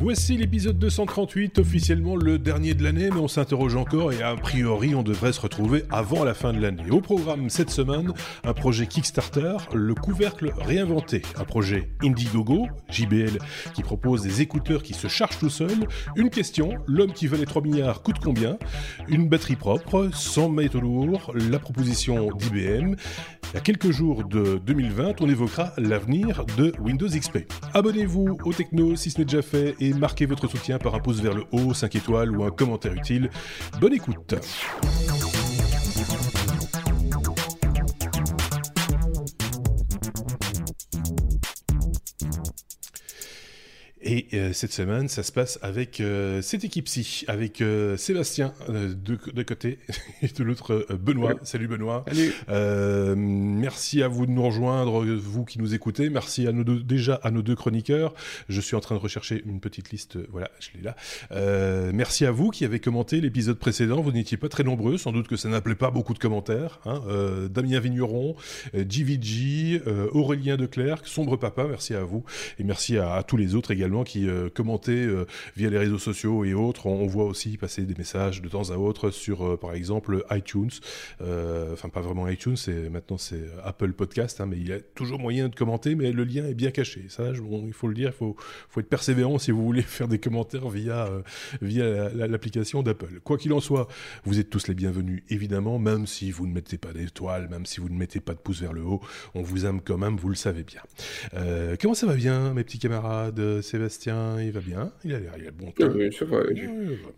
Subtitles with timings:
[0.00, 4.94] Voici l'épisode 238, officiellement le dernier de l'année, mais on s'interroge encore et a priori
[4.94, 6.88] on devrait se retrouver avant la fin de l'année.
[6.92, 8.12] Au programme cette semaine,
[8.44, 13.38] un projet Kickstarter, le couvercle réinventé, un projet Indiegogo, JBL,
[13.74, 17.62] qui propose des écouteurs qui se chargent tout seuls, une question, l'homme qui valait 3
[17.62, 18.56] milliards coûte combien,
[19.08, 22.94] une batterie propre, sans métaux lourds, la proposition d'IBM.
[23.52, 27.50] Il a quelques jours de 2020, on évoquera l'avenir de Windows XP.
[27.74, 31.34] Abonnez-vous au Techno si ce n'est déjà fait marquez votre soutien par un pouce vers
[31.34, 33.30] le haut, 5 étoiles ou un commentaire utile.
[33.80, 34.34] Bonne écoute
[44.10, 48.94] Et euh, cette semaine, ça se passe avec euh, cette équipe-ci, avec euh, Sébastien de,
[48.94, 49.78] de, côté
[50.22, 51.34] et de l'autre Benoît.
[51.42, 52.06] Salut Benoît.
[52.08, 52.32] Salut.
[53.14, 56.08] merci à vous de nous rejoindre, vous qui nous écoutez.
[56.08, 58.14] Merci à nos deux, déjà à nos deux chroniqueurs.
[58.48, 60.16] Je suis en train de rechercher une petite liste.
[60.30, 61.92] Voilà, je l'ai là.
[61.92, 64.00] merci à vous qui avez commenté l'épisode précédent.
[64.00, 66.80] Vous n'étiez pas très nombreux, sans doute que ça n'appelait pas beaucoup de commentaires.
[66.86, 67.02] Hein.
[67.50, 68.36] Damien Vigneron,
[68.72, 72.24] JVG, Aurélien Declercq, Sombre Papa, merci à vous.
[72.58, 75.24] Et merci à, à tous les autres également qui euh, commentaient euh,
[75.56, 76.86] via les réseaux sociaux et autres.
[76.86, 80.70] On, voit aussi passer des messages de temps à autre sur, euh, par exemple, iTunes.
[81.72, 85.18] Enfin, pas vraiment iTunes, c'est maintenant c'est Apple Podcast, hein, mais il y a toujours
[85.18, 87.06] moyen de commenter, mais le lien est bien caché.
[87.08, 88.36] Ça, il faut le dire, il faut,
[88.68, 91.08] faut être persévérant si vous voulez faire des commentaires via,
[91.62, 93.20] via l'application d'Apple.
[93.24, 93.88] Quoi qu'il en soit,
[94.24, 97.80] vous êtes tous les bienvenus, évidemment, même si vous ne mettez pas d'étoiles, même si
[97.80, 99.00] vous ne mettez pas de pouce vers le haut,
[99.34, 100.82] on vous aime quand même, vous le savez bien.
[101.80, 103.62] comment ça va bien, mes petits camarades?
[103.78, 105.72] Sébastien, il va bien Il a l'air, il a bon.
[105.78, 106.40] Oui, ça va.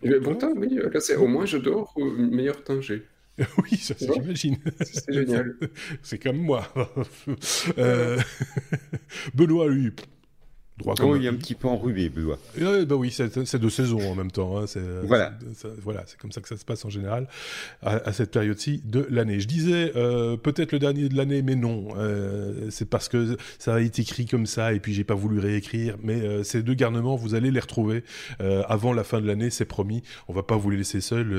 [0.03, 0.79] Il, a bon temps, oui.
[1.17, 3.03] Au moins, je dors au meilleur temps j'ai.
[3.39, 4.59] oui, ça, j'imagine.
[4.83, 5.57] C'est génial.
[6.03, 6.71] C'est comme moi.
[7.79, 8.19] euh...
[9.35, 9.93] Benoît, lui,
[10.87, 12.39] oh, il est un petit peu enrhumé, Benoît.
[12.59, 14.59] bah oui, c'est de saison en même temps.
[14.59, 14.65] Hein.
[15.05, 15.33] Voilà.
[15.83, 17.27] Voilà, c'est comme ça que ça se passe en général
[17.83, 19.41] à, cette période-ci de l'année.
[19.41, 21.89] Je disais euh, peut-être le dernier de l'année, mais non.
[21.97, 25.39] Euh, c'est parce que ça a été écrit comme ça et puis j'ai pas voulu
[25.39, 25.97] réécrire.
[26.03, 28.05] Mais euh, ces deux garnements, vous allez les retrouver
[28.39, 30.03] avant la fin de l'année, c'est promis.
[30.29, 31.35] On va pas vous les laisser seuls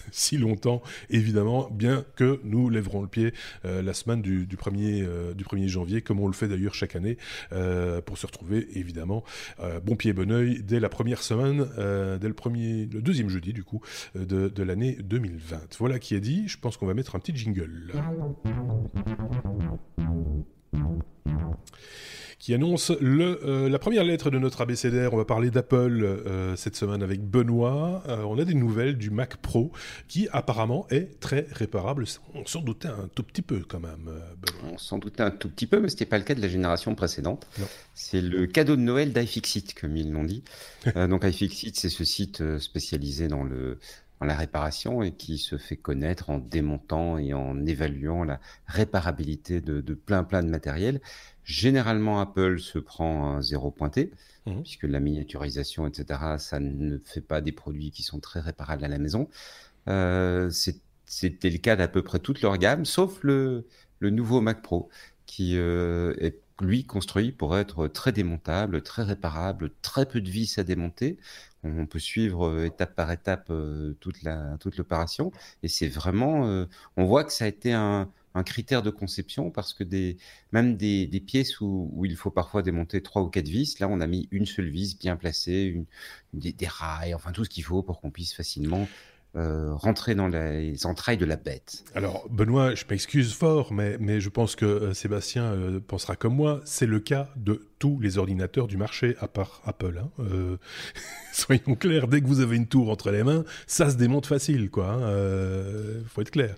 [0.10, 3.32] si longtemps, évidemment, bien que nous lèverons le pied
[3.64, 7.18] la semaine du, du, 1er, du 1er janvier, comme on le fait d'ailleurs chaque année,
[8.04, 9.22] pour se retrouver évidemment
[9.60, 13.28] euh, bon pied bon oeil dès la première semaine, euh, dès le premier, le deuxième
[13.28, 13.80] jeudi du coup
[14.16, 15.76] euh, de, de l'année 2020.
[15.78, 16.48] Voilà qui est dit.
[16.48, 17.92] Je pense qu'on va mettre un petit jingle
[22.42, 25.14] qui annonce le, euh, la première lettre de notre abécédaire.
[25.14, 28.02] On va parler d'Apple euh, cette semaine avec Benoît.
[28.08, 29.70] Euh, on a des nouvelles du Mac Pro
[30.08, 32.04] qui apparemment est très réparable.
[32.34, 34.10] On s'en doutait un tout petit peu quand même.
[34.40, 34.72] Benoît.
[34.72, 36.48] On s'en doutait un tout petit peu, mais ce n'était pas le cas de la
[36.48, 37.46] génération précédente.
[37.94, 40.42] C'est le cadeau de Noël d'iFixit, comme ils l'ont dit.
[40.96, 43.78] donc iFixit, c'est ce site spécialisé dans le
[44.24, 49.80] la réparation et qui se fait connaître en démontant et en évaluant la réparabilité de,
[49.80, 51.00] de plein plein de matériel.
[51.44, 54.12] Généralement, Apple se prend un zéro pointé,
[54.46, 54.62] mmh.
[54.62, 58.88] puisque la miniaturisation, etc., ça ne fait pas des produits qui sont très réparables à
[58.88, 59.28] la maison.
[59.88, 60.50] Euh,
[61.06, 63.66] C'était le cas d'à peu près toute leur gamme, sauf le,
[63.98, 64.88] le nouveau Mac Pro,
[65.26, 70.58] qui euh, est lui construit pour être très démontable, très réparable, très peu de vis
[70.58, 71.18] à démonter.
[71.64, 76.66] On peut suivre euh, étape par étape euh, toute la toute l'opération, et c'est vraiment,
[76.96, 80.16] on voit que ça a été un, un critère de conception parce que des,
[80.52, 83.88] même des, des pièces où, où, il faut parfois démonter trois ou quatre vis, là
[83.88, 85.86] on a mis une seule vis bien placée, une,
[86.32, 88.88] des, des rails, enfin tout ce qu'il faut pour qu'on puisse facilement
[89.34, 91.84] euh, rentrer dans les entrailles de la bête.
[91.94, 96.34] Alors, Benoît, je m'excuse fort, mais, mais je pense que euh, Sébastien euh, pensera comme
[96.34, 96.60] moi.
[96.66, 100.02] C'est le cas de tous les ordinateurs du marché, à part Apple.
[100.02, 100.10] Hein.
[101.32, 104.68] Soyons clairs, dès que vous avez une tour entre les mains, ça se démonte facile,
[104.68, 104.90] quoi.
[104.90, 106.02] Hein.
[106.08, 106.54] Faut être clair.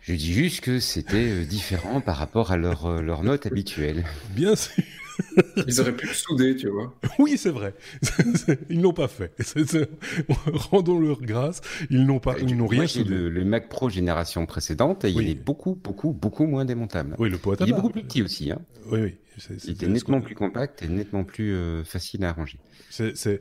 [0.00, 4.06] Je dis juste que c'était différent par rapport à leur, leur note habituelle.
[4.30, 4.82] Bien sûr.
[5.66, 6.94] Ils auraient pu le souder, tu vois.
[7.18, 7.74] Oui, c'est vrai.
[8.70, 9.34] Ils l'ont pas fait.
[10.70, 11.60] Rendons-leur grâce.
[11.90, 13.10] Ils n'ont pas, ils n'ont rien soudé.
[13.10, 17.14] Le, le, Mac Pro génération précédente, et il est beaucoup, beaucoup, beaucoup moins démontable.
[17.18, 18.50] Oui, le poids Il est beaucoup plus petit aussi.
[18.50, 18.60] Hein.
[18.90, 19.14] Oui, oui.
[19.64, 22.58] il était nettement plus compact et nettement plus euh, facile à arranger.
[22.90, 23.40] C'est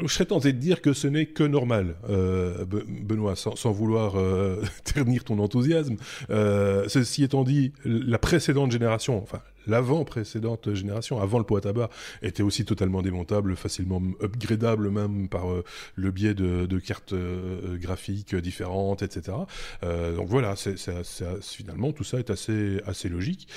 [0.00, 4.16] je serais tenté de dire que ce n'est que normal, euh, Benoît, sans, sans vouloir
[4.16, 5.96] euh, ternir ton enthousiasme.
[6.30, 11.90] Euh, ceci étant dit, la précédente génération, enfin l'avant-précédente génération, avant le pot à tabac,
[12.22, 15.64] était aussi totalement démontable, facilement upgradable même par euh,
[15.94, 19.36] le biais de, de cartes euh, graphiques différentes, etc.
[19.82, 23.48] Euh, donc voilà, c'est, c'est, c'est, finalement tout ça est assez, assez logique.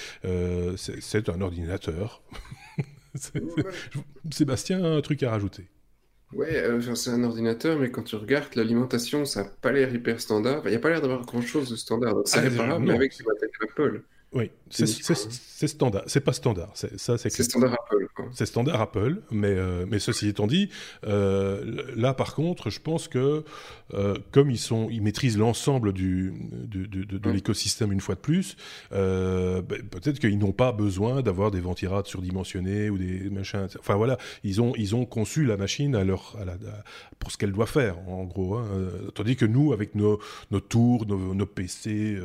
[0.77, 2.21] c'est un ordinateur.
[4.31, 5.67] Sébastien a un truc à rajouter?
[6.33, 10.21] Ouais, euh, c'est un ordinateur, mais quand tu regardes l'alimentation, ça n'a pas l'air hyper
[10.21, 10.61] standard.
[10.65, 12.15] Il n'y a pas l'air d'avoir grand-chose de standard.
[12.25, 13.25] C'est ah, réparable, mais avec des
[13.63, 14.03] Apple.
[14.31, 16.03] Oui, c'est standard.
[16.05, 16.71] C'est pas standard.
[16.75, 18.07] C'est standard Apple.
[18.31, 20.69] C'est standard Apple, mais, euh, mais ceci étant dit,
[21.07, 23.43] euh, là par contre, je pense que
[23.93, 28.55] euh, comme ils, sont, ils maîtrisent l'ensemble du, de, de, l'écosystème une fois de plus,
[28.91, 33.67] ben, peut-être qu'ils n'ont pas besoin d'avoir des ventirades surdimensionnés ou des machins.
[33.79, 36.53] Enfin voilà, ils ont, ils ont conçu la machine à leur, à la,
[37.17, 38.55] pour ce qu'elle doit faire, en gros.
[38.55, 38.67] Hein.
[39.15, 40.19] Tandis que nous, avec nos,
[40.51, 42.19] nos tours, nos, nos PC,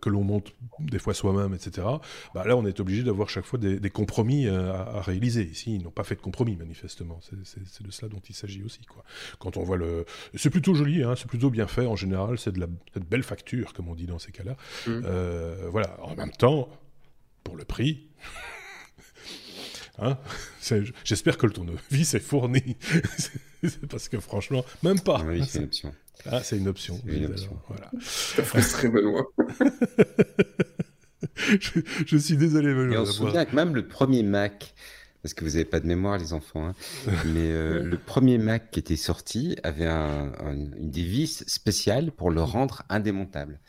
[0.00, 1.86] que l'on monte des fois même etc.
[2.34, 5.44] Bah, là, on est obligé d'avoir chaque fois des, compromis euh, à, réaliser.
[5.44, 7.20] Ici, ils n'ont pas fait de compromis, manifestement.
[7.22, 8.84] C'est de cela dont il s'agit aussi.
[8.84, 9.04] Quoi.
[9.38, 10.04] Quand on voit le...
[10.34, 12.66] C'est plutôt joli, hein, c'est plutôt bien fait en général, c'est de la
[13.00, 14.56] belle facture, comme on dit dans ces cas-là.
[14.86, 15.02] Mmh.
[15.04, 16.68] Euh, voilà, en même temps,
[17.44, 18.08] pour le prix...
[19.98, 20.18] Hein
[21.04, 22.76] J'espère que le tournevis est fourni.
[23.88, 25.22] parce que franchement, même pas.
[25.24, 25.94] Oui, c'est une option.
[26.26, 27.00] Ah, c'est une option.
[27.06, 27.58] Une option.
[27.68, 27.90] Voilà.
[28.60, 29.26] très Benoît.
[31.36, 32.70] je, suis désolé.
[32.70, 34.74] Et on se souvient que même le premier Mac,
[35.22, 36.74] parce que vous n'avez pas de mémoire les enfants, hein,
[37.26, 42.42] mais euh, le premier Mac qui était sorti avait un, une dévisse spéciale pour le
[42.42, 43.60] rendre indémontable.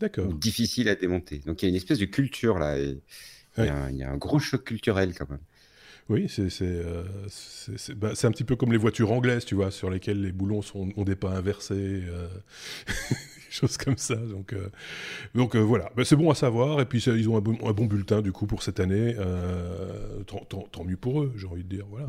[0.00, 0.32] D'accord.
[0.34, 1.38] Difficile à démonter.
[1.46, 2.78] Donc il y a une espèce de culture là.
[2.78, 3.00] Et
[3.58, 5.40] il, y a un, gros choc culturel quand même.
[6.12, 7.04] Oui, c'est euh,
[7.96, 10.90] bah, un petit peu comme les voitures anglaises, tu vois, sur lesquelles les boulons sont,
[10.94, 12.02] ont des pas inversés.
[12.06, 12.28] Euh.
[13.50, 14.16] choses comme ça.
[14.16, 14.68] Donc, euh,
[15.36, 16.80] euh, voilà, ben, c'est bon à savoir.
[16.80, 19.16] Et puis ils ont un bon, bulletin du coup pour cette année.
[20.26, 21.86] Tant, tant, mieux pour eux, j'ai envie de dire.
[21.88, 22.08] Voilà.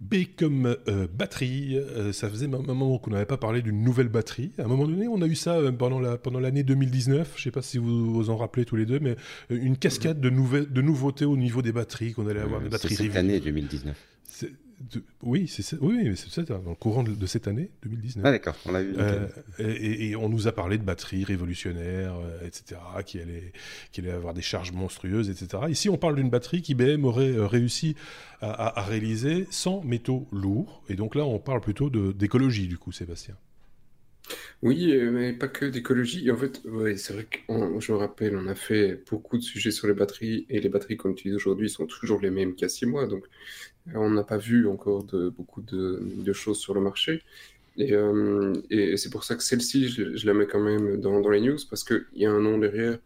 [0.00, 0.76] B comme
[1.12, 1.76] batterie,
[2.12, 4.52] ça faisait un moment qu'on n'avait pas parlé d'une nouvelle batterie.
[4.58, 7.32] À un moment donné, on a eu ça pendant la pendant l'année 2019.
[7.34, 9.16] Je ne sais pas si vous vous en rappelez tous les deux, mais
[9.50, 12.94] une cascade de, de nouveautés au niveau des batteries qu'on allait avoir des batteries.
[12.94, 13.96] Cette année 2019
[15.22, 18.24] oui, c'est oui, c'est ça, dans le courant de, cette année 2019.
[18.24, 18.94] Ah d'accord, on l'a vu.
[18.96, 19.26] Euh,
[19.58, 23.52] et, on nous a parlé de batteries révolutionnaires, euh, etc., qui allaient,
[23.90, 25.64] qui allait avoir des charges monstrueuses, etc.
[25.68, 27.96] Ici, on parle d'une batterie qu'IBM aurait euh, réussi
[28.40, 30.84] à, réaliser sans métaux lourds.
[30.88, 33.34] Et donc là, on parle plutôt d'écologie, du coup, Sébastien.
[34.62, 36.30] Oui, mais pas que d'écologie.
[36.30, 36.62] En fait,
[36.96, 37.38] c'est vrai que
[37.80, 40.96] je me rappelle, on a fait beaucoup de sujets sur les batteries, et les batteries
[40.96, 43.08] qu'on utilise aujourd'hui sont toujours les mêmes qu'il y a six mois.
[43.08, 43.24] Donc,
[43.94, 47.22] on n'a pas vu encore de, beaucoup de, choses sur le marché.
[47.76, 48.54] Et, euh,
[48.96, 52.04] c'est pour ça que celle-ci, je, la mets quand même dans, les news, parce qu'il
[52.14, 52.98] y a un nom derrière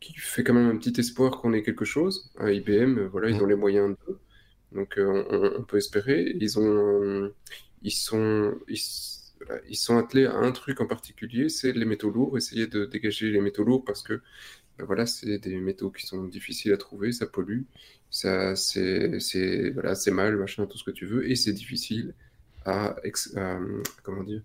[0.00, 2.30] qui fait quand même un petit espoir qu'on ait quelque chose.
[2.38, 4.18] À IBM, voilà, ils ont les moyens de.
[4.72, 6.34] Donc euh, on, peut espérer.
[6.40, 7.32] Ils, ont,
[7.82, 12.66] ils, sont, ils, sont attelés à un truc en particulier, c'est les métaux lourds, essayer
[12.66, 14.20] de dégager les métaux lourds parce que
[14.78, 17.62] ben voilà, c'est des métaux qui sont difficiles à trouver, ça pollue
[18.10, 22.14] ça c'est c'est voilà c'est mal machin tout ce que tu veux et c'est difficile
[22.64, 22.96] à,
[24.02, 24.42] comment dire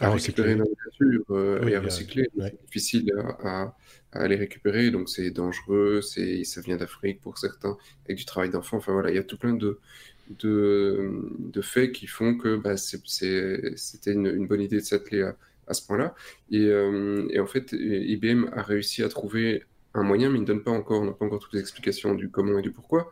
[0.00, 2.26] à, récupérer dans la nature euh, et à recycler.
[2.38, 3.12] c'est difficile
[3.42, 3.76] à,
[4.12, 7.76] à, les récupérer donc c'est dangereux c'est ça vient d'Afrique pour certains
[8.06, 9.78] avec du travail d'enfant enfin voilà il y a tout plein de
[10.38, 15.36] de, de faits qui font que bah, c'était une, une, bonne idée de s'atteler à,
[15.70, 16.14] à, ce point-là
[16.50, 19.64] et, euh, en fait IBM a réussi à trouver
[19.94, 22.14] un moyen, mais ils ne donnent pas encore, on n'a pas encore toutes les explications
[22.14, 23.10] du comment et du pourquoi.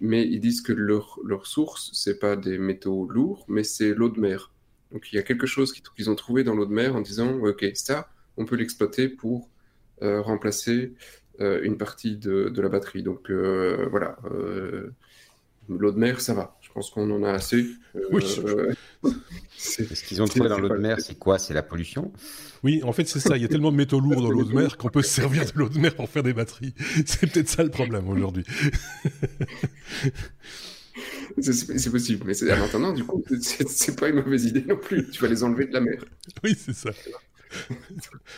[0.00, 4.10] Mais ils disent que leur, leur source, c'est pas des métaux lourds, mais c'est l'eau
[4.10, 4.52] de mer.
[4.92, 7.38] Donc il y a quelque chose qu'ils ont trouvé dans l'eau de mer en disant,
[7.38, 9.48] ok, ça, on peut l'exploiter pour
[10.02, 10.92] euh, remplacer
[11.40, 13.02] euh, une partie de, la batterie.
[13.02, 14.18] Donc voilà,
[15.68, 16.59] l'eau de mer, ça va.
[16.70, 17.66] Je pense qu'on en a assez.
[18.12, 18.24] oui.
[19.58, 21.40] Ce qu'ils ont trouvé dans l'eau de mer, c'est quoi?
[21.40, 22.12] C'est la pollution?
[22.62, 23.36] Oui, en fait, c'est ça.
[23.36, 25.44] Il y a tellement de métaux lourds dans l'eau de mer qu'on peut se servir
[25.44, 26.74] de l'eau de mer pour faire des batteries.
[27.06, 28.44] C'est peut-être ça le problème aujourd'hui.
[31.40, 35.08] C'est possible, mais en attendant, du coup, c'est pas une mauvaise idée non plus.
[35.10, 36.04] Tu vas les enlever de la mer.
[36.44, 36.90] Oui, c'est ça.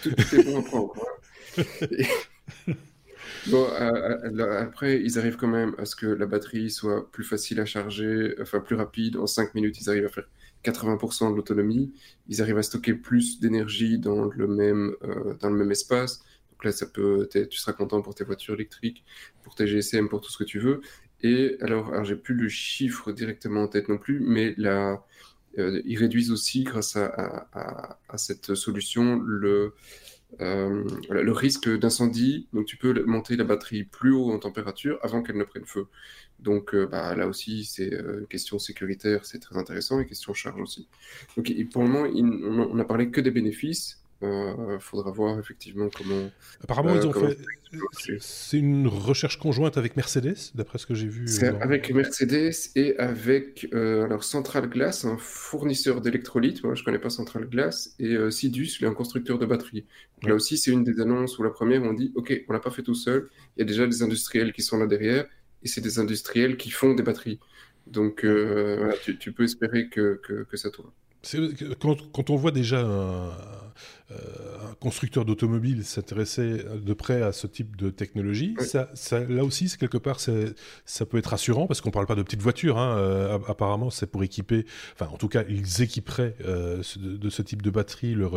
[0.03, 0.95] Tout est bon à prendre.
[3.49, 7.25] Bon, euh, euh, après, ils arrivent quand même à ce que la batterie soit plus
[7.25, 9.17] facile à charger, enfin plus rapide.
[9.17, 10.29] En 5 minutes, ils arrivent à faire
[10.65, 11.93] 80% de l'autonomie.
[12.29, 16.21] Ils arrivent à stocker plus d'énergie dans le même euh, dans le même espace.
[16.53, 19.05] Donc là, ça peut, tu seras content pour tes voitures électriques,
[19.43, 20.81] pour tes GSM, pour tout ce que tu veux.
[21.23, 24.97] Et alors, alors j'ai plus le chiffre directement en tête non plus, mais euh,
[25.85, 29.75] ils réduisent aussi, grâce à cette solution, le
[30.41, 32.49] euh, le risque d'incendie.
[32.53, 35.87] Donc, tu peux monter la batterie plus haut en température avant qu'elle ne prenne feu.
[36.41, 40.61] Donc, euh, bah, là aussi, c'est euh, question sécuritaire, c'est très intéressant, et question charge
[40.61, 40.89] aussi.
[41.37, 44.02] Donc, pour le moment, on n'a parlé que des bénéfices.
[44.23, 46.31] Il faudra voir effectivement comment.
[46.63, 47.39] Apparemment, ils ont fait
[48.21, 51.27] c'est une recherche conjointe avec Mercedes, d'après ce que j'ai vu.
[51.27, 56.63] C'est avec Mercedes et avec euh, alors Central Glass, un fournisseur d'électrolytes.
[56.65, 59.87] Moi, je connais pas Central Glass et euh, Sidus, un constructeur de batteries.
[60.23, 62.71] Là aussi, c'est une des annonces où la première, on dit OK, on l'a pas
[62.71, 63.31] fait tout seul.
[63.57, 65.27] Il y a déjà des industriels qui sont là derrière
[65.63, 67.41] et c'est des industriels qui font des batteries.
[67.87, 70.91] Donc, euh, tu, peux espérer que, que, que ça tourne.
[71.81, 73.33] Quand, quand, on voit déjà un, euh,
[74.71, 78.89] un constructeur d'automobile s'intéressait de près à ce type de technologie, ça,
[79.29, 82.23] là aussi, c'est quelque part, ça peut être rassurant parce qu'on ne parle pas de
[82.23, 82.79] petites voitures.
[82.79, 87.43] Hein, euh, apparemment, c'est pour équiper, enfin, en tout cas, ils équiperaient euh, de, ce
[87.43, 88.35] type de batterie leur,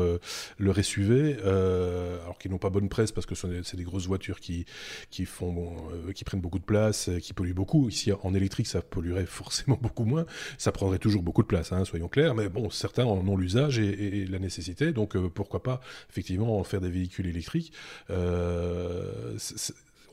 [0.60, 4.66] leur SUV, alors qu'ils n'ont pas bonne presse parce que c'est des grosses voitures qui,
[5.10, 5.76] qui, font,
[6.14, 7.90] qui prennent beaucoup de place, qui polluent beaucoup.
[7.90, 10.26] Ici, en électrique, ça polluerait forcément beaucoup moins.
[10.58, 12.36] Ça prendrait toujours beaucoup de place, hein, soyons clairs.
[12.36, 15.65] Mais bon, certains en ont l'usage et, et, la nécessité, donc pourquoi pas
[16.10, 17.72] effectivement faire des véhicules électriques.
[18.10, 19.38] Euh,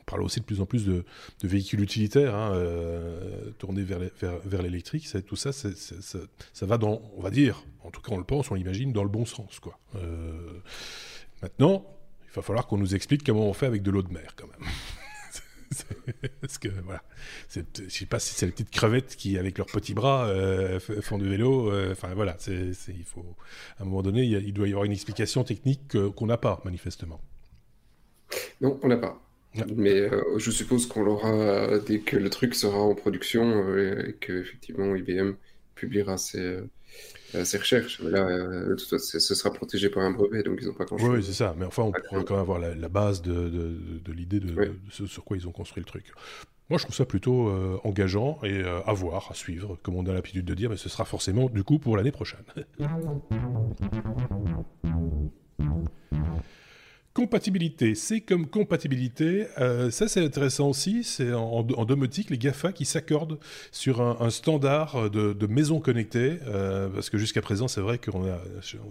[0.02, 1.04] on parle aussi de plus en plus de,
[1.44, 5.08] véhicules utilitaires hein, euh, tournés vers, l'électrique.
[5.26, 8.54] Tout ça, ça, va dans, on va dire, en tout cas on le pense, on
[8.54, 9.60] l'imagine, dans le bon sens.
[9.94, 10.60] Euh,
[11.40, 11.86] maintenant,
[12.24, 14.46] il va falloir qu'on nous explique comment on fait avec de l'eau de mer quand
[14.48, 14.68] même.
[16.40, 17.02] Parce que voilà,
[17.50, 21.18] je sais pas si c'est les petites crevettes qui, avec leurs petits bras, euh, font
[21.18, 21.70] du vélo.
[21.70, 23.24] Euh, enfin voilà, c'est, il faut
[23.78, 27.20] à un moment donné, il, doit y avoir une explication technique qu'on n'a pas manifestement.
[28.60, 29.20] Non, on n'a pas.
[29.76, 34.40] Mais euh, je suppose qu'on l'aura dès que le truc sera en production et que
[34.40, 35.32] effectivement IBM
[35.74, 36.60] publiera ses,
[37.44, 38.00] ces recherches.
[38.00, 38.98] Là, euh, ce
[39.34, 41.08] sera protégé par un brevet, donc ils n'ont pas grand-chose.
[41.08, 41.54] Oui, c'est ça.
[41.58, 45.24] Mais enfin, on pourra quand même avoir la, base de, de, l'idée de, ce sur
[45.24, 46.12] quoi ils ont construit le truc.
[46.70, 50.12] Moi, je trouve ça plutôt euh, engageant et à voir, à suivre, comme on a
[50.12, 52.44] l'habitude de dire, mais ce sera forcément du coup pour l'année prochaine.
[57.14, 59.46] Compatibilité, c'est comme compatibilité.
[59.58, 61.04] Euh, ça, c'est intéressant aussi.
[61.04, 63.38] C'est en, domotique, les GAFA qui s'accordent
[63.70, 66.38] sur un, standard de, maison connectée.
[66.46, 68.14] Euh, parce que jusqu'à présent, c'est vrai qu'il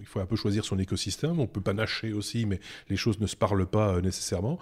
[0.06, 1.40] faut un peu choisir son écosystème.
[1.40, 2.60] On peut pas nacher aussi, mais
[2.90, 4.60] les choses ne se parlent pas euh, nécessairement.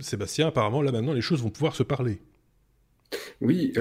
[0.00, 2.18] Sébastien, apparemment, là maintenant, les choses vont pouvoir se parler.
[3.40, 3.72] Oui,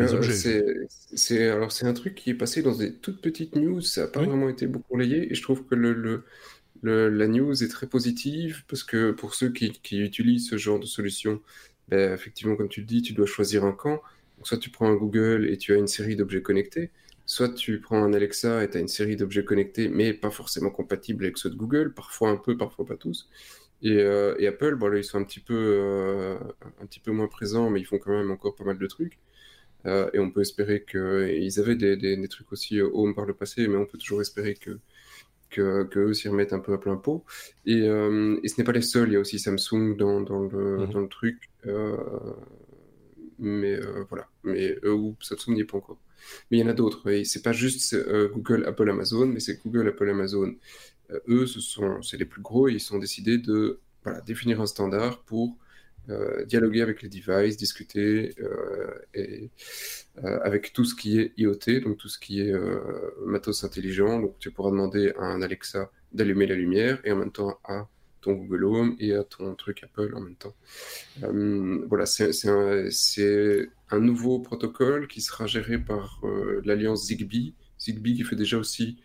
[1.16, 3.82] c'est alors c'est un truc qui est passé dans des toutes petites news.
[3.82, 6.24] Ça n'a pas vraiment été beaucoup relayé, et je trouve que le
[6.84, 11.42] la news est très positive parce que pour ceux qui, utilisent ce genre de solution,
[11.90, 14.02] ben, effectivement, comme tu le dis, tu dois choisir un camp.
[14.44, 16.92] soit tu prends un Google et tu as une série d'objets connectés,
[17.26, 20.70] soit tu prends un Alexa et tu as une série d'objets connectés, mais pas forcément
[20.72, 23.30] compatibles avec ceux de Google, parfois un peu, parfois pas tous.
[23.82, 26.38] Et, euh, Apple, bon, là, ils sont un petit, peu, euh,
[26.82, 29.20] un petit peu moins présents, mais ils font quand même encore pas mal de trucs.
[29.86, 33.68] Euh, et on peut espérer qu'ils avaient des, des, trucs aussi home par le passé,
[33.68, 34.80] mais on peut toujours espérer que
[35.50, 37.24] que, s'y remettent un peu à plein pot.
[37.66, 40.42] Et, euh, et ce n'est pas les seuls, il y a aussi Samsung dans, dans,
[40.42, 40.92] le, mhm.
[40.92, 41.50] dans le, truc.
[41.66, 41.98] Euh,
[43.40, 46.00] mais euh, voilà, mais ou Samsung n'y est pas encore.
[46.50, 47.96] Mais il y en a d'autres, et c'est pas juste
[48.34, 50.56] Google, Apple, Amazon, mais c'est Google, Apple, Amazon.
[51.28, 54.66] eux, ce sont, c'est les plus gros, et ils sont décidés de voilà, définir un
[54.66, 55.56] standard pour
[56.10, 59.50] euh, dialoguer avec les devices, discuter euh, et,
[60.24, 62.54] euh, avec tout ce qui est IoT, donc tout ce qui est
[63.26, 64.20] matos intelligent.
[64.20, 67.88] Donc tu pourras demander à un Alexa d'allumer la lumière et en même temps à
[68.22, 70.56] ton Google Home et à ton truc Apple en même temps.
[71.88, 72.88] voilà, c'est un,
[73.90, 76.22] un, nouveau protocole qui sera géré par
[76.64, 77.56] l'alliance Zigbee.
[77.80, 78.98] Zigbee qui fait déjà aussi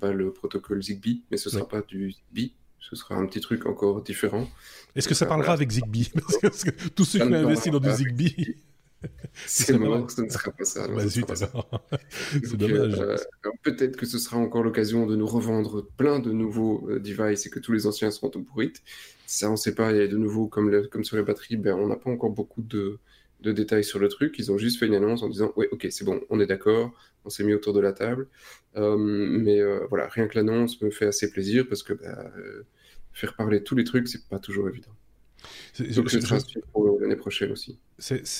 [0.00, 2.54] bah, le protocole Zigbee, mais ce ne sera pas du Zigbee,
[2.88, 4.48] ce sera un petit truc encore différent.
[4.94, 6.12] Est-ce que ça parlera avec Zigbee?
[6.42, 8.56] Parce que tous ceux qui ont investi dans du Zigbee.
[9.46, 10.86] C'est mort, ce ne sera pas ça.
[10.86, 13.00] Bah, c'est dommage.
[13.00, 13.16] Euh,
[13.62, 17.50] peut-être que ce sera encore l'occasion de nous revendre plein de nouveaux euh, devices et
[17.50, 18.82] que tous les anciens seront tout pourrites.
[19.26, 19.90] Ça, on ne sait pas.
[19.90, 22.30] Il y a de nouveau, comme, comme sur les batteries, ben, on n'a pas encore
[22.30, 22.98] beaucoup de,
[23.40, 24.36] de, détails sur le truc.
[24.38, 26.92] Ils ont juste fait une annonce en disant Ouais, ok, c'est bon, on est d'accord,
[27.24, 28.28] on s'est mis autour de la table.
[28.76, 31.94] Euh, mais voilà, rien que l'annonce me fait assez plaisir parce que.
[31.94, 32.32] Ben,
[33.12, 34.94] faire parler tous les trucs, c'est pas toujours évident.
[35.94, 36.10] Donc
[36.72, 37.78] pour l'année prochaine aussi.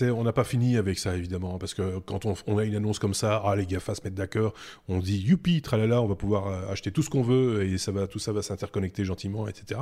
[0.03, 3.15] on n'a pas fini avec ça évidemment, parce que quand on, a une annonce comme
[3.15, 4.55] ça, ah les GAFA se mettent d'accord,
[4.89, 7.93] on dit youpi, tralala, on va pouvoir euh, acheter tout ce qu'on veut et ça
[7.93, 9.81] va, tout ça va s'interconnecter gentiment, etc.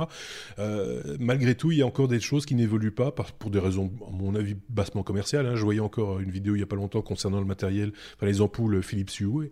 [0.59, 3.91] Euh, malgré tout, il y a encore des choses qui n'évoluent pas pour des raisons,
[4.07, 5.45] à mon avis, bassement commerciales.
[5.45, 5.55] Hein.
[5.55, 8.41] Je voyais encore une vidéo il y a pas longtemps concernant le matériel, enfin les
[8.41, 9.51] ampoules Philips Hue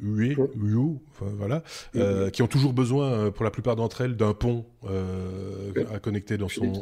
[0.00, 1.62] UE, enfin, voilà,
[1.96, 5.98] euh, qui ont toujours besoin, euh, pour la plupart d'entre elles, d'un pont euh, à
[5.98, 6.72] connecter dans son,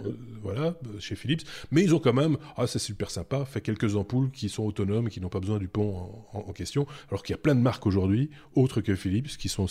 [0.43, 1.43] voilà, chez Philips.
[1.71, 5.09] Mais ils ont quand même, ah c'est super sympa, fait quelques ampoules qui sont autonomes,
[5.09, 6.87] qui n'ont pas besoin du pont en, question.
[7.09, 9.67] Alors qu'il y a plein de marques aujourd'hui, autres que Philips, qui sont,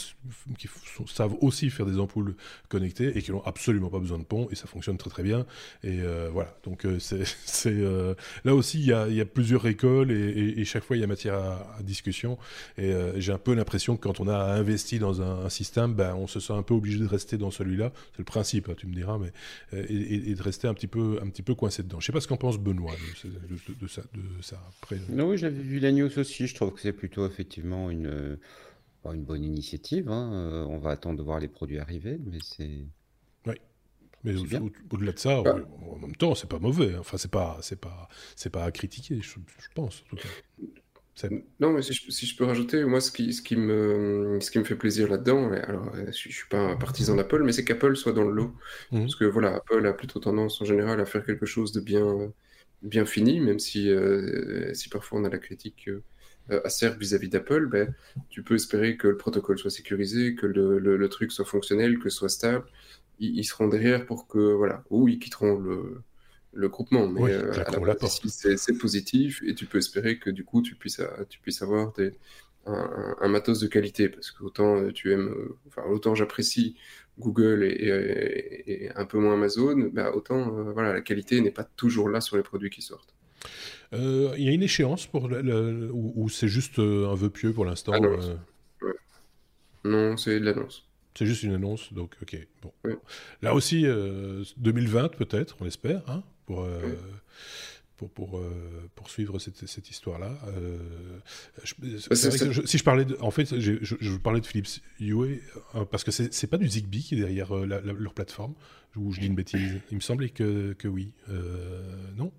[0.58, 0.70] qui
[1.08, 2.36] savent aussi faire des ampoules
[2.70, 5.46] connectées et qui n'ont absolument pas besoin de pont et ça fonctionne très très bien.
[5.84, 6.00] Et
[6.32, 7.74] voilà, donc c'est,
[8.44, 11.08] là aussi il y a, y a, plusieurs écoles et, chaque fois il y a
[11.08, 12.38] matière à, à discussion.
[12.78, 16.28] Et j'ai un peu l'impression que quand on a investi dans un, système, ben, on
[16.28, 17.92] se sent un peu obligé de rester dans celui-là.
[18.12, 19.32] C'est le principe, hein, tu me diras, mais
[19.74, 22.00] euh, et, de rester un petit peu, un petit peu coincé dedans.
[22.00, 24.62] Je sais pas ce qu'en pense Benoît de, ça, de ça.
[24.82, 24.98] Après.
[25.10, 26.48] Non, oui, j'avais vu la news aussi.
[26.48, 28.38] Je trouve que c'est plutôt effectivement une,
[29.06, 30.10] une bonne initiative.
[30.10, 30.32] Hein.
[30.34, 32.86] Euh, on va attendre de voir les produits arriver, mais c'est.
[33.46, 33.56] Oui.
[34.24, 35.56] Mais au-delà de ça, bah.
[35.82, 36.96] en même temps, c'est pas mauvais.
[36.98, 40.04] Enfin, c'est pas, c'est pas, c'est pas à critiquer, je, je pense.
[40.06, 40.66] En tout cas.
[41.60, 44.64] Non, mais si je, peux rajouter, moi, ce qui, ce qui, me, ce qui me
[44.64, 48.14] fait plaisir là-dedans, alors je, ne suis pas un partisan d'Apple, mais c'est qu'Apple soit
[48.14, 48.56] dans le lot.
[48.92, 49.02] Mmh.
[49.02, 52.32] Parce que voilà, Apple a plutôt tendance en général à faire quelque chose de bien,
[52.82, 55.90] bien fini, même si, euh, si parfois on a la critique
[56.52, 57.94] euh, acerbe vis-à-vis d'Apple, ben,
[58.30, 62.10] tu peux espérer que le protocole soit sécurisé, que le, le, truc soit fonctionnel, que
[62.10, 62.66] ce soit stable.
[63.20, 66.02] Ils, ils, seront derrière pour que, voilà, ou ils quitteront le,
[66.54, 67.08] le groupement.
[67.08, 67.52] Mais euh,
[68.58, 72.14] c'est positif et tu peux espérer que du coup tu puisses, tu puisses avoir des,
[72.66, 76.76] un, matos de qualité parce que autant euh, tu aimes, euh, enfin autant j'apprécie
[77.18, 82.22] Google et, un peu moins Amazon, bah, autant voilà la qualité n'est pas toujours là
[82.22, 83.14] sur les produits qui sortent.
[83.92, 87.94] Il y a une échéance pour le, ou, c'est juste un vœu pieux pour l'instant
[89.84, 90.86] Non, c'est de l'annonce.
[91.16, 92.38] C'est juste une annonce, donc ok.
[92.62, 92.72] Bon.
[93.42, 93.84] Là aussi,
[94.58, 96.04] 2020 peut-être, on l'espère.
[96.08, 96.24] Hein?
[96.50, 96.80] Pour, euh,
[97.96, 100.36] pour, pour euh, poursuivre cette, cette histoire-là.
[100.48, 100.80] Euh,
[101.64, 105.44] si je parlais, de, en fait, je, je, parlais de Philips Hue
[105.92, 108.56] parce que c'est pas du Zigbee qui est derrière leur plateforme,
[108.96, 109.80] ou je dis une bêtise.
[109.92, 111.12] Il me semblait que, que oui.
[112.18, 112.32] non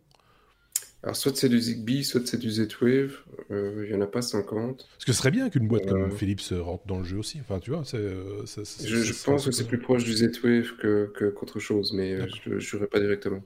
[1.03, 3.17] alors, soit c'est du Zigbee, soit c'est du Z-Wave.
[3.49, 4.87] Il n'y en a pas 50.
[4.87, 7.41] Parce que ce serait bien qu'une boîte comme Philips rentre dans le jeu aussi.
[7.41, 7.97] Enfin, tu vois, c'est.
[7.97, 10.73] je, pense que c'est plus proche du Z-Wave
[11.35, 13.43] qu'autre chose, mais je ne jurerai pas directement.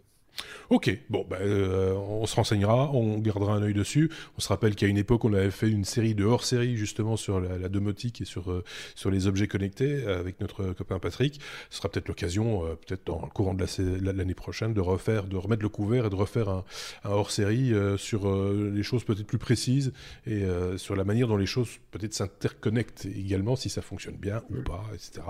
[0.71, 4.11] Ok, bon, ben, euh, on se renseignera, on gardera un œil dessus.
[4.37, 7.41] On se rappelle qu'à une époque, on avait fait une série de hors-série justement sur
[7.41, 11.41] la, domotique et sur, euh, sur les objets connectés avec notre copain Patrick.
[11.71, 13.65] Ce sera peut-être l'occasion, euh, peut-être dans le courant de
[14.11, 16.65] l'année prochaine, de refaire, de remettre le couvert et de refaire un,
[17.05, 19.93] hors-série sur les choses peut-être plus précises
[20.27, 20.45] et
[20.77, 24.85] sur la manière dont les choses peut-être s'interconnectent également, si ça fonctionne bien ou pas,
[24.93, 25.23] etc.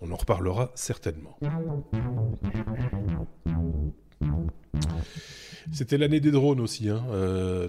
[0.00, 1.38] On en reparlera certainement.
[5.72, 7.04] C'était l'année des drones aussi, hein,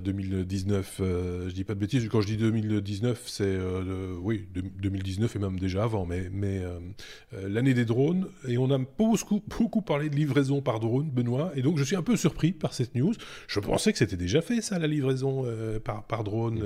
[0.04, 1.00] 2019.
[1.00, 5.36] Euh, euh, je dis pas de bêtises, quand je dis 2019, c'est euh, oui 2019
[5.36, 6.62] et même déjà avant, mais, mais
[7.32, 8.28] l'année des drones.
[8.48, 11.52] Et on a beaucoup, beaucoup parlé de livraison par drone, Benoît.
[11.56, 13.14] Et donc je suis un peu surpris par cette news.
[13.48, 15.46] Je pensais que c'était déjà fait ça, la livraison
[15.84, 16.64] par, par drone.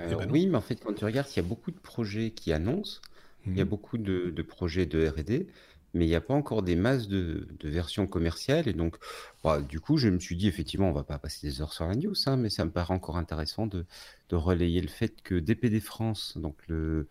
[0.00, 2.30] Eh ben oui, mais en fait, quand tu regardes, il y a beaucoup de projets
[2.30, 3.00] qui annoncent.
[3.46, 3.68] Il y a mmh.
[3.68, 5.46] beaucoup de, de projets de R&D
[5.94, 8.68] mais il n'y a pas encore des masses de, versions commerciales.
[8.68, 8.96] Et donc,
[9.42, 11.86] bah, du coup, je me suis dit, effectivement, on va pas passer des heures sur
[11.86, 13.84] la news, hein, mais ça me paraît encore intéressant de,
[14.30, 17.08] relayer le fait que DPD France, donc le,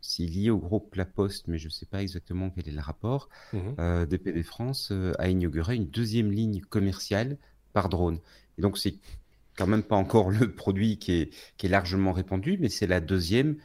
[0.00, 2.80] c'est lié au groupe La Poste, mais je ne sais pas exactement quel est le
[2.80, 7.38] rapport, mmh euh, DPD France euh, a inauguré une deuxième ligne commerciale
[7.72, 8.18] par drone.
[8.56, 8.94] Et donc, c'est
[9.56, 13.00] quand même pas encore le produit qui est, qui est largement répandu, mais c'est la
[13.00, 13.56] deuxième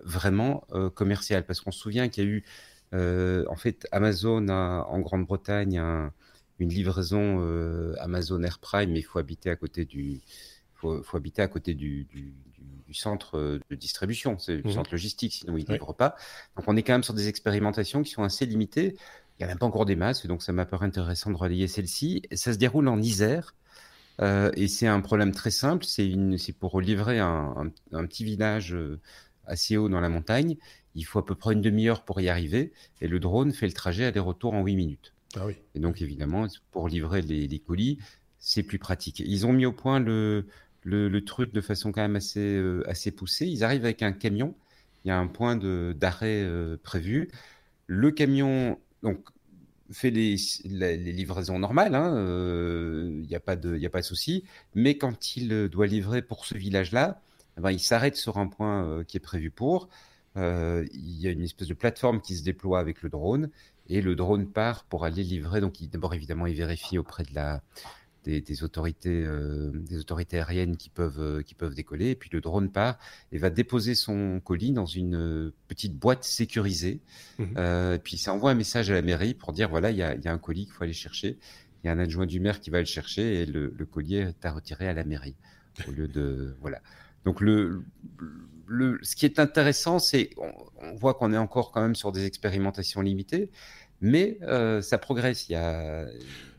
[0.00, 1.44] vraiment euh, commerciale.
[1.44, 2.44] Parce qu'on se souvient qu'il y a eu
[2.92, 6.10] en fait, Amazon a en Grande-Bretagne
[6.62, 10.20] une livraison euh, Amazon Air Prime, mais il faut habiter à côté du,
[10.74, 12.06] faut, habiter à côté du,
[12.92, 16.14] centre de distribution, c'est du mmh centre logistique, sinon ils ne livrent pas.
[16.56, 18.96] Donc on est quand même sur des expérimentations qui sont assez limitées.
[19.38, 21.68] Il n'y a même pas encore des masses, donc ça m'a paru intéressant de relayer
[21.68, 22.22] celle-ci.
[22.32, 23.54] Ça se déroule en Isère.
[24.20, 28.76] Euh, et c'est un problème très simple, c'est pour livrer un, un, petit village
[29.46, 30.58] assez haut dans la montagne
[30.94, 33.72] il faut à peu près une demi-heure pour y arriver, et le drone fait le
[33.72, 35.12] trajet aller-retour en 8 minutes.
[35.36, 35.54] Ah oui.
[35.74, 37.98] Et donc, évidemment, pour livrer les, colis,
[38.38, 39.20] c'est plus pratique.
[39.20, 40.46] Ils ont mis au point le,
[40.84, 43.46] le, truc de façon quand même assez, euh, assez poussée.
[43.46, 44.54] Ils arrivent avec un camion,
[45.04, 47.30] il y a un point d'arrêt euh, prévu.
[47.86, 49.24] Le camion donc,
[49.90, 54.00] fait les, les, livraisons normales, hein, euh, il n'y a pas de, y a pas
[54.00, 57.20] de souci, mais quand il doit livrer pour ce village-là,
[57.58, 59.88] eh ben, il s'arrête sur un point qui est prévu pour.
[60.36, 63.50] Euh, il y a une espèce de plateforme qui se déploie avec le drone
[63.88, 65.60] et le drone part pour aller livrer.
[65.60, 67.62] Donc, d'abord, évidemment, il vérifie auprès de la,
[68.24, 69.26] des, autorités,
[69.72, 72.10] des autorités aériennes qui peuvent, qui peuvent décoller.
[72.10, 72.98] Et puis le drone part
[73.32, 77.00] et va déposer son colis dans une petite boîte sécurisée.
[77.38, 77.58] Mmh
[77.94, 80.14] et puis ça envoie un message à la mairie pour dire voilà, il y a,
[80.14, 81.38] y a, un colis qu'il faut aller chercher.
[81.82, 84.18] Il y a un adjoint du maire qui va le chercher et le, le collier
[84.18, 85.34] est à retirer à la mairie
[85.88, 86.80] au lieu de voilà.
[87.24, 87.84] Donc le,
[88.18, 88.34] le,
[89.02, 93.00] ce qui est intéressant, c'est on, voit qu'on est encore quand même sur des expérimentations
[93.00, 93.50] limitées,
[94.00, 95.48] mais euh, ça progresse.
[95.48, 96.06] Il y a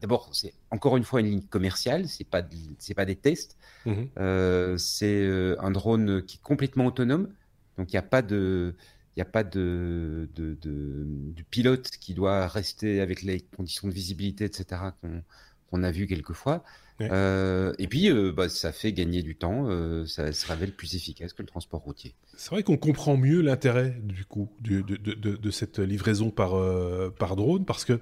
[0.02, 2.44] d'abord, c'est encore une fois une ligne commerciale, c'est pas
[2.80, 3.58] c'est pas des tests.
[3.86, 7.30] Mmh euh, c'est euh, un drone qui est complètement autonome,
[7.78, 8.76] donc il n'y a pas de
[9.16, 13.88] il n'y a pas de, de, de, de, pilote qui doit rester avec les conditions
[13.88, 14.82] de visibilité, etc.,
[15.70, 16.64] qu'on a vu quelquefois.
[17.02, 20.96] Euh, et puis, euh, bah, ça fait gagner du temps, euh, ça se révèle plus
[20.96, 22.16] efficace que le transport routier.
[22.36, 26.54] C'est vrai qu'on comprend mieux l'intérêt du coup de, de, de, de, cette livraison par,
[27.14, 28.00] par drone parce que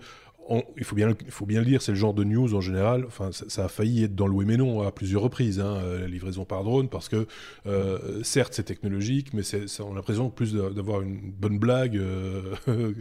[0.77, 3.05] il, faut bien, il faut bien le dire, c'est le genre de news en général.
[3.05, 6.63] Enfin, ça, a failli être dans le non à plusieurs reprises, hein, la livraison par
[6.63, 7.27] drone, parce que
[7.65, 12.55] euh, certes c'est technologique, mais c'est, on a l'impression plus d'avoir une bonne blague, euh,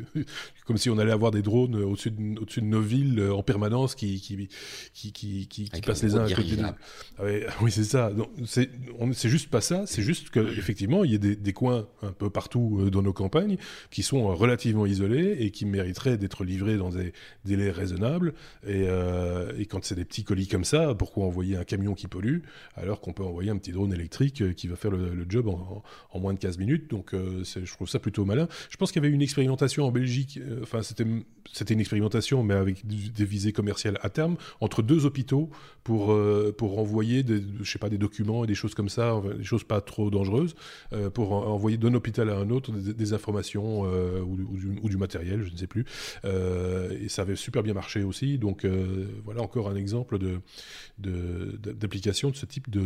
[0.66, 3.42] comme si on allait avoir des drones au-dessus de, au-dessus de nos villes euh, en
[3.42, 4.48] permanence qui, qui,
[4.92, 6.74] qui, qui, qui passent les uns à côté des autres.
[7.18, 7.24] Ah
[7.62, 8.12] oui, c'est ça.
[8.46, 8.70] c'est,
[9.12, 12.30] c'est juste pas ça, c'est juste qu'effectivement, il y a des, des, coins un peu
[12.30, 13.56] partout dans nos campagnes
[13.90, 17.12] qui sont relativement isolés et qui mériteraient d'être livrés dans des
[17.44, 18.34] délai raisonnable.
[18.66, 22.08] Et, euh, et quand c'est des petits colis comme ça, pourquoi envoyer un camion qui
[22.08, 22.40] pollue
[22.74, 26.18] alors qu'on peut envoyer un petit drone électrique euh, qui va faire le, job en,
[26.18, 28.48] moins de 15 minutes Donc euh, je trouve ça plutôt malin.
[28.68, 31.06] Je pense qu'il y avait une expérimentation en Belgique, enfin c'était
[31.52, 35.50] c'était une expérimentation, mais avec des visées commerciales à terme, entre deux hôpitaux
[35.82, 36.16] pour,
[36.56, 39.64] pour envoyer des, je sais pas, des documents et des choses comme ça, des choses
[39.64, 40.54] pas trop dangereuses,
[41.12, 45.50] pour envoyer d'un hôpital à un autre des, informations ou, du, ou, du, matériel, je
[45.50, 45.86] ne sais plus.
[46.24, 48.38] et ça avait super bien marché aussi.
[48.38, 50.40] Donc euh, voilà encore un exemple de,
[50.98, 52.82] d'application de, ce type de,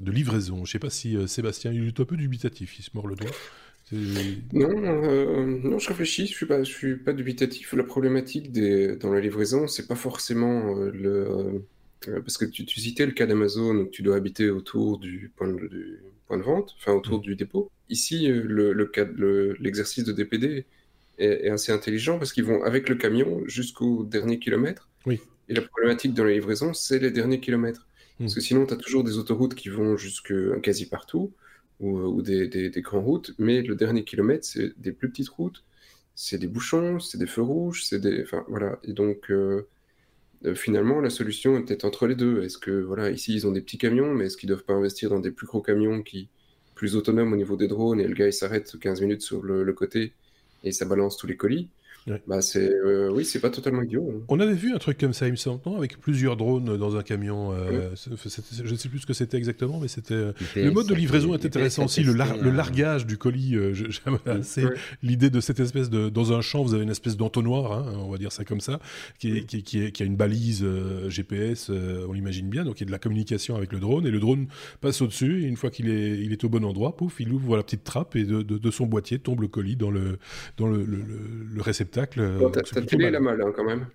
[0.00, 0.56] de livraison.
[0.56, 3.06] Je ne sais pas si euh, Sébastien, il est un peu dubitatif, il se mord
[3.06, 3.30] le doigt.
[4.52, 7.72] Non, euh, non, je réfléchis, je suis pas, je suis pas dubitatif.
[7.72, 11.64] La problématique des, dans la livraison, c'est pas forcément le,
[12.06, 15.66] parce que tu, citais le cas d'Amazon où tu dois habiter autour du point de,
[15.66, 17.22] du point de vente, enfin autour mm.
[17.22, 17.68] du dépôt.
[17.88, 19.06] Ici, le, le cas,
[19.58, 20.66] l'exercice de DPD
[21.20, 24.88] est, assez intelligent parce qu'ils vont avec le camion jusqu'au dernier kilomètre.
[25.06, 25.20] Oui.
[25.48, 27.86] Et la problématique dans la livraison, c'est les derniers kilomètres.
[28.18, 28.24] Hmm.
[28.24, 31.32] Parce que sinon, tu as toujours des autoroutes qui vont jusque quasi partout,
[31.80, 35.30] ou, ou des, des, des, grandes routes, mais le dernier kilomètre, c'est des plus petites
[35.30, 35.64] routes,
[36.14, 38.22] c'est des bouchons, c'est des feux rouges, c'est des.
[38.22, 38.78] Enfin, voilà.
[38.84, 39.30] Et donc.
[39.30, 39.66] Euh,
[40.46, 42.42] euh, finalement, la solution est peut-être entre les deux.
[42.42, 45.10] Est-ce que, voilà, ici, ils ont des petits camions, mais est-ce qu'ils doivent pas investir
[45.10, 46.30] dans des plus gros camions qui,
[46.74, 49.64] plus autonomes au niveau des drones, et le gars, il s'arrête 15 minutes sur le,
[49.64, 50.14] le côté,
[50.64, 51.68] et ça balance tous les colis.
[52.26, 54.10] Bah c'est euh, oui, c'est pas totalement idiot.
[54.10, 54.24] Hein.
[54.28, 57.02] On avait vu un truc comme ça, il me semble, avec plusieurs drones dans un
[57.02, 57.52] camion.
[57.52, 60.94] Euh, je ne sais plus ce que c'était exactement, mais c'était euh, le mode de
[60.94, 62.02] livraison est intéressant aussi.
[62.02, 64.64] Le, le, largage du colis, j'aime assez
[65.02, 68.10] l'idée de cette espèce de dans un champ, vous avez une espèce d'entonnoir, hein, on
[68.10, 68.80] va dire ça comme ça,
[69.18, 70.64] qui, qui, qui, qui a une balise
[71.08, 74.10] GPS, on l'imagine bien, donc il y a de la communication avec le drone et
[74.10, 74.46] le drone
[74.80, 77.56] passe au-dessus et une fois qu'il est il est au bon endroit, pouf, il ouvre
[77.56, 80.18] la petite trappe et de, de, son boîtier tombe le colis dans le
[80.56, 81.02] dans le, le,
[81.52, 81.60] le
[81.90, 83.86] réceptacle Bon, T'as télé la malle hein, quand même.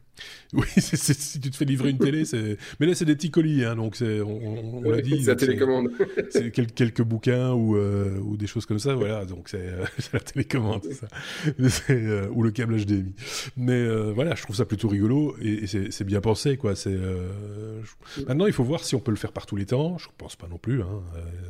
[0.54, 2.58] Oui, si tu te fais livrer une télé, c'est.
[2.80, 5.23] Mais là, c'est des petits colis, hein, donc c'est, on, on l'a dit.
[5.23, 5.89] C'est la télécommande.
[6.30, 9.25] C'est quelques, bouquins ou, euh, ou des choses comme ça, voilà.
[9.25, 11.08] Donc c'est euh, la télécommande, ça.
[11.89, 13.13] Euh, ou le câble HDMI.
[13.58, 16.75] Mais voilà, je trouve ça plutôt rigolo et, c'est bien pensé, quoi.
[16.75, 16.97] C'est.
[18.28, 19.97] Maintenant, il faut voir si on peut le faire par tous les temps.
[19.97, 20.82] Je pense pas non plus.
[20.82, 21.04] Hein.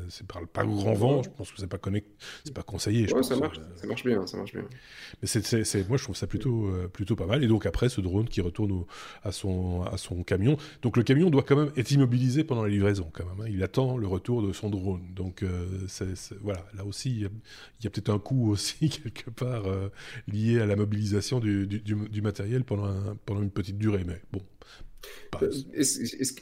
[0.10, 1.24] c'est par pas grand vent.
[1.24, 2.08] Je pense que c'est pas connect...
[2.44, 3.08] c'est pas conseillé.
[3.08, 3.60] Je ça marche.
[3.76, 4.26] Ça marche bien.
[4.28, 4.66] Ça marche bien.
[5.22, 7.44] Mais c'est, moi, je trouve ça plutôt, plutôt pas mal.
[7.44, 8.86] Et donc après, ce drone qui tourne
[9.24, 10.58] à, son, à son camion.
[10.82, 13.42] Donc le camion doit quand même être immobilisé pendant la livraison, quand même.
[13.42, 13.50] Hein.
[13.52, 15.04] Il attend le retour de son drone.
[15.14, 15.68] Donc euh,
[16.42, 19.90] voilà, là aussi, il y a, peut-être un coût aussi, quelque part, euh,
[20.28, 24.04] lié à la mobilisation du, du, matériel pendant, pendant une petite durée.
[24.06, 24.42] Mais bon.
[25.44, 25.52] Euh,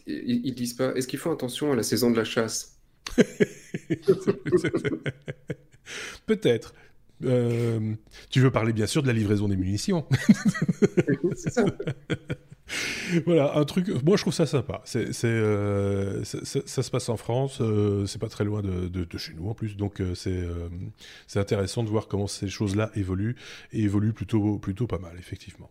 [0.08, 2.80] ils disent pas, est-ce qu'ils font attention à la saison de la chasse?
[6.26, 6.74] Peut-être.
[7.24, 7.94] Euh,
[8.30, 10.06] tu veux parler bien sûr de la livraison des munitions.
[11.36, 11.66] ça.
[13.26, 13.90] voilà, un truc.
[14.04, 14.82] Moi, je trouve ça sympa.
[14.96, 17.60] Euh, ça, se passe en France.
[17.62, 19.78] Euh, c'est pas très loin de, de, chez nous en plus.
[19.78, 20.44] Donc, c'est,
[21.28, 23.36] c'est intéressant de voir comment ces choses-là évoluent
[23.72, 25.70] et évoluent plutôt, plutôt pas mal, effectivement.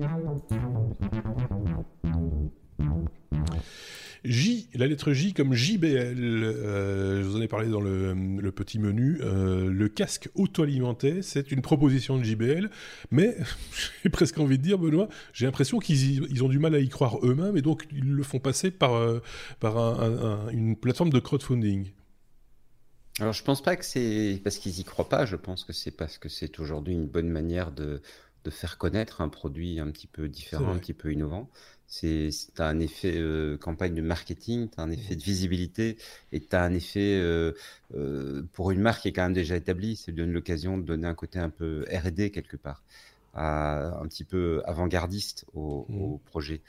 [4.24, 6.16] J, la lettre J comme JBL.
[6.16, 9.18] je vous en ai parlé dans le, petit menu.
[9.20, 12.70] le casque auto-alimenté, c'est une proposition de JBL,
[13.10, 13.36] mais
[14.04, 17.18] j'ai presque envie de dire, Benoît, j'ai l'impression qu'ils ont du mal à y croire
[17.24, 19.20] eux-mêmes et donc ils le font passer par,
[19.58, 21.90] par une plateforme de crowdfunding.
[23.20, 25.90] Alors je pense pas que c'est parce qu'ils y croient pas, je pense que c'est
[25.90, 28.00] parce que c'est aujourd'hui une bonne manière de,
[28.44, 31.48] de, faire connaître un produit un petit peu différent, un petit peu innovant.
[31.86, 35.98] C'est as un effet euh, campagne de marketing, tu as un effet de visibilité
[36.32, 37.52] et tu as un effet euh,
[37.94, 41.06] euh, pour une marque qui est quand même déjà établie, c'est donne l'occasion de donner
[41.06, 42.82] un côté un peu R&D quelque part,
[43.34, 46.02] un petit peu avant-gardiste au, mmh.
[46.02, 46.62] au projet.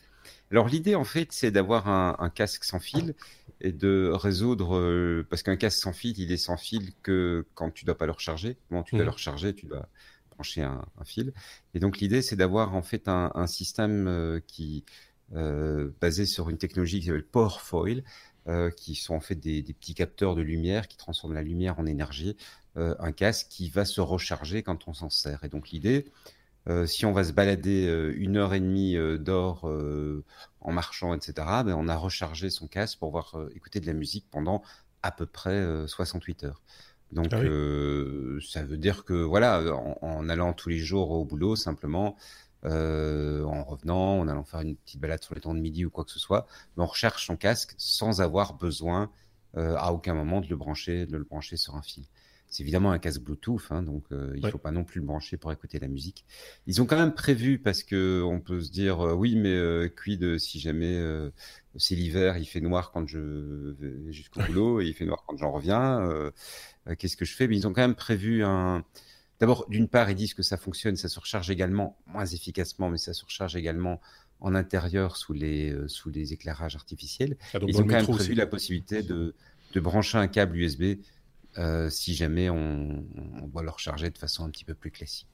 [0.52, 3.16] Alors l'idée en fait, c'est d'avoir un, casque sans fil
[3.62, 7.72] et de résoudre euh, parce qu'un casque sans fil, il est sans fil que quand
[7.72, 8.58] tu dois pas le recharger.
[8.70, 9.06] Quand tu dois mmh.
[9.06, 9.90] le recharger, tu dois
[10.34, 11.34] brancher un, fil.
[11.74, 14.84] Et donc l'idée, c'est d'avoir en fait un, système euh, qui
[15.36, 18.04] euh, basé sur une technologie qui s'appelle Power Foil,
[18.76, 22.36] qui sont en fait des, petits capteurs de lumière qui transforment la lumière en énergie.
[22.76, 25.46] un casque qui va se recharger quand on s'en sert.
[25.46, 26.12] Et donc l'idée,
[26.70, 29.70] euh, si on va se balader euh, une heure et demie euh, d'or
[30.62, 31.34] en marchant, etc.,
[31.66, 34.62] ben on a rechargé son casque pour pouvoir écouter de la musique pendant
[35.02, 36.62] à peu près 68 heures.
[37.14, 37.40] Donc ah
[38.42, 39.64] ça veut dire que voilà,
[40.02, 42.16] en, allant tous les jours au boulot, simplement,
[42.64, 46.04] en revenant, en allant faire une petite balade sur les temps de midi ou quoi
[46.04, 46.48] que ce soit,
[46.78, 49.12] on recharge son casque sans avoir besoin
[49.56, 52.06] à aucun moment de le brancher, de le brancher sur un fil.
[52.54, 55.08] C'est évidemment un casque Bluetooth, hein, donc euh, il ne faut pas non plus le
[55.08, 56.24] brancher pour écouter la musique.
[56.68, 59.90] Ils ont quand même prévu, parce que on peut se dire, euh, oui, mais euh,
[59.90, 61.02] quid si jamais
[61.78, 65.36] c'est l'hiver, il fait noir quand je vais jusqu'au boulot et il fait noir quand
[65.36, 66.08] j'en reviens,
[67.00, 67.48] qu'est-ce que je fais?
[67.48, 68.86] Mais ils ont quand même prévu un...
[69.40, 73.00] D'abord, d'une part, ils disent que ça fonctionne, ça se recharge également, moins efficacement, mais
[73.00, 74.00] ça se recharge également
[74.42, 77.36] en intérieur sous les, sous les éclairages artificiels.
[77.56, 79.34] Ah, ils ont quand même prévu la possibilité de,
[79.74, 81.00] de brancher un câble USB
[81.58, 83.06] euh, si jamais on,
[83.42, 85.28] on, doit le recharger de façon un petit peu plus classique.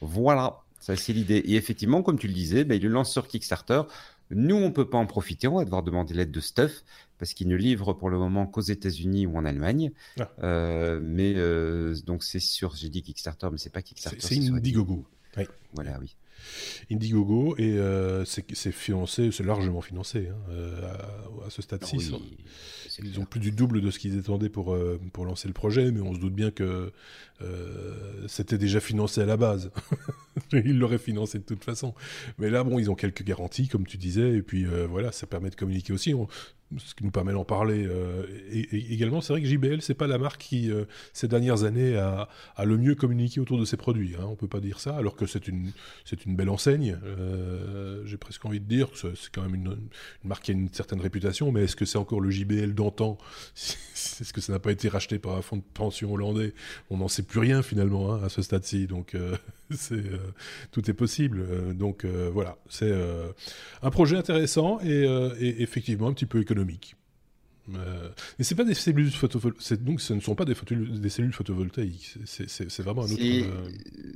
[0.00, 1.36] Voilà, ça c'est l'idée.
[1.36, 3.82] Et effectivement, comme tu le disais, ben, il le lance sur Kickstarter.
[4.30, 6.82] Nous, on peut pas en profiter, on va devoir demander l'aide de Stuff
[7.18, 9.92] parce qu'il ne livre pour le moment qu'aux États-Unis ou en Allemagne.
[10.18, 10.30] Ah.
[10.42, 14.20] Euh, mais euh, donc c'est sur, j'ai dit Kickstarter, mais c'est pas Kickstarter.
[14.20, 15.04] C'est Indiegogo.
[15.36, 15.44] Oui.
[15.74, 16.16] Voilà, oui.
[16.90, 17.78] Indiegogo et
[18.24, 20.52] c'est financé, c'est largement financé hein,
[21.46, 22.12] à, ce stade-ci.
[22.12, 22.18] Ah
[23.04, 25.90] ils ont plus du double de ce qu'ils attendaient pour, euh, pour lancer le projet,
[25.90, 26.92] mais on se doute bien que
[27.42, 29.70] euh, c'était déjà financé à la base.
[30.52, 31.94] ils l'auraient financé de toute façon.
[32.38, 35.26] Mais là, bon, ils ont quelques garanties, comme tu disais, et puis euh, voilà, ça
[35.26, 36.14] permet de communiquer aussi
[36.78, 37.86] ce qui nous permet d'en parler.
[37.86, 41.64] Euh, et, également, c'est vrai que JBL, c'est pas la marque qui, euh, ces dernières
[41.64, 42.28] années, a,
[42.64, 44.14] le mieux communiqué autour de ses produits.
[44.18, 45.70] Hein, on peut pas dire ça, alors que c'est une,
[46.26, 46.98] une belle enseigne.
[47.04, 49.76] Euh, j'ai presque envie de dire que c'est quand même une,
[50.24, 53.18] marque qui a une certaine réputation, mais est-ce que c'est encore le JBL d'antan
[53.56, 56.52] Est-ce que ça n'a pas été racheté par un fonds de pension hollandais?
[56.90, 58.86] On n'en sait plus rien finalement hein, à ce stade-ci.
[58.86, 59.16] Donc,
[59.74, 60.02] c'est,
[60.70, 61.74] tout est possible.
[61.74, 62.92] donc voilà, c'est
[63.82, 65.04] un projet intéressant et,
[65.38, 66.96] et effectivement un petit peu économique.
[67.74, 69.82] Euh, mais c'est pas des cellules photovoltaïques.
[69.82, 72.16] Donc, ce ne sont pas des, des cellules photovoltaïques.
[72.24, 73.20] C'est vraiment un autre.
[73.22, 73.68] Euh,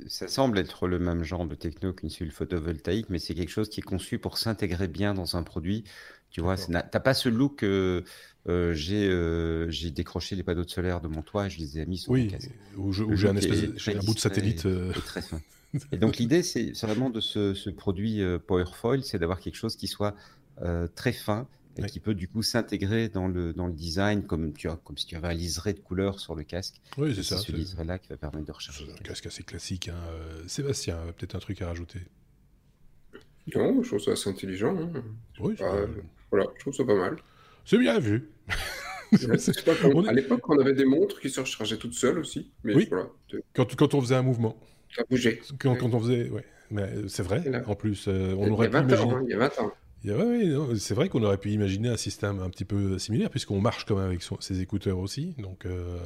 [0.07, 3.69] ça semble être le même genre de techno qu'une cellule photovoltaïque, mais c'est quelque chose
[3.69, 5.83] qui est conçu pour s'intégrer bien dans un produit.
[6.29, 7.65] Tu vois, t'as pas ce look.
[8.49, 11.97] Euh, j'ai décroché les panneaux de solaire de mon toit et je les ai mis
[11.97, 12.31] sur oui,
[12.77, 14.67] Ou j'ai un, un bout de satellite.
[15.05, 15.39] très fin.
[15.91, 19.87] et donc l'idée, c'est vraiment de ce, ce produit Powerfoil, c'est d'avoir quelque chose qui
[19.87, 20.15] soit
[20.95, 24.69] très fin, et qui peut du coup s'intégrer dans le, dans le design comme, tu
[24.69, 26.75] as, comme si tu avais un liseré de couleur sur le casque.
[26.97, 27.37] Oui, c'est ça.
[27.37, 28.87] C'est ce liseré-là qui va permettre de recharger.
[28.91, 29.87] un casque assez classique.
[29.89, 29.95] Hein.
[30.11, 31.99] Euh, Sébastien, peut-être un truc à rajouter
[33.55, 34.75] Non, je trouve ça assez intelligent.
[34.77, 34.91] Hein.
[35.39, 35.55] Oui,
[36.29, 37.17] voilà, je trouve ça pas mal.
[37.71, 38.29] C'est bien vu.
[40.07, 42.51] À l'époque, on avait des montres qui se rechargeaient toutes seules aussi.
[42.65, 42.89] Mais oui,
[43.53, 44.57] quand, quand, on faisait un mouvement.
[44.93, 45.39] Ça bougeait.
[45.59, 46.45] Quand, quand on faisait, ouais.
[46.69, 49.13] Mais c'est vrai, en plus, euh, on aurait pu imaginer...
[49.13, 49.71] Hein, il y a 20 ans.
[50.03, 53.85] Oui, c'est vrai qu'on aurait pu imaginer un système un petit peu similaire, puisqu'on marche
[53.85, 55.97] quand même avec ses écouteurs aussi, donc euh,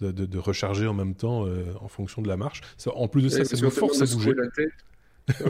[0.00, 2.60] de, recharger en même temps euh, en fonction de la marche.
[2.86, 4.34] en plus de ça, ça nous force à bouger.
[4.34, 4.72] La tête.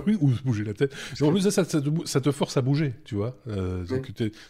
[0.06, 0.94] Oui, ou bouger la tête.
[1.20, 3.38] en plus de ça, ça te, force à bouger, tu vois.
[3.48, 3.84] Euh,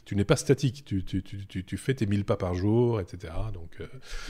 [0.04, 3.32] tu n'es pas statique, tu, tu, tu, tu, fais tes 1000 pas par jour, etc.
[3.52, 3.78] Donc,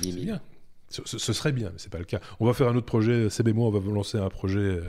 [0.02, 0.40] c'est bien.
[0.88, 2.20] Ce, ce, serait bien, mais c'est pas le cas.
[2.38, 4.80] On va faire un autre projet, CB moi, on va vous lancer un projet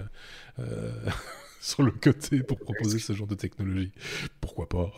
[1.61, 3.93] sur le côté pour proposer ce genre de technologie.
[4.41, 4.91] Pourquoi pas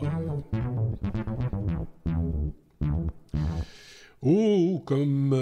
[4.22, 5.32] Oh, comme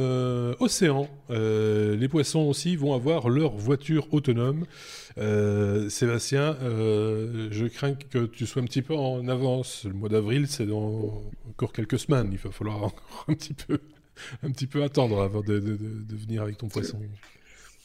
[0.61, 1.09] océan.
[1.31, 4.67] les poissons aussi vont avoir leur voiture autonome.
[5.89, 9.85] Sébastien, je crains que tu sois un petit peu en avance.
[9.85, 12.29] Le mois d'avril, c'est dans encore quelques semaines.
[12.33, 13.79] Il va falloir encore un petit peu,
[14.43, 15.61] un petit peu attendre avant de
[16.11, 17.01] venir avec ton poisson.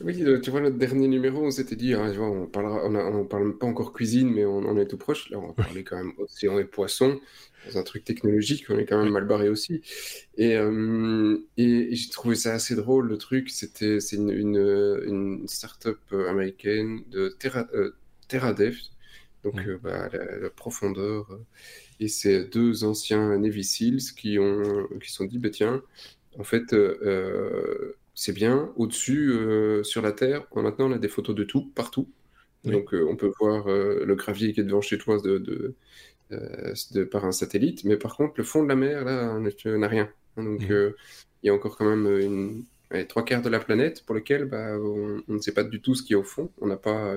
[0.02, 3.68] Oui, euh, tu vois, notre dernier numéro, on s'était dit, hein, on on, parle pas
[3.68, 5.30] encore cuisine, mais on, est tout proche.
[5.30, 7.20] Là, on va parler quand même océan et poisson,
[7.68, 9.82] dans un truc technologique, on est quand même mal barré aussi.
[10.38, 13.50] Et, euh, et, j'ai trouvé ça assez drôle, le truc.
[13.50, 17.68] C'était, c'est une, une, une start-up euh, américaine de Terra,
[19.44, 21.40] donc bah, la, profondeur.
[22.00, 25.82] et c'est deux anciens Navy Seals qui ont, qui sont dit, bah, tiens,
[26.38, 26.74] en fait,
[28.20, 28.74] c'est bien.
[28.76, 32.12] Au-dessus, euh, sur la Terre, maintenant, on a des photos de tout, partout.
[32.66, 35.76] Donc, euh, on peut voir euh, le gravier qui est devant chez toi de, de,
[37.12, 37.84] par un satellite.
[37.84, 40.10] Mais par contre, le fond de la mer, là, n'a rien.
[40.38, 40.94] Donc, mmh.
[41.44, 44.78] il y a encore quand même une, trois quarts de la planète pour lesquels bah,
[44.80, 46.52] on, ne sait pas du tout ce qu'il y a au fond.
[46.60, 47.16] On n'a pas,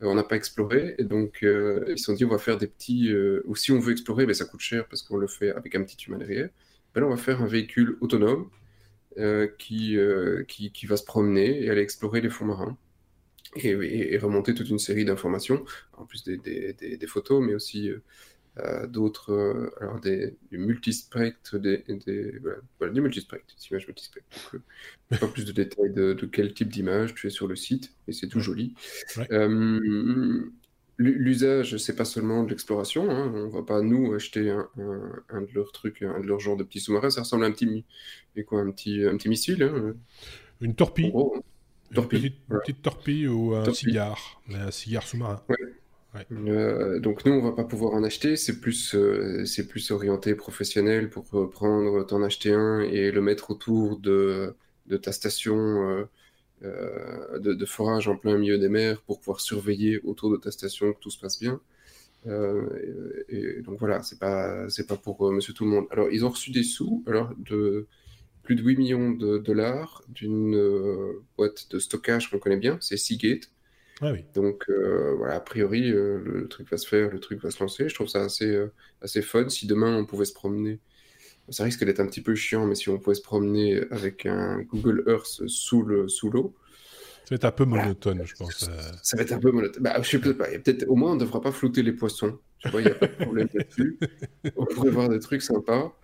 [0.00, 0.94] on n'a pas exploré.
[0.98, 3.12] Et donc, ils se sont dit, on va faire des petits.
[3.44, 5.82] ou si on veut explorer, ben, ça coûte cher parce qu'on le fait avec un
[5.82, 6.48] petit humain derrière.
[6.94, 8.50] Ben, on va faire un véhicule autonome
[9.18, 12.78] euh, qui, euh, qui, qui, va se promener et aller explorer les fonds marins
[13.56, 15.66] et, remonter toute une série d'informations,
[15.98, 18.02] en plus des, des, des, photos, mais aussi euh,
[18.88, 22.38] d'autres, alors des, du multispectre, des, des,
[22.78, 24.28] voilà, du multispectre, des images multispectre.
[25.10, 27.92] Donc, pas plus de détails de, de quel type d'image tu es sur le site,
[28.08, 28.74] et c'est tout joli.
[30.98, 33.10] L'usage, c'est pas seulement de l'exploration.
[33.10, 33.32] Hein.
[33.34, 34.68] On va pas nous acheter un,
[35.30, 37.10] un, de leurs trucs, un de leurs genres de petits sous-marins.
[37.10, 37.84] Ça ressemble à un petit,
[38.36, 39.62] et quoi, un petit, un petit missile.
[39.62, 39.94] Hein.
[40.60, 41.12] Une torpille.
[41.90, 45.42] Une, petite, torpille ou un cigare, un cigare sous-marin.
[46.32, 48.36] Euh, donc nous, on va pas pouvoir en acheter.
[48.36, 53.50] C'est plus, euh, c'est plus orienté professionnel pour prendre, t'en acheter un et le mettre
[53.50, 54.54] autour de,
[54.86, 55.56] de ta station.
[55.88, 56.04] Euh,
[56.64, 60.92] euh, de, forage en plein milieu des mers pour pouvoir surveiller autour de ta station
[60.92, 61.60] que tout se passe bien.
[62.26, 65.86] Euh, et, donc voilà, c'est pas c'est pas pour euh, Monsieur Tout le Monde.
[65.90, 67.88] Alors ils ont reçu des sous, alors de
[68.44, 70.56] plus de 8 millions de dollars d'une
[71.36, 73.50] boîte de stockage qu'on connaît bien, c'est Seagate.
[74.02, 74.24] Ah oui.
[74.34, 74.68] Donc
[75.16, 77.88] voilà, a priori le truc va se faire, le truc va se lancer.
[77.88, 78.60] Je trouve ça assez
[79.00, 79.48] assez fun.
[79.48, 80.80] Si demain on pouvait se promener
[81.48, 84.62] ça risque d'être un petit peu chiant, mais si on pouvait se promener avec un
[84.62, 86.30] Google Earth sous l'eau, sous
[87.24, 88.68] ça va être un peu monotone, je pense.
[88.68, 88.82] Euh.
[89.02, 89.82] Ça va être un peu monotone.
[89.82, 90.46] Bah, je sais pas.
[90.46, 92.38] Peut-être, au moins, on ne devra pas flouter les poissons.
[92.58, 93.98] Tu vois, il n'y a pas de problème là-dessus.
[94.56, 95.96] On pourrait voir des trucs sympas.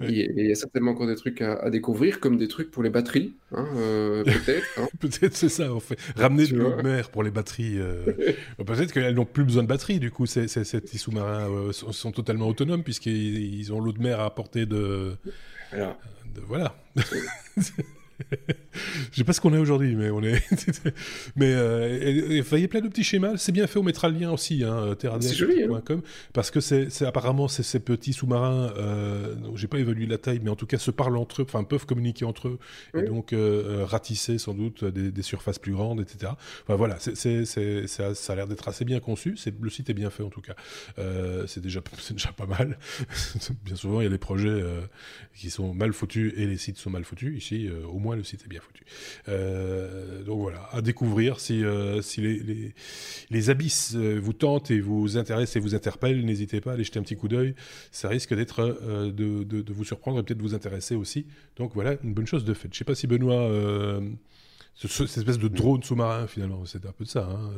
[0.00, 3.34] Il y a certainement encore des trucs à, découvrir, comme des trucs pour les batteries,
[3.52, 4.66] hein, euh, peut-être.
[4.78, 4.88] Hein.
[4.98, 5.98] peut-être c'est ça, en fait.
[6.16, 7.78] Ramener de l'eau de mer pour les batteries.
[7.82, 12.48] Euh, peut-être qu'elles n'ont plus besoin de batteries, du coup, ces, petits sous-marins sont, totalement
[12.48, 15.16] autonomes, puisqu'ils ont l'eau de mer à apporter de...
[15.72, 16.74] de voilà.
[19.10, 20.42] Je sais pas ce qu'on est aujourd'hui, mais on est.
[21.36, 23.36] mais euh, il y a plein de petits schémas.
[23.36, 26.02] C'est bien fait, on mettra le lien aussi, hein, hein.
[26.32, 28.72] parce que c'est apparemment ces petits sous-marins.
[28.76, 31.64] Euh, j'ai pas évalué la taille, mais en tout cas se parlent entre eux, enfin
[31.64, 32.58] peuvent communiquer entre eux,
[32.94, 36.32] et donc euh, euh, ratisser sans doute des, surfaces plus grandes, etc.
[36.64, 39.36] Enfin voilà, ça, ça a l'air d'être assez bien conçu.
[39.60, 40.54] Le site est bien fait en tout cas.
[40.98, 42.78] Euh, c'est déjà c'est déjà pas mal.
[43.64, 44.62] bien souvent, il y a des projets
[45.34, 47.36] qui sont mal foutus et les sites sont mal foutus.
[47.36, 48.84] Ici, au moins le site est bien foutu.
[49.28, 52.74] Euh, donc voilà, à découvrir si, euh, si les,
[53.30, 56.84] les, abysses euh, vous tentent et vous intéressent et vous interpellent, n'hésitez pas à aller
[56.84, 57.54] jeter un petit coup d'œil.
[57.90, 61.26] Ça risque d'être de, de, vous surprendre et peut-être vous intéresser aussi.
[61.56, 62.68] Donc voilà, une bonne chose de fait.
[62.72, 63.50] Je sais pas si Benoît
[64.74, 67.28] cette espèce de drone sous-marin finalement, c'est un peu de ça.
[67.30, 67.50] Hein.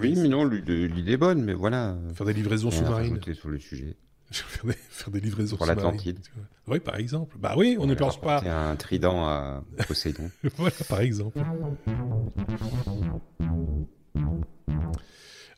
[0.00, 1.98] oui, mais non, l'idée est bonne, mais voilà.
[2.14, 3.20] Faire des livraisons sous-marines.
[3.34, 3.96] sur le sujet.
[4.30, 6.18] faire, des, faire des livraisons pour l'Atlantide.
[6.66, 7.36] Oui, par exemple.
[7.38, 8.42] Bah oui, on ne pense pas.
[8.44, 10.30] un trident à Poséidon.
[10.56, 11.40] voilà, par exemple.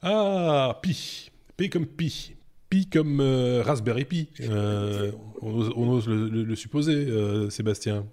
[0.03, 1.31] Ah, Pi.
[1.57, 2.37] P comme Pi.
[2.69, 4.29] Pi comme euh, Raspberry Pi.
[4.41, 8.07] Euh, on, ose, le, supposer, euh, Sébastien.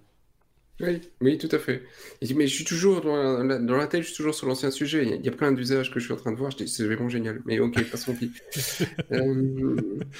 [0.80, 1.84] Oui, oui, tout à fait.
[2.36, 5.06] Mais je suis toujours dans la, dans la tête, je suis toujours sur l'ancien sujet.
[5.06, 6.52] Il y, a, plein d'usages que je suis en train de voir.
[6.66, 7.42] C'est vraiment génial.
[7.46, 8.32] Mais ok, passons qui.
[9.12, 9.76] euh,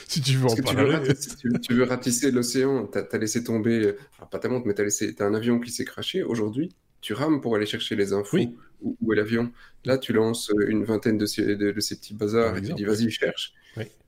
[0.08, 1.00] si tu veux en parler.
[1.40, 4.76] Tu veux, tu, veux, ratisser l'océan, tu as, laissé tomber, enfin, pas ta montre, mais
[4.76, 6.22] tu as, as, un avion qui s'est craché.
[6.22, 6.70] Aujourd'hui,
[7.02, 8.38] tu rames pour aller chercher les infos.
[8.82, 9.52] Où, est l'avion
[9.86, 13.10] Là, tu lances une vingtaine de ces, de, ces petits bazars et tu dis vas-y,
[13.10, 13.54] cherche.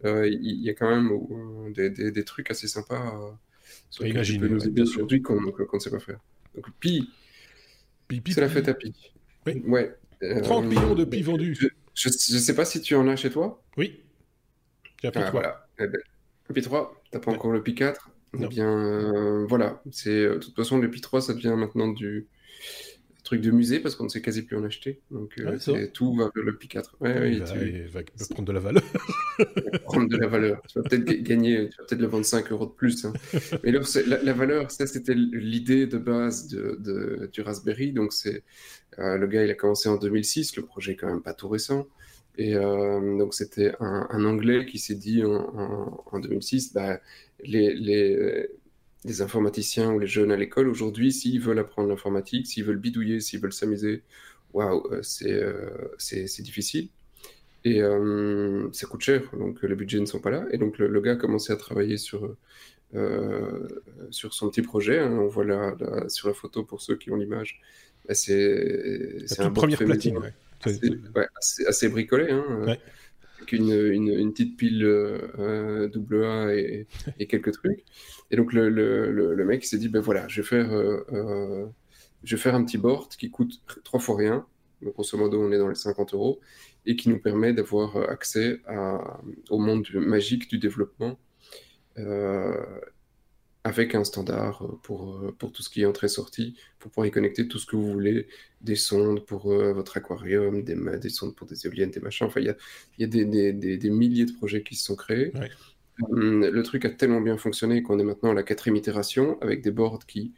[0.04, 3.16] Euh, il y, a quand même euh, des, des, des, trucs assez sympas.
[3.16, 3.32] Euh,
[3.90, 6.20] sur lesquels tu peux nous aider aujourd'hui qu'on ne sait pas faire.
[6.56, 7.10] Donc, Pi,
[8.10, 8.94] c'est la fête à Pi.
[9.46, 9.64] Oui.
[9.66, 9.96] Ouais.
[10.44, 11.72] 30 euh, millions de Pi vendus.
[11.94, 13.62] Je ne sais pas si tu en as chez toi.
[13.78, 14.02] Oui.
[15.02, 15.26] J'ai Pi 3.
[15.26, 15.68] Ah, voilà.
[15.80, 16.00] Eh ben,
[16.54, 19.82] Pi 3, t'as pas encore le Pi 4 Eh bien, voilà.
[19.92, 22.28] C'est de toute façon le Pi 3, ça devient maintenant du
[23.26, 25.02] truc de musée parce qu'on ne sait quasi plus en acheter.
[25.12, 26.96] Donc euh, tout va vers le Pi 4.
[27.02, 27.40] Ouais, il,
[27.90, 28.84] va, prendre de la valeur.
[29.84, 30.62] prendre de la valeur.
[30.68, 33.04] Tu vas peut-être gagner, tu vas peut-être le vendre 5 euros de plus.
[33.04, 33.14] Hein.
[33.64, 33.82] Mais là,
[34.24, 37.92] la, valeur, ça c'était l'idée de base de, du Raspberry.
[37.92, 38.44] Donc c'est
[39.00, 40.56] euh, le gars, il a commencé en 2006.
[40.56, 41.88] Le projet est quand même pas tout récent.
[42.38, 47.00] Et euh, donc c'était un, Anglais qui s'est dit en, en, 2006, bah,
[47.44, 48.50] les, les
[49.04, 53.20] les informaticiens ou les jeunes à l'école aujourd'hui, s'ils veulent apprendre l'informatique, s'ils veulent bidouiller,
[53.20, 54.04] s'ils veulent s'amuser,
[54.54, 56.90] waouh, euh, euh, c'est c'est difficile.
[57.64, 60.46] Et euh, ça coûte cher, donc les budgets ne sont pas là.
[60.52, 62.36] Et donc le, gars a commencé à travailler sur,
[64.12, 65.00] sur son petit projet.
[65.00, 65.18] Hein.
[65.20, 65.76] On voit là,
[66.08, 67.62] sur la photo, pour ceux qui ont l'image,
[68.08, 70.18] bah, c'est un première platine.
[70.18, 71.28] Ouais.
[71.68, 72.32] assez, bricolé.
[72.32, 72.78] Hein
[73.52, 76.88] une, une, petite pile euh, AA et,
[77.20, 77.84] et, quelques trucs.
[78.32, 81.66] Et donc le, le, le mec s'est dit, ben voilà, je vais, faire, euh, euh,
[82.24, 84.46] je vais faire un petit board qui coûte trois fois rien.
[84.82, 86.40] Donc grosso modo, on est dans les 50 euros
[86.86, 88.62] et qui nous permet d'avoir accès
[89.50, 91.18] au monde magique du développement
[93.66, 97.12] avec un standard euh, pour, euh, pour tout ce qui est entrée-sortie, pour pouvoir y
[97.12, 98.28] connecter tout ce que vous voulez,
[98.62, 102.28] des sondes pour euh, votre aquarium, des, des sondes pour des éoliennes, des machins.
[102.28, 102.56] Enfin, il y a,
[103.00, 105.34] y a des, des, des, milliers de projets qui se sont créés.
[106.12, 109.64] Hum, le truc a tellement bien fonctionné qu'on est maintenant à la quatrième itération avec
[109.64, 110.34] des boards qui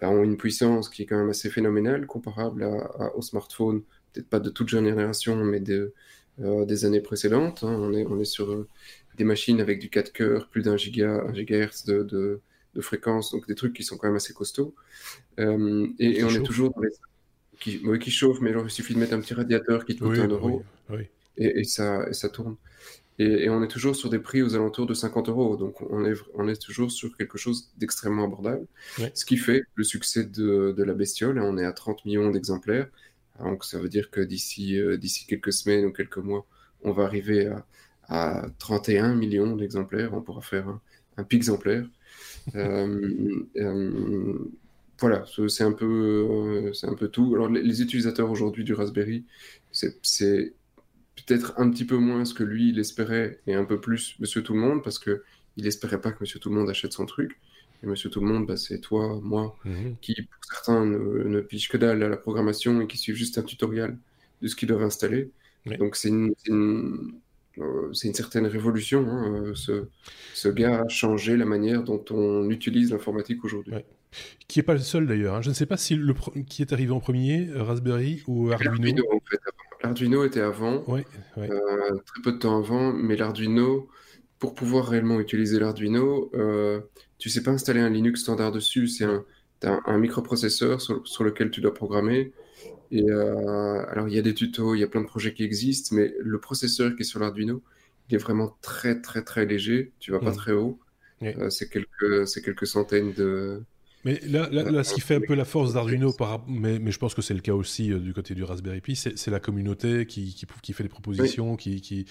[0.00, 4.28] bah, ont une puissance qui est quand même assez phénoménale, comparable à, au smartphone, peut-être
[4.28, 5.94] pas de toute génération, mais de,
[6.38, 7.62] des années précédentes.
[7.62, 7.76] Hein.
[7.78, 8.66] On, est, on est sur
[9.16, 12.40] des machines avec du 4 cœurs, plus d'un giga, un gigahertz de, de
[12.74, 14.74] de fréquence, donc des trucs qui sont quand même assez costauds.
[15.38, 16.90] Euh, et, on est toujours dans les...
[17.60, 20.28] Qui, qui chauffent, mais il suffit de mettre un petit radiateur qui te coûte un
[20.28, 20.62] euro
[21.36, 22.56] Et, ça, et ça tourne.
[23.18, 25.56] Et, on est toujours sur des prix aux alentours de 50 euros.
[25.56, 28.66] Donc on est, on est toujours sur quelque chose d'extrêmement abordable.
[29.14, 31.38] Ce qui fait le succès de, de la bestiole.
[31.38, 32.88] On est à 30 millions d'exemplaires.
[33.40, 36.46] Donc ça veut dire que d'ici euh, d'ici quelques semaines ou quelques mois,
[36.82, 37.66] on va arriver à,
[38.08, 40.12] à 31 millions d'exemplaires.
[40.12, 40.80] On pourra faire un,
[41.16, 41.86] un exemplaire.
[42.54, 44.38] Euh, euh,
[44.98, 47.34] voilà, c'est un peu, euh, c'est un peu tout.
[47.34, 49.24] Alors les, utilisateurs aujourd'hui du Raspberry,
[49.72, 50.00] c'est
[51.16, 54.42] peut-être un petit peu moins ce que lui il espérait et un peu plus Monsieur
[54.42, 55.22] Tout le Monde parce que
[55.56, 57.38] il espérait pas que Monsieur Tout le Monde achète son truc.
[57.82, 59.96] Et Monsieur Tout le Monde, bah, c'est toi, moi, mhm.
[60.00, 63.36] qui pour certains ne, ne pige que dalle à la programmation et qui suivent juste
[63.38, 63.98] un tutoriel
[64.42, 65.30] de ce qu'ils doivent installer.
[65.78, 66.34] Donc c'est une,
[67.92, 69.06] c'est une certaine révolution.
[69.08, 69.88] Hein, euh, ce,
[70.34, 73.74] ce, gars a changé la manière dont on utilise l'informatique aujourd'hui.
[74.46, 75.34] Qui n'est pas le seul d'ailleurs.
[75.34, 75.42] Hein.
[75.42, 76.14] Je ne sais pas si le
[76.46, 79.02] qui est arrivé en premier, euh, Raspberry ou Arduino.
[79.82, 83.88] L'Arduino était avant, très peu de temps avant, mais l'Arduino,
[84.38, 86.30] pour pouvoir réellement utiliser l'Arduino,
[87.18, 88.88] tu ne sais pas installer un Linux standard dessus.
[88.88, 89.24] C'est un,
[89.62, 92.32] un, microprocesseur sur, sur, lequel tu dois programmer.
[92.94, 95.42] Et euh, alors, il y a des tutos, il y a plein de projets qui
[95.42, 97.60] existent, mais le processeur qui est sur l'Arduino,
[98.08, 99.90] il est vraiment très, très, très léger.
[99.98, 100.36] Tu vas pas mmh.
[100.36, 100.78] très haut.
[101.22, 103.64] Euh, c'est quelques, quelques centaines de,
[104.04, 106.14] mais là, là, ce qui fait un peu la force d'Arduino,
[106.46, 108.96] mais, mais je pense que c'est le cas aussi euh, du côté du Raspberry Pi,
[108.96, 112.04] c'est la communauté qui, qui, qui, fait des propositions, qui, qui,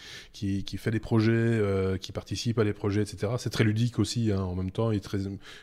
[0.63, 3.33] qui, fait des projets, euh, qui participe à des projets, etc.
[3.37, 5.19] C'est très ludique aussi hein, en même temps et très,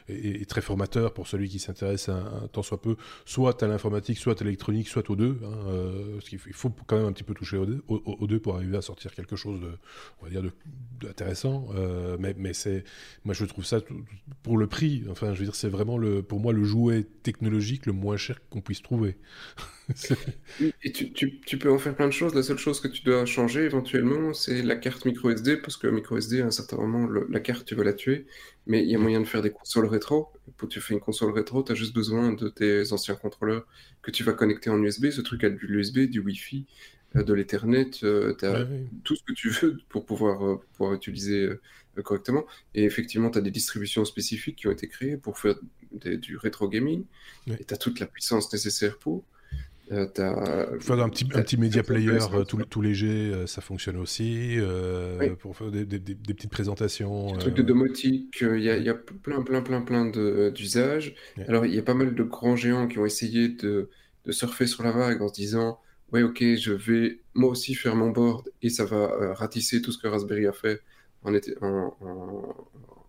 [0.09, 4.41] et, très formateur pour celui qui s'intéresse un, tant soit peu, soit à l'informatique, soit
[4.41, 5.39] à l'électronique, soit aux deux.
[5.45, 8.39] Hein, euh, parce qu'il faut quand même un petit peu toucher aux deux, aux, deux
[8.39, 9.70] pour arriver à sortir quelque chose de,
[10.20, 10.43] on va dire,
[11.01, 11.68] d'intéressant.
[11.74, 12.85] Euh, mais mais c'est,
[13.24, 13.81] moi je trouve ça
[14.43, 15.05] pour le prix.
[15.11, 18.41] Enfin, je veux dire, c'est vraiment le pour moi le jouet technologique le moins cher
[18.49, 19.16] qu'on puisse trouver.
[20.83, 22.35] et tu, tu, tu, peux en faire plein de choses.
[22.35, 25.87] La seule chose que tu dois changer éventuellement, c'est la carte micro SD, parce que
[25.89, 28.27] micro SD, à un certain moment, la carte, tu vas la tuer.
[28.66, 30.33] Mais il y a moyen de faire des consoles rétro.
[30.57, 33.66] Pour tu fais une console rétro, tu as juste besoin de tes anciens contrôleurs
[34.03, 35.11] que tu vas connecter en USB.
[35.11, 36.66] Ce truc a de l'USB, du Wi-Fi,
[37.16, 37.91] euh, de l'Ethernet.
[38.05, 38.66] Euh, tu as
[39.05, 41.51] tout ce que tu veux pour pouvoir, euh, pouvoir utiliser
[42.03, 42.44] correctement.
[42.74, 45.57] Et effectivement, tu as des distributions spécifiques qui ont été créées pour faire
[45.92, 47.05] du rétro gaming.
[47.48, 49.24] Et tu as toute la puissance nécessaire pour.
[49.92, 53.96] Euh, faire un petit, un petit média player euh, tout, tout, léger, euh, ça fonctionne
[53.96, 54.57] aussi.
[55.40, 57.34] Pour faire des, des, petites présentations.
[57.34, 60.07] Un truc de domotique, il y, a, y, a plein, plein, plein, plein
[60.51, 61.14] d'usages.
[61.48, 63.90] Alors, il y a pas mal de grands géants qui ont essayé de,
[64.26, 65.80] de, surfer sur la vague en se disant
[66.12, 69.98] Ouais, ok, je vais moi aussi faire mon board et ça va ratisser tout ce
[69.98, 70.82] que Raspberry a fait
[71.25, 71.97] en, en,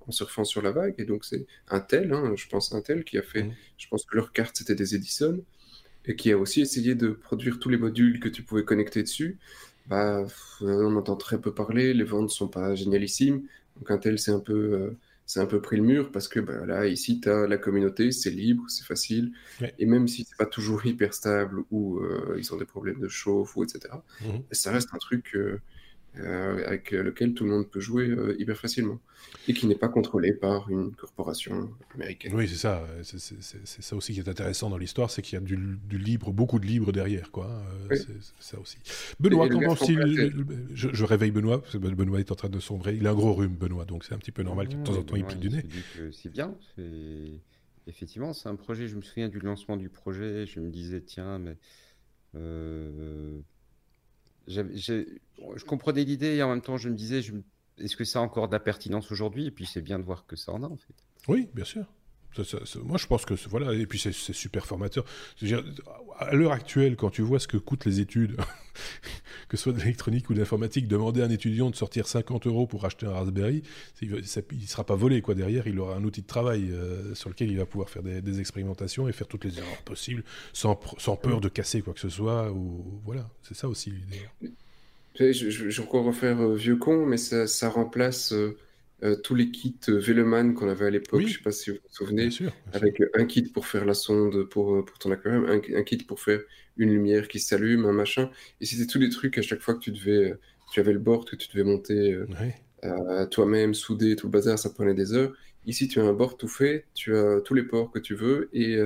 [0.08, 0.96] en surfant sur la vague.
[0.98, 3.54] Et donc, c'est Intel, hein, je pense Intel, qui a fait, mmh.
[3.78, 5.40] je pense que leur carte, c'était des Edison,
[6.06, 9.38] et qui a aussi essayé de produire tous les modules que tu pouvais connecter dessus.
[9.88, 10.26] Bah,
[10.62, 13.44] on entend très peu parler, les ventes sont pas génialissimes.
[13.78, 16.66] Donc Intel, c'est un peu, euh, c'est un peu pris le mur parce que bah,
[16.66, 19.32] là, ici, tu as la communauté, c'est libre, c'est facile.
[19.80, 22.02] Et même si c'est pas toujours hyper stable ou
[22.38, 25.60] ils ont des problèmes de chauffe ou etc., mmh ça reste un truc euh,
[26.16, 29.00] avec lequel tout le monde peut jouer euh, hyper facilement
[29.48, 32.34] et qui n'est pas contrôlé par une corporation américaine.
[32.36, 32.86] Oui, c'est ça.
[33.04, 35.58] C'est ça aussi qui est intéressant dans l'histoire, c'est qu'il y a du,
[35.98, 37.48] libre, beaucoup de libre derrière, quoi.
[37.48, 38.78] Euh, c'est ça aussi.
[39.20, 40.34] Benoît, comment il
[40.74, 42.96] je, réveille Benoît parce que Benoît est en train de sombrer.
[42.96, 44.98] Il a un gros rhume, Benoît, donc c'est un petit peu normal que de temps
[44.98, 45.64] en temps il pique du nez.
[46.12, 46.56] C'est bien.
[47.88, 48.88] Effectivement, c'est un projet.
[48.88, 50.46] Je me souviens du lancement du projet.
[50.46, 51.58] Je me disais, tiens, mais
[54.52, 57.22] je comprenais l'idée et en même temps je me disais,
[57.78, 59.48] est-ce que ça a encore de la pertinence aujourd'hui?
[59.48, 60.94] Et puis c'est bien de voir que ça en a en fait.
[61.28, 61.86] Oui, bien sûr
[62.84, 65.06] moi, je pense que voilà, et puis c'est super formateur.
[66.18, 68.38] à l'heure actuelle, quand tu vois ce que coûtent les études,
[69.50, 72.48] que ce soit de l'électronique ou de l'informatique, demander à un étudiant de sortir 50
[72.48, 73.64] euros pour acheter un Raspberry,
[74.02, 74.22] il ne
[74.68, 75.36] sera pas volé quoi.
[75.36, 78.40] Derrière, il aura un outil de travail euh, sur lequel il va pouvoir faire des,
[78.40, 80.24] expérimentations et faire toutes les erreurs possibles,
[80.54, 82.54] sans, peur de casser quoi que ce soit.
[83.06, 83.94] Voilà, c'est ça aussi.
[85.16, 88.32] Je, je, vais encore refaire euh, vieux con, mais ça, ça remplace.
[88.34, 88.58] Euh,
[89.04, 91.72] euh, tous les kits euh, Veleman qu'on avait à l'époque, je ne sais pas si
[91.72, 92.30] vous vous souvenez,
[92.72, 96.20] avec un kit pour faire la sonde pour, euh, pour ton aquarium, un, kit pour
[96.20, 96.42] faire
[96.78, 98.30] une lumière qui s'allume, un machin.
[98.60, 100.36] Et c'était tous les trucs à chaque fois que tu devais,
[100.72, 102.16] tu avais le board que tu devais monter
[103.32, 105.34] toi-même, souder, tout le bazar, ça prenait des heures.
[105.66, 108.50] Ici, tu as un board tout fait, tu as tous les ports que tu veux
[108.54, 108.78] et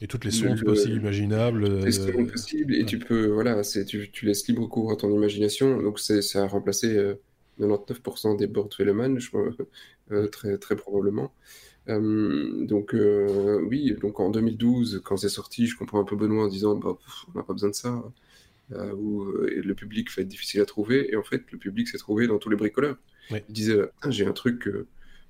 [0.00, 1.84] et toutes les sondes possibles, imaginables.
[1.84, 5.82] Les sondes possibles, et tu peux, voilà, tu, tu laisses libre cours à ton imagination.
[5.82, 7.14] Donc, ça a remplacé
[7.60, 9.30] 99% des boards Veleman, je,
[10.12, 11.32] euh, très, très probablement.
[11.88, 16.44] Euh, donc euh, oui, donc en 2012, quand c'est sorti, je comprends un peu Benoît
[16.44, 16.96] en disant bah,
[17.28, 18.02] on n'a pas besoin de ça,
[18.96, 22.26] ou le public va être difficile à trouver, et en fait le public s'est trouvé
[22.26, 22.96] dans tous les bricoleurs.
[23.30, 24.68] Il disait ah, j'ai un truc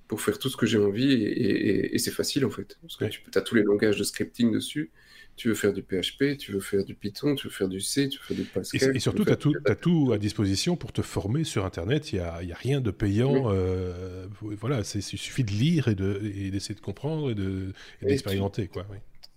[0.06, 3.38] pour faire tout ce que j'ai envie, et, c'est facile en fait, parce que tu
[3.38, 4.92] as tous les langages de scripting dessus,
[5.36, 8.08] tu veux faire du PHP, tu veux faire du Python, tu veux faire du C,
[8.08, 8.96] tu veux faire du Pascal.
[8.96, 12.12] Et, surtout, tu as, as, tout à disposition pour te former sur Internet.
[12.12, 13.52] Il n'y a, a, rien de payant.
[13.52, 18.70] Euh, voilà, il suffit de lire et d'essayer de, de, comprendre et d'expérimenter.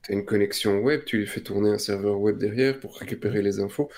[0.03, 3.59] Tu as une connexion web, tu fais tourner un serveur web derrière pour récupérer les
[3.59, 3.89] infos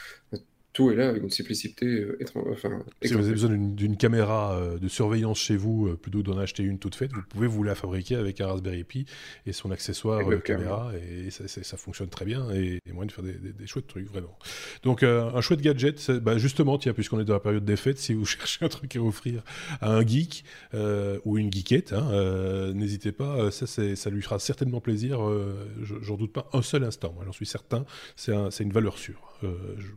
[0.79, 2.45] tout est là avec une simplicité euh, étrange.
[2.51, 6.37] Enfin, si vous avez besoin d'une caméra euh, de surveillance chez vous, euh, plutôt d'en
[6.37, 9.05] acheter une toute faite, vous pouvez vous la fabriquer avec un Raspberry Pi
[9.45, 13.25] et son accessoire caméra, et ça, ça, fonctionne très bien, et, et moyen de faire
[13.25, 14.37] des, des, chouettes trucs, vraiment.
[14.83, 18.13] Donc un chouette gadget, bah, justement, tiens, puisqu'on est dans la période des fêtes, si
[18.13, 19.43] vous cherchez un truc à offrir
[19.81, 20.45] à un geek
[21.25, 25.19] ou une geekette, hein, n'hésitez pas, ça, ça lui fera certainement plaisir,
[25.81, 29.37] j'en doute pas un seul instant, j'en suis certain, c'est un, une valeur sûre.
[29.41, 29.87] Je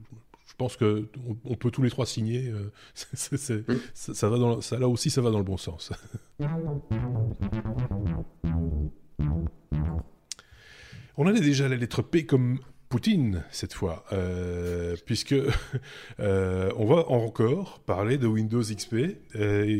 [0.62, 1.08] pense que
[1.44, 2.46] on, peut tous les trois signer.
[2.46, 2.70] Euh,
[3.50, 3.80] mm.
[3.94, 5.90] ça, va dans, ça, là aussi, ça va dans le bon sens.
[11.16, 15.34] on est déjà à la lettre P comme Poutine cette fois, euh, puisque
[16.20, 18.96] euh, on va encore parler de Windows XP,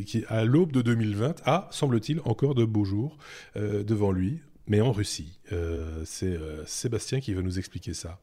[0.05, 3.19] qui à l'aube de 2020 a, semble-t-il, encore de beaux jours
[3.55, 5.39] devant lui, mais en Russie.
[6.05, 8.19] C'est Sébastien qui va nous expliquer ça.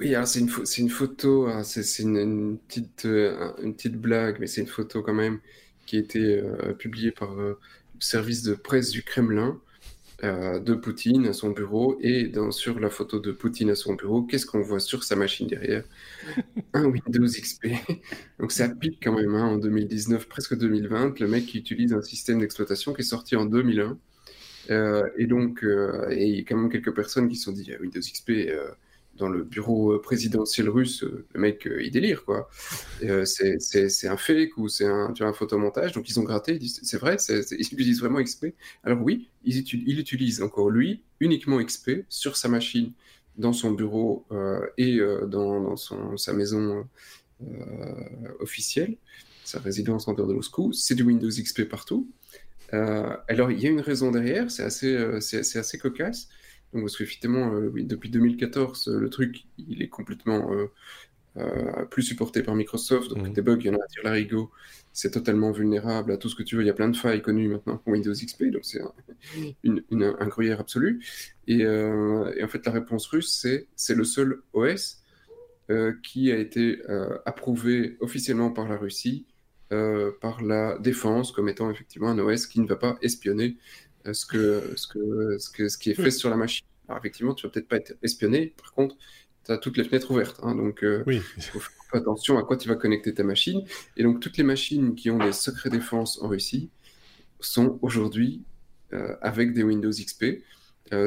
[0.00, 4.60] Oui, c'est une, une, photo, hein, c'est une, petite, euh, une petite blague, mais c'est
[4.60, 5.40] une photo quand même
[5.86, 7.58] qui a été euh, publiée par euh,
[7.94, 9.60] le service de presse du Kremlin
[10.22, 11.96] de Poutine à son bureau.
[12.00, 15.14] Et dans, sur la photo de Poutine à son bureau, qu'est-ce qu'on voit sur sa
[15.16, 15.84] machine derrière?
[16.74, 17.68] Un Windows XP.
[18.40, 21.20] Donc ça pique quand même hein, en 2019, presque 2020.
[21.20, 23.96] Le mec qui utilise un système d'exploitation qui est sorti en 2001.
[25.16, 25.60] et donc,
[26.10, 28.50] il y a quand même quelques personnes qui se sont dit ah, Windows XP
[29.18, 32.48] dans le bureau euh, présidentiel russe, euh, le mec, euh, il délire, quoi.
[33.24, 35.92] c'est un fake ou c'est un, photomontage.
[35.92, 38.46] Donc, ils ont gratté, ils disent, c'est vrai, ils utilisent vraiment XP.
[38.84, 42.92] Alors oui, ils il utilise encore lui, uniquement XP, sur sa machine,
[43.36, 44.26] dans son bureau
[44.76, 46.86] et dans, sa maison
[48.40, 48.96] officielle,
[49.44, 50.72] sa résidence en dehors de Moscou.
[50.72, 52.08] C'est du Windows XP partout.
[52.72, 56.28] alors, il y a une raison derrière, c'est assez, assez cocasse.
[56.72, 62.42] Donc, parce qu'effectivement, euh, depuis 2014, euh, le truc, il est complètement euh, plus supporté
[62.42, 63.10] par Microsoft.
[63.14, 64.50] Donc, des bugs, il y en a à la larigot.
[64.92, 66.62] C'est totalement vulnérable à tout ce que tu veux.
[66.62, 68.44] Il y a plein de failles connues maintenant pour Windows XP.
[68.46, 68.92] Donc, c'est un,
[69.62, 69.82] une,
[70.18, 71.00] un gruyère absolu.
[71.46, 75.00] Et, en fait, la réponse russe, c'est c'est le seul OS
[76.02, 76.80] qui a été
[77.24, 79.24] approuvé officiellement par la Russie,
[79.68, 83.56] par la défense, comme étant effectivement un OS qui ne va pas espionner
[84.12, 86.66] ce, que, ce, que, ce, que, ce qui est fait sur la machine.
[86.88, 88.96] Alors effectivement, tu vas peut-être pas être espionné, par contre,
[89.44, 90.40] tu as toutes les fenêtres ouvertes.
[90.42, 93.62] Hein, donc, euh, il faut faire attention à quoi tu vas connecter ta machine.
[93.96, 96.70] Et donc, toutes les machines qui ont des secrets défense en Russie,
[97.40, 98.42] sont aujourd'hui
[99.20, 100.42] avec des Windows XP.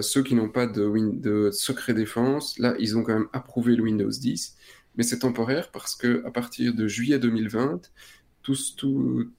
[0.01, 3.83] ceux qui n'ont pas de, de, secret défense, là, ils ont quand même approuvé le
[3.83, 4.55] Windows 10,
[4.95, 7.91] mais c'est temporaire parce que à partir de juillet 2020,
[8.41, 9.29] tout, tout,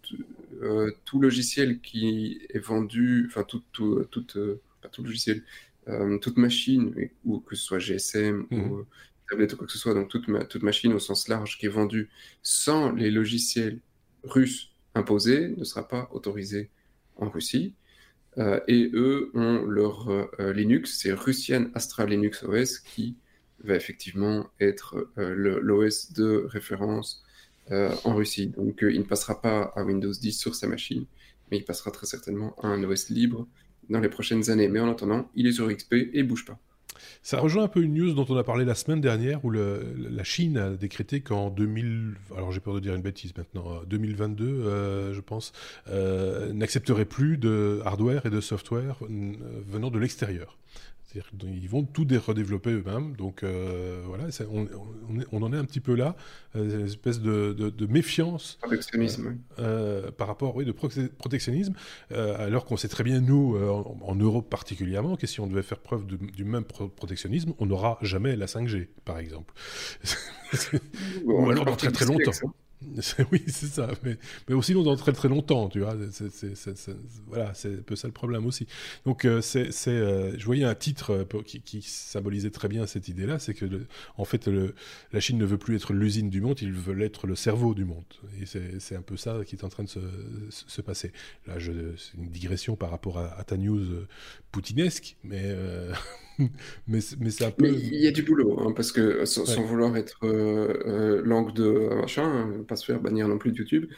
[1.04, 5.42] tout logiciel qui est vendu, enfin tout, tout, tout, tout logiciel,
[6.20, 6.94] toute machine,
[7.24, 8.86] ou que ce soit GSM ou mmh
[9.32, 11.70] tablette ou quoi que ce soit, donc toute, toute machine au sens large qui est
[11.70, 12.10] vendue
[12.42, 13.80] sans les logiciels
[14.24, 16.70] russes imposés ne sera pas autorisée
[17.16, 17.74] en Russie.
[18.38, 23.16] Euh, et eux ont leur euh, Linux, c'est Russian Astra Linux OS qui
[23.62, 27.22] va effectivement être euh, l'OS de référence
[27.70, 28.48] en Russie.
[28.48, 31.06] Donc il ne passera pas à Windows 10 sur sa machine,
[31.50, 33.46] mais il passera très certainement à un OS libre
[33.88, 34.68] dans les prochaines années.
[34.68, 36.58] Mais en attendant, il est sur XP et bouge pas.
[37.22, 40.24] Ça rejoint un peu une news dont on a parlé la semaine dernière où la
[40.24, 44.66] Chine a décrété qu'en 2000, alors j'ai peur de dire une bêtise maintenant, 2022, euh,
[44.66, 45.52] euh, je pense,
[45.88, 50.58] euh, n'accepterait plus de hardware et de software venant de l'extérieur.
[51.14, 53.14] Ils vont tout redévelopper eux-mêmes.
[53.16, 54.24] Donc euh, voilà,
[55.32, 56.16] on, en est un petit peu là,
[56.56, 58.58] euh, une espèce de, méfiance.
[58.60, 59.38] Protectionnisme.
[59.58, 61.74] Euh, par rapport, oui, de protectionnisme,
[62.10, 66.06] alors qu'on sait très bien, nous, en, Europe particulièrement, que si on devait faire preuve
[66.06, 69.54] du même protectionnisme, on n'aura jamais la 5G, par exemple.
[71.24, 72.32] Ou alors dans très très longtemps.
[73.32, 74.16] Oui, c'est ça, mais,
[74.48, 75.96] mais aussi dans très très longtemps, tu vois.
[77.26, 78.66] voilà, c'est un peu ça le problème aussi.
[79.04, 83.38] Donc, euh, c'est, euh, je voyais un titre euh, qui, symbolisait très bien cette idée-là,
[83.38, 83.66] c'est que,
[84.16, 84.74] en fait, le,
[85.12, 87.84] la Chine ne veut plus être l'usine du monde, il veut être le cerveau du
[87.84, 88.04] monde.
[88.40, 90.00] Et c'est, un peu ça qui est en train de se,
[90.50, 91.12] se passer.
[91.46, 94.06] Là, c'est une digression par rapport à, ta news
[94.50, 95.42] poutinesque, mais
[96.86, 97.68] mais, mais c'est un peu.
[97.68, 101.88] il y a du boulot, hein, parce que sans, vouloir être euh, euh, langue de
[101.94, 103.90] machin, hein, pas se faire bannir non plus de YouTube,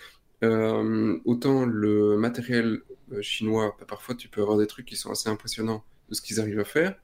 [0.43, 2.81] euh, autant le matériel
[3.21, 6.41] chinois, bah, parfois tu peux avoir des trucs qui sont assez impressionnants de ce qu'ils
[6.41, 6.95] arrivent à faire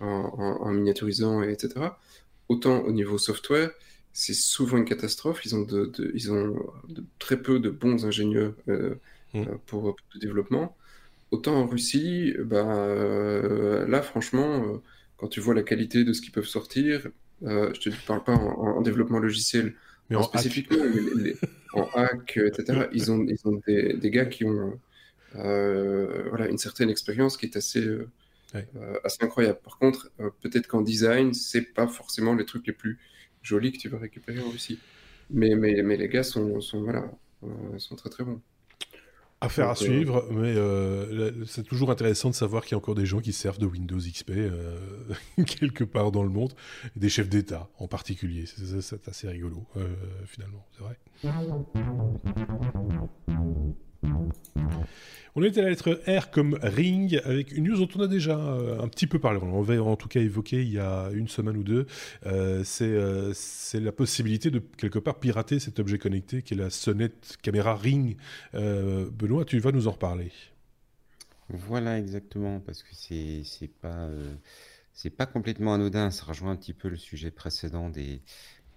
[0.00, 1.74] en, miniaturisant, et etc.
[2.48, 3.70] Autant au niveau software,
[4.12, 5.44] c'est souvent une catastrophe.
[5.44, 6.56] Ils ont, de, ils ont
[7.18, 9.44] très peu de bons ingénieurs mmh.
[9.66, 10.74] pour, pour, le développement.
[11.30, 14.78] Autant en Russie, bah, euh, là, franchement, euh,
[15.16, 17.08] quand tu vois la qualité de ce qu'ils peuvent sortir,
[17.44, 19.74] euh, je te parle pas en, développement logiciel,
[20.08, 20.84] mais en spécifiquement
[21.74, 22.88] en hack, etc.
[22.92, 24.78] Ils ont, ils ont des, des gars qui ont
[25.34, 27.86] voilà, une certaine expérience qui est assez,
[29.04, 29.60] assez incroyable.
[29.62, 30.10] Par contre,
[30.40, 32.98] peut-être qu'en design, c'est pas forcément les trucs les plus
[33.40, 34.80] jolis que tu vas récupérer en Russie.
[35.30, 37.08] Mais, mais, mais les gars sont, sont, voilà,
[37.78, 38.40] sont très très bons.
[39.42, 42.94] Affaire à euh, suivre, mais euh, c'est toujours intéressant de savoir qu'il y a encore
[42.94, 44.78] des gens qui servent de Windows XP euh,
[45.46, 46.52] quelque part dans le monde,
[46.94, 48.44] des chefs d'État en particulier.
[48.46, 49.66] C'est assez rigolo,
[50.26, 50.98] finalement, c'est vrai.
[55.36, 58.36] On est à la lettre R comme Ring, avec une news dont on a déjà
[58.36, 59.38] euh, un petit peu parlé.
[59.42, 61.86] On avait en tout cas évoqué il y a une semaine ou deux.
[62.26, 66.70] Euh, euh, c'est la possibilité de quelque part pirater cet objet connecté qui est la
[66.70, 68.16] sonnette caméra Ring.
[68.52, 70.32] Benoît, tu vas nous en reparler.
[71.48, 74.08] Voilà, exactement, parce que c'est pas
[74.92, 76.10] c'est pas complètement anodin.
[76.10, 78.20] Ça rejoint un petit peu le sujet précédent des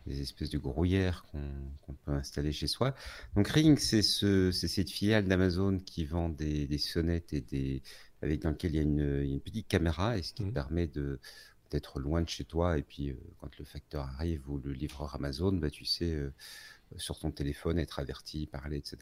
[0.06, 2.94] des espèces de grouillères qu'on peut installer chez soi.
[3.36, 7.82] Donc Ring, c'est ce, cette filiale d'Amazon qui vend des, des, sonnettes et des
[8.22, 10.54] avec dans lequel il y a une, une petite caméra et ce qui mmh.
[10.54, 11.20] permet de
[11.72, 15.16] d'être loin de chez toi et puis euh, quand le facteur arrive ou le livreur
[15.16, 16.32] Amazon, bah, tu sais euh,
[16.98, 18.98] sur ton téléphone être averti, parler, etc.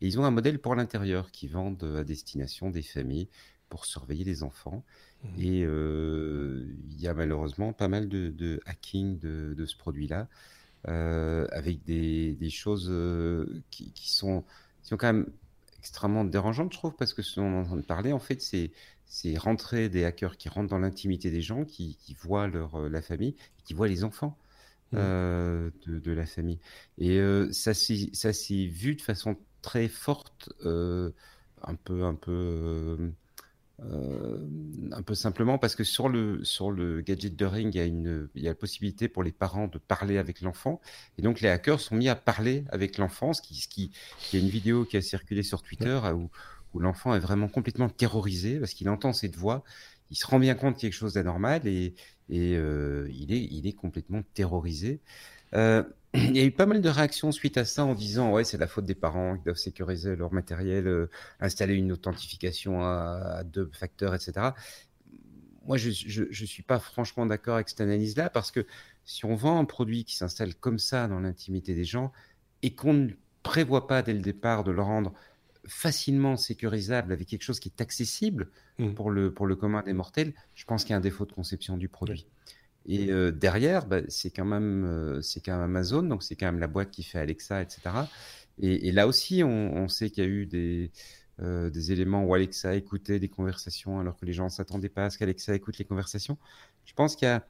[0.00, 3.28] Et ils ont un modèle pour l'intérieur qui vendent à destination des familles
[3.68, 4.84] pour surveiller les enfants.
[5.24, 5.28] Mmh.
[5.40, 10.28] Et euh, il y a malheureusement pas mal de, hacking de, ce produit-là,
[10.88, 14.44] euh, avec des, des choses euh, qui, qui, sont,
[14.82, 15.26] qui sont quand même
[15.78, 18.18] extrêmement dérangeantes, je trouve, parce que ce dont on est en train de parler, en
[18.18, 18.72] fait, c'est
[19.08, 23.00] c'est rentrer des hackers qui rentrent dans l'intimité des gens, qui, qui voient leur, la
[23.00, 24.36] famille, qui voient les enfants.
[24.92, 24.98] Mmh.
[24.98, 26.60] de, de, la famille.
[26.98, 33.10] Et ça s'est vu de façon très forte, un peu, un peu
[33.84, 34.38] euh,
[34.92, 37.84] un peu simplement parce que sur le, sur le gadget de Ring, il y, a
[37.84, 40.80] une, il y a la possibilité pour les parents de parler avec l'enfant.
[41.18, 43.32] Et donc, les hackers sont mis à parler avec l'enfant.
[43.32, 43.92] Ce qui, ce qui,
[44.32, 46.30] il y a une vidéo qui a circulé sur Twitter où,
[46.72, 49.62] où l'enfant est vraiment complètement terrorisé parce qu'il entend cette voix.
[50.10, 51.94] Il se rend bien compte qu'il y a quelque chose d'anormal et,
[52.30, 55.00] et euh, il, est, il est complètement terrorisé.
[55.54, 55.82] Euh,
[56.14, 58.58] il y a eu pas mal de réactions suite à ça en disant ouais c'est
[58.58, 63.70] la faute des parents qui doivent sécuriser leur matériel, euh, installer une authentification à, deux
[63.72, 64.50] facteurs, etc.
[65.66, 68.66] Moi je, je, suis pas franchement d'accord avec cette analyse-là parce que
[69.04, 72.12] si on vend un produit qui s'installe comme ça dans l'intimité des gens
[72.62, 73.10] et qu'on ne
[73.42, 75.12] prévoit pas dès le départ de le rendre
[75.66, 78.94] facilement sécurisable avec quelque chose qui est accessible mmh.
[78.94, 81.32] pour, le, pour le commun des mortels, je pense qu'il y a un défaut de
[81.32, 82.26] conception du produit.
[82.86, 86.46] Et euh, derrière, bah, c'est quand même euh, c'est quand même Amazon, donc c'est quand
[86.46, 87.80] même la boîte qui fait Alexa, etc.
[88.58, 90.90] Et, là aussi, on, sait qu'il y a eu des
[91.42, 95.06] euh, des éléments où Alexa écoutait des conversations alors que les gens ne s'attendaient pas
[95.06, 96.38] à ce qu'Alexa écoute les conversations.
[96.86, 97.46] Je pense qu'il y a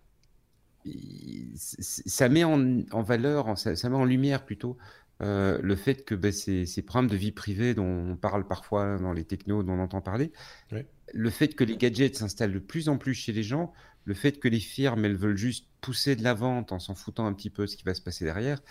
[1.57, 4.77] ça met en, en valeur, ça, met en lumière plutôt
[5.21, 9.13] le fait que bah, ces, ces, problèmes de vie privée dont on parle parfois dans
[9.13, 10.33] les technos, dont on entend parler,
[11.13, 13.73] le fait que les gadgets s'installent de plus en plus chez les gens,
[14.07, 17.27] le fait que les firmes, elles veulent juste pousser de la vente en s'en foutant
[17.27, 18.63] un petit peu ce qui va se passer derrière,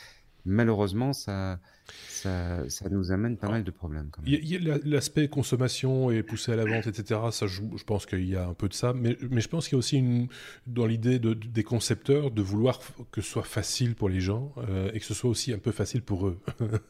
[0.45, 4.09] malheureusement, ça, ça, nous amène pas mal de problèmes.
[4.85, 7.19] L'aspect consommation et pousser à la vente, etc.
[7.31, 9.73] Ça, je, pense qu'il y a un peu de ça, mais, mais je pense qu'il
[9.73, 10.27] y a aussi une,
[10.67, 12.79] dans l'idée de, des concepteurs de vouloir
[13.11, 15.71] que ce soit facile pour les gens euh, et que ce soit aussi un peu
[15.71, 16.39] facile pour eux,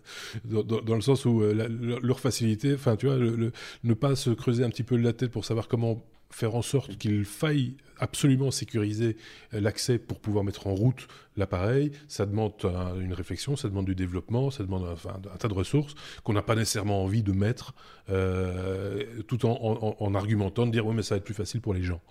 [0.45, 4.69] dans, le sens où euh, leur facilité, enfin, tu vois, ne pas se creuser un
[4.69, 9.17] petit peu la tête pour savoir comment faire en sorte qu'il faille absolument sécuriser
[9.53, 11.07] euh, l'accès pour pouvoir mettre en route
[11.37, 12.53] l'appareil, ça demande
[12.99, 16.55] une réflexion, ça demande du développement, ça demande un tas de ressources qu'on n'a pas
[16.55, 17.73] nécessairement envie de mettre,
[18.09, 21.83] euh, tout en, argumentant, de dire oui mais ça va être plus facile pour les
[21.83, 22.01] gens.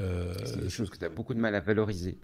[0.00, 2.18] Euh, c'est des choses que tu as beaucoup de mal à valoriser.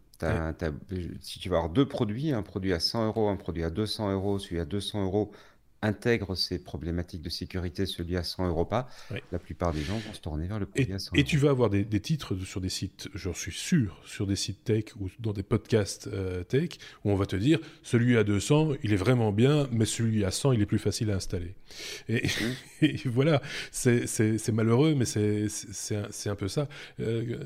[1.20, 4.12] si tu vas avoir deux produits, un produit à 100 euros, un produit à 200
[4.12, 5.32] euros, celui à 200 euros,
[5.84, 8.88] intègre ces problématiques de sécurité, celui à 100 euros pas,
[9.32, 11.38] la plupart des gens vont se tourner vers le produit et, à 100 Et tu
[11.38, 15.08] vas avoir des, titres sur des sites, j'en suis sûr, sur des sites tech ou
[15.18, 16.70] dans des podcasts euh, tech,
[17.04, 20.30] où on va te dire, celui à 200, il est vraiment bien, mais celui à
[20.30, 21.54] 100, il est plus facile à installer.
[22.08, 22.26] Et,
[22.82, 22.86] mmh.
[23.06, 26.68] voilà, c'est malheureux, mais c'est un, un, peu ça.
[27.00, 27.36] Euh,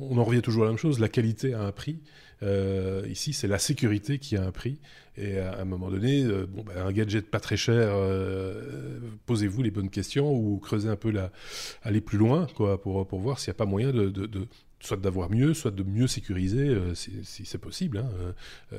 [0.00, 1.98] on en revient toujours à la même chose, la qualité a un prix.
[2.42, 4.78] Euh, ici, c'est la sécurité qui a un prix.
[5.16, 9.62] Et à un moment donné, euh, bon, bah, un gadget pas très cher, euh, posez-vous
[9.62, 11.32] les bonnes questions ou creusez un peu la,
[11.82, 14.46] aller plus loin, quoi, pour, pour voir s'il n'y a pas moyen de, de,
[14.78, 17.98] soit d'avoir mieux, soit de mieux sécuriser, si, c'est possible.
[17.98, 18.76] Hein.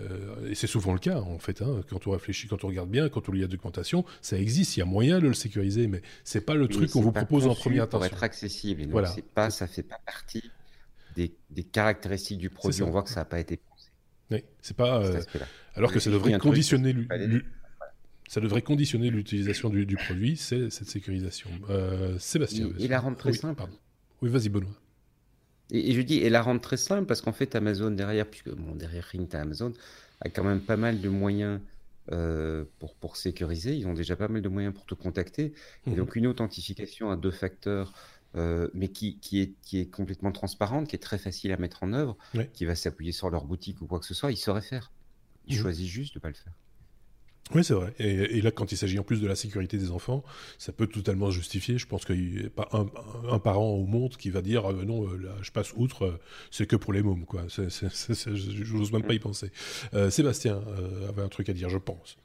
[0.48, 1.62] et c'est souvent le cas, en fait.
[1.62, 1.82] Hein.
[1.90, 4.80] quand on réfléchit, quand on regarde bien, quand on lit la documentation, ça existe, il
[4.80, 7.56] y a moyen de le sécuriser, mais c'est pas le truc qu'on vous propose en
[7.56, 8.08] première intention.
[8.08, 9.14] Pour être accessible, voilà.
[9.36, 10.50] pas, ça fait pas partie
[11.20, 12.82] des, caractéristiques du produit.
[12.84, 13.90] On voit que ça n'a pas été pensé.
[14.32, 15.02] Oui, c'est pas.
[15.04, 15.22] Euh,
[15.76, 16.96] alors que ça devrait conditionner.
[18.28, 21.50] Ça devrait conditionner l'utilisation du, produit, c'est cette sécurisation.
[21.72, 22.70] Euh, Sébastien.
[22.78, 23.64] Et, la rendre très simple.
[24.22, 24.70] Oui, vas-y, Benoît.
[25.72, 28.76] Et, je dis, et la rendre très simple parce qu'en fait, Amazon derrière, puisque bon,
[28.76, 29.74] derrière Ring, Amazon,
[30.22, 31.60] a quand même pas mal de moyens
[32.12, 33.76] euh, pour, pour sécuriser.
[33.76, 35.54] Ils ont déjà pas mal de moyens pour te contacter.
[35.88, 35.96] Et mhm.
[35.96, 37.94] donc, une authentification à deux facteurs
[38.36, 41.84] euh, mais qui, qui, est, qui est complètement transparente, qui est très facile à mettre
[41.84, 42.18] en œuvre,
[42.54, 44.92] qui va s'appuyer sur leur boutique ou quoi que ce soit, ils sauraient faire.
[45.48, 45.62] Ils mmh.
[45.62, 46.54] choisissent juste de ne pas le faire.
[47.56, 47.94] Oui, c'est vrai.
[47.98, 50.24] Et, là, quand il s'agit en plus de la sécurité des enfants,
[50.60, 51.80] ça peut totalement justifier.
[51.80, 55.08] Je pense qu'il n'y a pas un, parent au monde qui va dire euh, non,
[55.08, 56.20] euh, là, je passe outre,
[56.52, 57.26] c'est que pour les mômes.
[57.26, 57.48] Quoi.
[57.48, 59.52] je n'ose même pas y penser.
[60.12, 60.62] Sébastien
[61.08, 62.18] avait un truc à dire, je pense.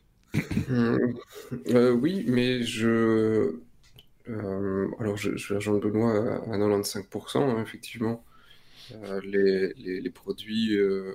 [1.69, 3.55] oui, mais je
[4.29, 8.25] euh, alors, je, je vais rejoindre Benoît à, 95%, hein, effectivement.
[8.93, 11.15] Euh, les, les, produits euh,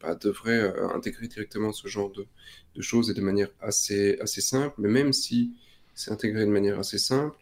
[0.00, 2.26] bah, devraient intégrer directement ce genre de,
[2.74, 4.74] de, choses et de manière assez, assez simple.
[4.78, 5.54] Mais même si
[5.94, 7.36] c'est intégré de manière assez simple,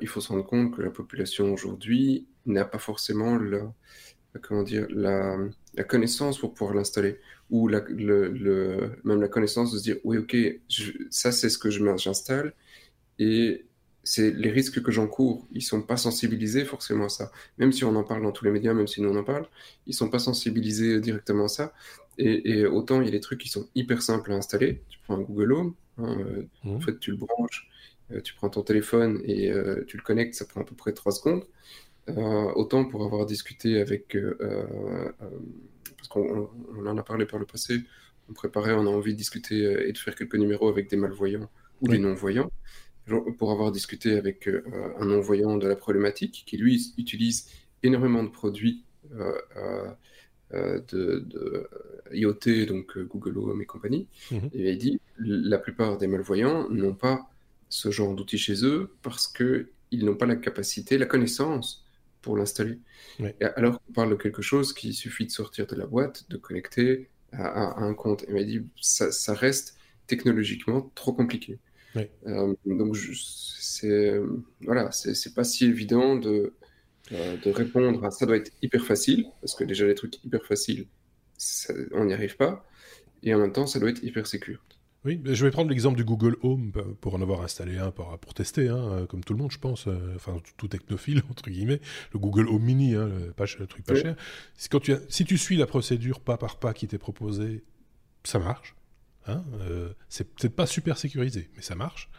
[0.00, 3.72] il faut se rendre compte que la population aujourd'hui n'a pas forcément la,
[4.42, 5.38] comment dire, la,
[5.74, 7.18] la connaissance pour pouvoir l'installer
[7.50, 10.36] ou la, le, même la connaissance de se dire oui ok
[11.10, 12.52] ça c'est ce que j'installe
[13.18, 13.64] et
[14.04, 17.32] c'est les risques que j'encours, ils sont pas sensibilisés forcément à ça.
[17.58, 19.46] Même si on en parle dans tous les médias, même si nous on en parle,
[19.86, 21.72] ils sont pas sensibilisés directement à ça.
[22.18, 24.82] Et, autant il y a des trucs qui sont hyper simples à installer.
[24.88, 26.76] Tu prends un Google Home, hein, euh, mmh.
[26.76, 27.68] en fait tu le branches,
[28.12, 30.92] euh, tu prends ton téléphone et euh, tu le connectes, ça prend à peu près
[30.92, 31.44] 3 secondes.
[32.06, 34.16] autant pour avoir discuté avec,
[35.96, 36.50] parce qu'on
[36.86, 37.80] en a parlé par le passé,
[38.28, 41.48] on préparait, on a envie de discuter et de faire quelques numéros avec des malvoyants
[41.80, 42.50] ou des non-voyants
[43.38, 44.62] pour avoir discuté avec euh,
[44.98, 47.50] un non-voyant de la problématique, qui lui utilise
[47.82, 48.84] énormément de produits
[49.14, 49.38] euh,
[50.54, 51.68] euh, de,
[52.12, 54.50] IoT, donc Google Home et compagnie, mhm.
[54.52, 57.28] et il dit la plupart des malvoyants n'ont pas
[57.68, 61.84] ce genre d'outils chez eux parce qu'ils n'ont pas la capacité, la connaissance
[62.22, 62.78] pour l'installer.
[63.56, 67.08] Alors qu'on parle de quelque chose qui suffit de sortir de la boîte, de connecter
[67.32, 68.22] à, un compte.
[68.22, 69.76] Et il m'a dit ça, ça reste
[70.06, 71.58] technologiquement trop compliqué.
[71.96, 74.20] Euh, donc c'est
[74.62, 76.52] voilà, c'est pas si évident de,
[77.12, 80.44] euh, de répondre à ça doit être hyper facile parce que déjà les trucs hyper
[80.44, 80.86] faciles,
[81.92, 82.64] on n'y arrive pas,
[83.22, 84.60] et en même temps ça doit être hyper sécure.
[85.04, 86.72] Oui, je vais prendre l'exemple du Google Home
[87.02, 89.86] pour en avoir installé un pour, pour tester, hein, comme tout le monde, je pense,
[90.16, 91.80] enfin tout technophile entre guillemets,
[92.12, 93.10] le Google Home Mini, hein,
[93.58, 94.16] le, truc pas cher.
[94.70, 97.62] Quand tu si tu suis la procédure pas par pas qui t'est proposée,
[98.24, 98.74] ça marche.
[99.26, 102.10] Hein, euh, c'est peut-être pas super sécurisé, mais ça marche.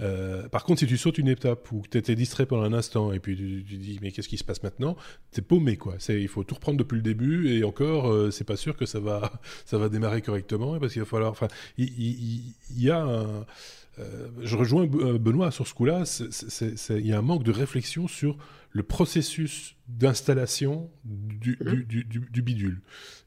[0.00, 2.72] Euh, par contre, si tu sautes une étape ou que tu étais distrait pendant un
[2.72, 4.96] instant et puis tu, dis mais qu'est-ce qui se passe maintenant,
[5.30, 5.96] t'es paumé quoi.
[6.08, 8.98] il faut tout reprendre depuis le début et encore, euh, c'est pas sûr que ça
[8.98, 11.30] va, ça va démarrer correctement parce qu'il va falloir.
[11.30, 11.46] Enfin,
[11.76, 13.46] il, y, a un,
[14.42, 16.04] je rejoins Benoît sur ce coup-là.
[16.90, 18.38] Il y a un manque de réflexion sur
[18.70, 21.82] le processus d'installation du, mhm.
[21.84, 22.80] du, bidule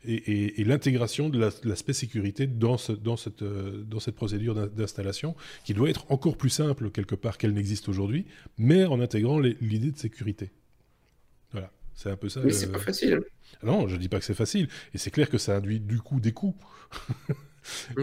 [0.06, 5.74] et, l'intégration de l'aspect sécurité dans, ce, dans, cette, euh, dans cette procédure d'installation qui
[5.74, 8.26] doit être encore plus simple quelque part qu'elle n'existe aujourd'hui,
[8.58, 10.52] mais en intégrant l'idée de sécurité.
[11.52, 12.42] Voilà, c'est un peu ça.
[12.44, 13.22] Mais c'est pas facile.
[13.64, 16.20] Non, je dis pas que c'est facile, et c'est clair que ça induit du coup
[16.20, 16.56] des coûts.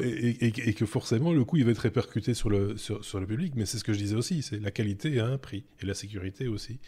[0.03, 3.67] et, que forcément le coût il va être répercuté sur le, sur, le public, mais
[3.67, 6.49] c'est ce que je disais aussi, c'est la qualité a un prix et la sécurité
[6.49, 6.79] aussi.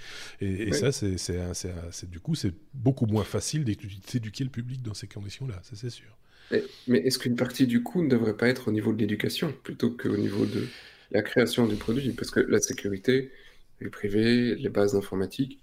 [0.41, 5.61] Et, ça, c'est du coup, c'est beaucoup moins facile d'éduquer le public dans ces conditions-là,
[5.63, 6.17] ça c'est sûr.
[6.89, 9.91] Mais, est-ce qu'une partie du coût ne devrait pas être au niveau de l'éducation plutôt
[9.91, 10.67] qu'au niveau de
[11.13, 12.11] la création du produit?
[12.11, 13.31] Parce que la sécurité,
[13.81, 15.61] les privés, les bases informatiques,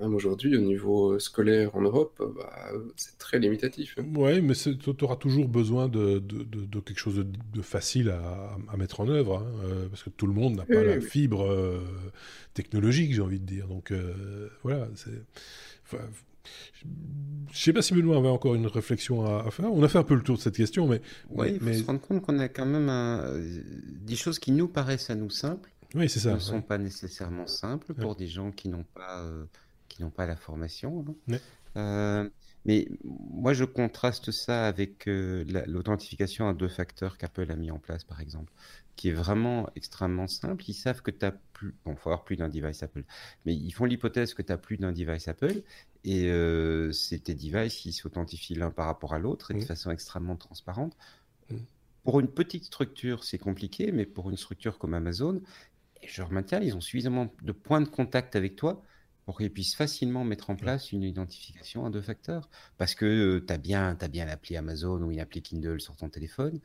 [0.00, 3.96] même aujourd'hui, au niveau euh, scolaire en Europe, euh, bah, c'est très limitatif.
[3.98, 4.04] Hein.
[4.14, 9.00] Oui, mais tu auras toujours besoin de, de, quelque chose de, facile à, à, mettre
[9.00, 11.46] en œuvre, hein, euh, parce que tout le monde n'a pas la fibre
[12.54, 13.66] technologique, j'ai envie de dire.
[13.68, 13.92] Donc
[14.62, 15.10] voilà, c'est.
[15.90, 19.72] je ne sais pas si Benoît avait encore une réflexion à, faire.
[19.72, 21.00] On a fait un peu le tour de cette question, mais.
[21.30, 21.72] Oui, mais...
[21.72, 22.90] il faut se rendre compte qu'on a quand même
[24.02, 25.70] des choses qui nous paraissent à nous simples.
[25.94, 26.34] Oui, c'est ça.
[26.34, 29.28] Ne sont pas nécessairement simples pour des gens qui n'ont pas
[29.92, 31.04] qui n'ont pas la formation.
[31.76, 32.28] Euh,
[32.64, 37.78] mais moi, je contraste ça avec euh, l'authentification à deux facteurs qu'Apple a mis en
[37.78, 38.52] place, par exemple,
[38.96, 40.64] qui est vraiment extrêmement simple.
[40.68, 43.04] Ils savent que tu as plus, bon, faut avoir plus d'un device Apple,
[43.44, 45.62] mais ils font l'hypothèse que tu as plus d'un device Apple
[46.04, 49.90] et euh, c'est tes devices qui s'authentifient l'un par rapport à l'autre et de façon
[49.90, 50.96] extrêmement transparente.
[52.04, 55.40] Pour une petite structure, c'est compliqué, mais pour une structure comme Amazon,
[56.04, 58.82] je maintiens, ils ont suffisamment de points de contact avec toi
[59.24, 62.48] pour qu'ils puissent facilement mettre en place une identification à deux facteurs.
[62.78, 66.08] Parce que tu as bien, as bien l'appli Amazon ou une appli Kindle sur ton
[66.08, 66.60] téléphone,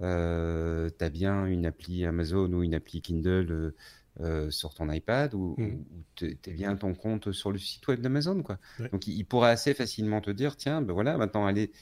[0.00, 3.74] euh, tu as bien une appli Amazon ou une appli Kindle euh,
[4.20, 5.84] euh, sur ton iPad, ou, mmh.
[6.14, 8.42] tu as bien ton compte sur le site web d'Amazon.
[8.42, 8.58] quoi.
[8.92, 11.72] Donc il, pourrait assez facilement te dire, tiens, ben voilà, maintenant allez,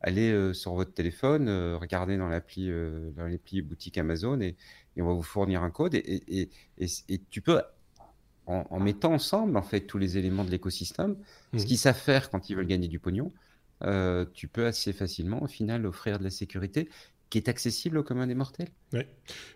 [0.00, 2.68] allez sur votre téléphone, regardez dans l'appli
[3.16, 4.56] dans l'appli boutique Amazon et,
[4.96, 5.94] et, on va vous fournir un code.
[5.94, 7.60] Et, et, et tu peux
[8.46, 11.16] en, mettant ensemble en fait tous les éléments de l'écosystème,
[11.52, 11.66] ce mmh.
[11.66, 13.32] qu'ils savent faire quand ils veulent gagner du pognon,
[13.82, 16.88] euh, tu peux assez facilement au final offrir de la sécurité
[17.30, 18.68] qui est accessible au commun des mortels.
[18.92, 19.08] Ouais.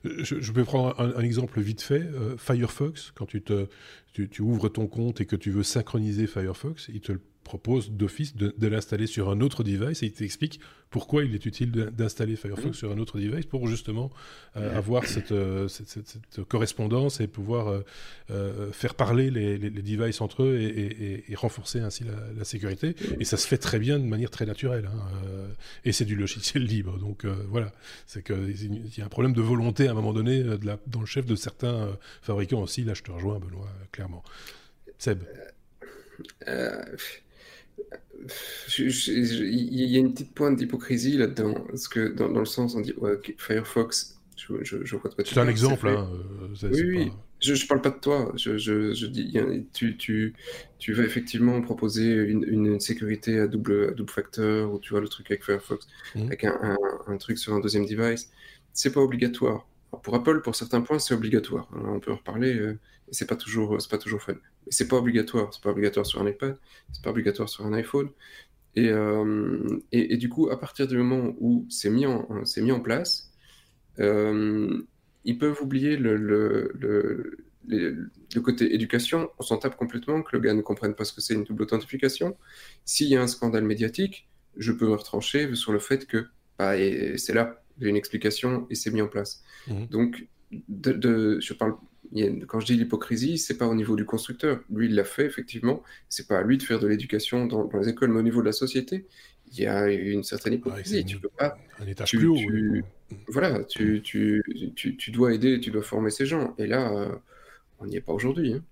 [0.03, 2.03] Je, je, vais prendre un, exemple vite fait.
[2.03, 3.68] Euh, Firefox, quand tu, te,
[4.12, 7.90] tu, tu, ouvres ton compte et que tu veux synchroniser Firefox, il te le propose
[7.92, 12.36] d'office de, l'installer sur un autre device et il t'explique pourquoi il est utile d'installer
[12.36, 12.74] Firefox mmh.
[12.74, 14.11] sur un autre device pour justement
[14.57, 17.82] euh, avoir euh, cette, cette, correspondance et pouvoir
[18.30, 22.05] euh, faire parler les, les, devices entre eux et, renforcer ainsi
[22.36, 22.94] la, sécurité.
[23.18, 24.90] Et ça se fait très bien de manière très naturelle.
[24.92, 25.49] Hein,
[25.84, 26.99] et c'est du logiciel libre.
[26.99, 27.72] Donc voilà,
[28.07, 31.01] c'est qu'il y a un problème de volonté à un moment donné de la, dans
[31.01, 32.84] le chef de certains fabricants aussi.
[32.84, 34.22] Là, je te rejoins, Benoît, clairement.
[34.99, 35.22] Seb.
[38.78, 42.80] Il y a une petite pointe d'hypocrisie là-dedans, parce que dans, dans, le sens, on
[42.80, 42.94] dit
[43.38, 46.08] Firefox, je, je, je vois C'est un exemple, hein,
[46.62, 47.12] oui, oui.
[47.40, 48.32] Je, je parle pas de toi.
[48.36, 49.36] Je, dis,
[49.72, 50.34] tu, tu,
[50.78, 55.00] tu vas effectivement proposer une, une, sécurité à double, à double facteur, ou tu vois
[55.00, 56.22] le truc avec Firefox, mmh.
[56.22, 58.30] avec un, un, un, truc sur un deuxième device.
[58.72, 59.68] C'est pas obligatoire.
[60.02, 61.68] pour Apple, pour certains points, c'est obligatoire.
[61.72, 62.54] on peut en reparler.
[62.54, 62.78] Euh,
[63.11, 64.34] c'est pas toujours, c'est pas toujours fun
[64.70, 65.52] c'est pas obligatoire.
[65.52, 66.56] C'est pas obligatoire sur un iPad,
[66.92, 68.11] c'est pas obligatoire sur un iPhone.
[68.74, 72.28] Et, euh, et, du coup, à partir du moment où c'est mis, en,
[72.59, 73.32] mis en place,
[73.98, 74.82] euh,
[75.24, 79.30] ils peuvent oublier le, le, le, le, côté éducation.
[79.38, 81.64] On s'en tape complètement que le gars ne comprenne pas ce que c'est une double
[81.64, 82.36] authentification.
[82.84, 86.26] S'il y a un scandale médiatique, je peux me retrancher sur le fait que
[86.59, 86.74] bah,
[87.16, 89.42] c'est là, il y a une explication et c'est mis en place.
[89.66, 89.86] Mmh.
[89.86, 90.28] Donc,
[90.68, 91.76] de, de, je parle
[92.46, 94.61] quand je dis l'hypocrisie, c'est pas au niveau du constructeur.
[94.70, 95.82] Lui, il l'a fait, effectivement.
[96.09, 98.46] C'est pas à lui de faire de l'éducation dans, les écoles, mais au niveau de
[98.46, 99.06] la société,
[99.52, 101.04] il y a une certaine hypocrisie.
[101.04, 101.59] tu peux pas.
[101.80, 102.36] Un étage plus haut.
[103.28, 104.42] Voilà, tu, tu,
[104.74, 106.54] tu, dois aider, tu dois former ces gens.
[106.59, 107.14] Et là, euh,
[107.78, 108.54] on n'y est pas aujourd'hui.
[108.54, 108.62] Hein.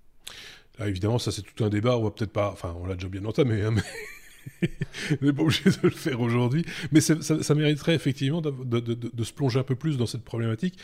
[0.79, 1.97] Là, évidemment, ça, c'est tout un débat.
[1.97, 2.51] On va peut-être pas.
[2.51, 3.81] Enfin, on l'a déjà bien entamé, hein, mais.
[5.21, 6.65] on n'est pas obligé de le faire aujourd'hui.
[6.91, 10.77] Mais ça, mériterait effectivement de, se plonger un peu plus dans cette problématique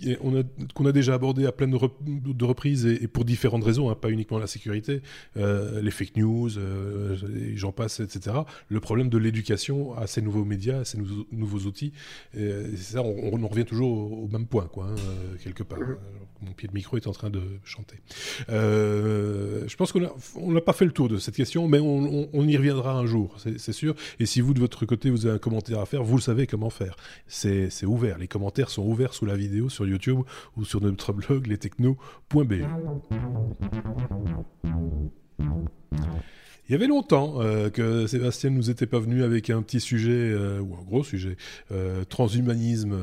[0.00, 4.38] qu'on a, déjà abordé à plein de, reprises et, pour différentes raisons, hein, pas uniquement
[4.38, 5.02] la sécurité,
[5.36, 7.16] euh, les fake news, euh,
[7.54, 8.36] j'en passe, etc.
[8.68, 11.92] Le problème de l'éducation à ces nouveaux médias, à ces nouveaux, outils,
[12.36, 15.78] et, ça, on, on, revient toujours au, même point, quoi, hein, euh, quelque part.
[15.78, 15.96] Mm-hmm.
[16.42, 17.96] Mon pied de micro est en train de chanter.
[18.48, 22.92] je pense qu'on n'a pas fait le tour de cette question, mais on, y reviendra
[22.92, 23.94] un jour, c'est sûr.
[24.18, 26.46] Et si vous, de votre côté, vous avez un commentaire à faire, vous le savez
[26.46, 26.96] comment faire.
[27.26, 28.18] C'est ouvert.
[28.18, 30.20] Les commentaires sont ouverts sous la vidéo sur YouTube
[30.56, 32.64] ou sur notre blog lestechno.be.
[36.66, 40.12] Il y avait longtemps euh, que Sébastien nous était pas venu avec un petit sujet,
[40.12, 41.36] euh, ou un gros sujet,
[41.72, 42.96] euh, transhumanisme.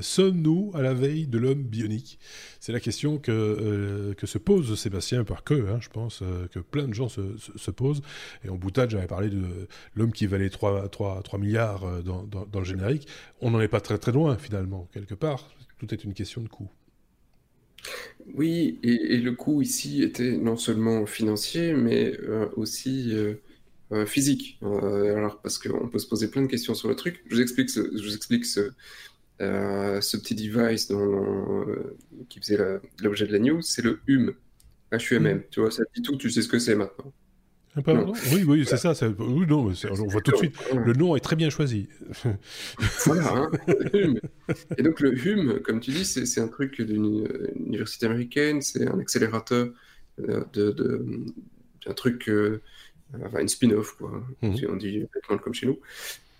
[0.00, 2.20] Sommes-nous à la veille de l'homme bionique?
[2.60, 6.22] C'est la question que, que se pose Sébastien, par que, hein, je pense,
[6.52, 8.02] que plein de gens se, posent.
[8.44, 9.42] Et en boutade, j'avais parlé de
[9.94, 13.08] l'homme qui valait 3, 3, 3 milliards dans, dans, le générique.
[13.40, 15.48] On n'en est pas très très loin, finalement, quelque part.
[15.78, 16.70] Tout est une question de coût.
[18.34, 23.34] Oui, et, le coût ici était non seulement financier, mais euh, aussi euh,
[23.92, 24.58] euh, physique.
[24.62, 27.22] alors, parce qu'on peut se poser plein de questions sur le truc.
[27.28, 28.70] Je vous explique ce, je vous explique ce,
[29.40, 30.92] ce petit device
[32.28, 32.58] qui faisait
[33.00, 34.34] l'objet de la news, c'est le HUM.
[34.92, 35.38] HUMM.
[35.38, 35.42] Mmh.
[35.50, 37.12] Tu vois, ça dit tout, tu sais ce que c'est maintenant.
[37.86, 38.92] Oui, oui, c'est ça.
[39.18, 40.56] Oui, non, on voit tout de suite.
[40.74, 41.88] Le nom est très bien choisi.
[43.04, 43.28] voilà.
[43.34, 43.50] Hein,
[44.76, 48.98] et donc le HUM, comme tu dis, c'est un truc d'une université américaine, c'est un
[48.98, 49.68] accélérateur
[50.20, 50.74] euh, de,
[51.86, 52.60] d'un truc, euh,
[53.24, 54.22] enfin une spin-off, quoi.
[54.42, 54.56] Mhm.
[54.68, 55.06] On dit
[55.42, 55.78] comme chez nous.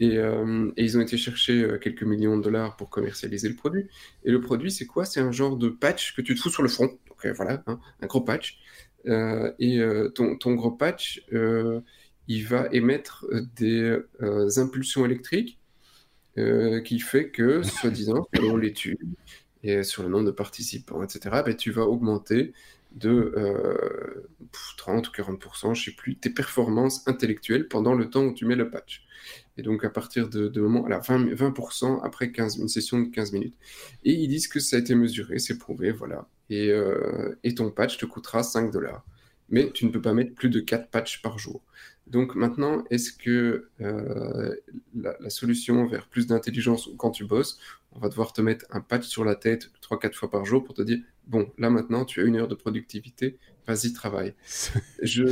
[0.00, 3.86] Et, euh, et, ils ont été chercher quelques millions de dollars pour commercialiser le produit.
[4.24, 5.04] Et le produit, c'est quoi?
[5.04, 6.86] C'est un genre de patch que tu te fous sur le front.
[6.86, 8.67] Donc voilà, hein, un gros patch euh,
[9.04, 11.80] et euh, ton, ton, gros patch, euh,
[12.26, 13.26] il va émettre
[13.56, 13.98] des
[14.58, 15.58] impulsions électriques
[16.84, 18.98] qui fait que, soi-disant, selon l'étude
[19.64, 22.52] et sur le nombre de participants, etc., ben, tu vas augmenter
[22.92, 23.34] de
[24.76, 28.54] 30 ou 40%, je sais plus, tes performances intellectuelles pendant le temps où tu mets
[28.54, 29.07] le patch.
[29.58, 33.08] Et donc à partir de, de moment, alors 20%, 20 après 15, une session de
[33.08, 33.56] 15 minutes.
[34.04, 36.28] Et ils disent que ça a été mesuré, c'est prouvé, voilà.
[36.48, 39.04] Et, euh, ton patch te coûtera 5 dollars.
[39.50, 41.62] Mais tu ne peux pas mettre plus de 4 patchs par jour.
[42.06, 44.54] Donc maintenant, est-ce que euh,
[44.94, 47.58] la, solution vers plus d'intelligence quand tu bosses,
[47.92, 50.74] on va devoir te mettre un patch sur la tête 3-4 fois par jour pour
[50.74, 53.38] te dire, bon, là maintenant, tu as une heure de productivité,
[53.68, 54.34] vas-y, travaille.
[55.02, 55.24] Je,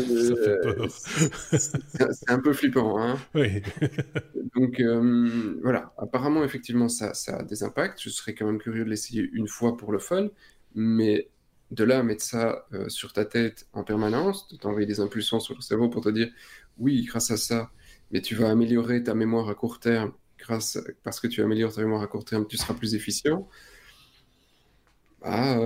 [1.58, 2.98] c'est un peu flippant.
[3.00, 3.62] Hein oui.
[4.54, 8.00] Donc euh, voilà, apparemment, effectivement, ça, ça a des impacts.
[8.02, 10.28] Je serais quand même curieux de l'essayer une fois pour le fun,
[10.74, 11.28] mais
[11.70, 15.40] de là à mettre ça euh, sur ta tête en permanence, de t'envoyer des impulsions
[15.40, 16.28] sur le cerveau pour te dire
[16.78, 17.70] oui, grâce à ça,
[18.12, 21.80] mais tu vas améliorer ta mémoire à court terme, grâce parce que tu améliores ta
[21.82, 23.48] mémoire à court terme, tu seras plus efficient.
[25.22, 25.56] Ah,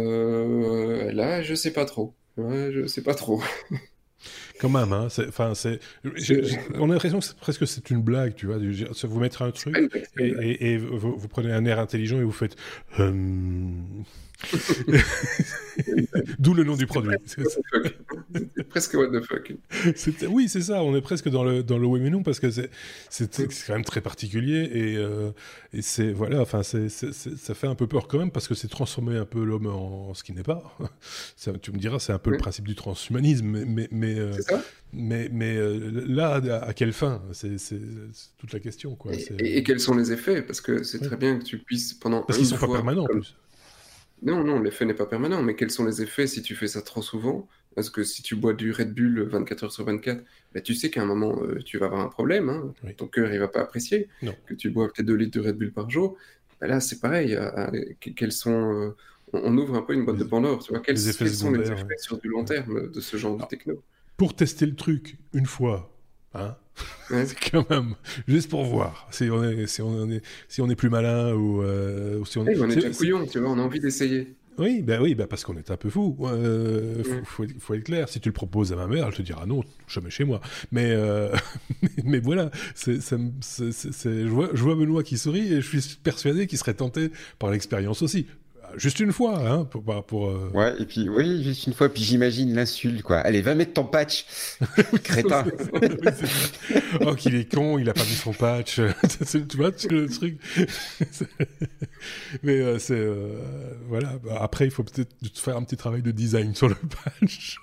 [1.13, 2.15] là, je sais pas trop.
[2.73, 3.43] Je sais pas trop.
[4.61, 5.09] Quand même, hein.
[5.29, 5.81] Enfin, c'est.
[6.75, 8.59] On a l'impression que presque c'est une blague, tu vois.
[8.59, 9.77] Vous mettre un truc
[10.19, 12.57] et, vous, prenez un air intelligent et vous faites.
[12.99, 14.05] Hum,
[16.39, 17.17] D'où le nom du produit.
[18.69, 19.53] Presque what the fuck.
[20.29, 20.83] Oui, c'est ça.
[20.83, 22.71] On est presque dans le dans le oui mais non parce que c'est
[23.67, 25.31] quand même très particulier et, euh,
[25.73, 26.41] et c'est voilà.
[26.41, 29.45] Enfin, c'est ça fait un peu peur quand même parce que c'est transformer un peu
[29.45, 30.77] l'homme en, ce qui n'est pas.
[31.37, 34.33] Ça, tu me diras, c'est un peu le principe du transhumanisme, mais mais mais, euh,
[34.93, 37.23] mais, mais euh, là, à, quelle fin?
[37.33, 37.57] C'est
[38.39, 39.13] toute la question, quoi.
[39.39, 40.43] Et, quels sont les effets?
[40.43, 43.07] Parce que c'est très bien que tu puisses pendant parce qu'ils sont pas permanents en
[43.07, 43.37] plus.
[44.23, 46.83] Non, non, l'effet n'est pas permanent, mais quels sont les effets si tu fais ça
[46.83, 47.49] trop souvent?
[47.75, 50.23] Parce que si tu bois du Red Bull 24 heures sur 24,
[50.55, 52.49] bah, tu sais qu'à un moment, euh, tu vas avoir un problème.
[52.49, 52.75] Hein.
[52.97, 54.09] Ton cœur, il va pas apprécier.
[54.47, 56.17] Que tu bois peut-être 2 litres de Red Bull par jour.
[56.61, 57.39] Bah, là, c'est pareil.
[58.17, 58.97] quels sont, euh,
[59.33, 60.63] on, ouvre un peu une boîte de Pandore.
[60.63, 63.83] Tu vois, quels, sont les effets sur du long terme de ce genre de techno?
[64.17, 65.91] Pour tester le truc une fois,
[66.35, 66.57] hein
[67.09, 67.95] c'est quand même
[68.27, 71.63] juste pour voir si on est si on est si on est plus malin ou,
[71.63, 72.59] euh, si on, est...
[72.59, 74.35] on est déjà couillon, tu vois, on a envie d'essayer.
[74.59, 76.17] Oui, ben oui, ben parce qu'on est un peu fou.
[76.23, 78.11] Euh, faut, faut, être clair.
[78.11, 80.43] Si tu le proposes à ma mère, elle te dira non, jamais chez moi.
[80.71, 81.35] Mais euh,
[82.05, 86.59] mais, voilà, c'est, je vois, je vois Benoît qui sourit et je suis persuadé qu'il
[86.59, 88.27] serait tenté par l'expérience aussi
[88.77, 89.83] juste une fois, hein, pour.
[90.05, 93.19] pour euh, Ouais, et puis, oui, juste une fois, puis j'imagine l'insulte, quoi.
[93.19, 94.27] Allez, va mettre ton patch,
[95.05, 95.45] crétin.
[97.01, 98.77] oh, qu'il est con, il a pas mis son patch.
[99.31, 100.39] tu vois, le truc.
[102.43, 102.95] Mais euh, c'est.
[102.95, 103.39] Euh,
[103.89, 107.59] voilà, bah, après, il faut peut-être faire un petit travail de design sur le patch.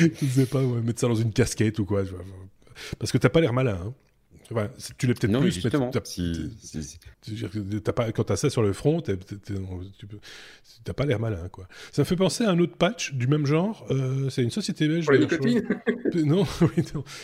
[0.00, 2.02] je sais pas, mettre ça dans une casquette ou quoi.
[2.98, 3.78] Parce que t'as pas l'air malin.
[3.86, 3.94] Hein
[4.98, 9.00] tu l'es peut-être non, plus, justement, mais t'as, pas, quand t'as ça sur le front,
[9.00, 9.16] tu
[10.84, 11.66] t'as pas l'air malin, quoi.
[11.92, 13.86] Ça me fait penser à un autre patch du même genre.
[13.90, 15.06] Euh, c'est une société belge.
[16.14, 16.46] non,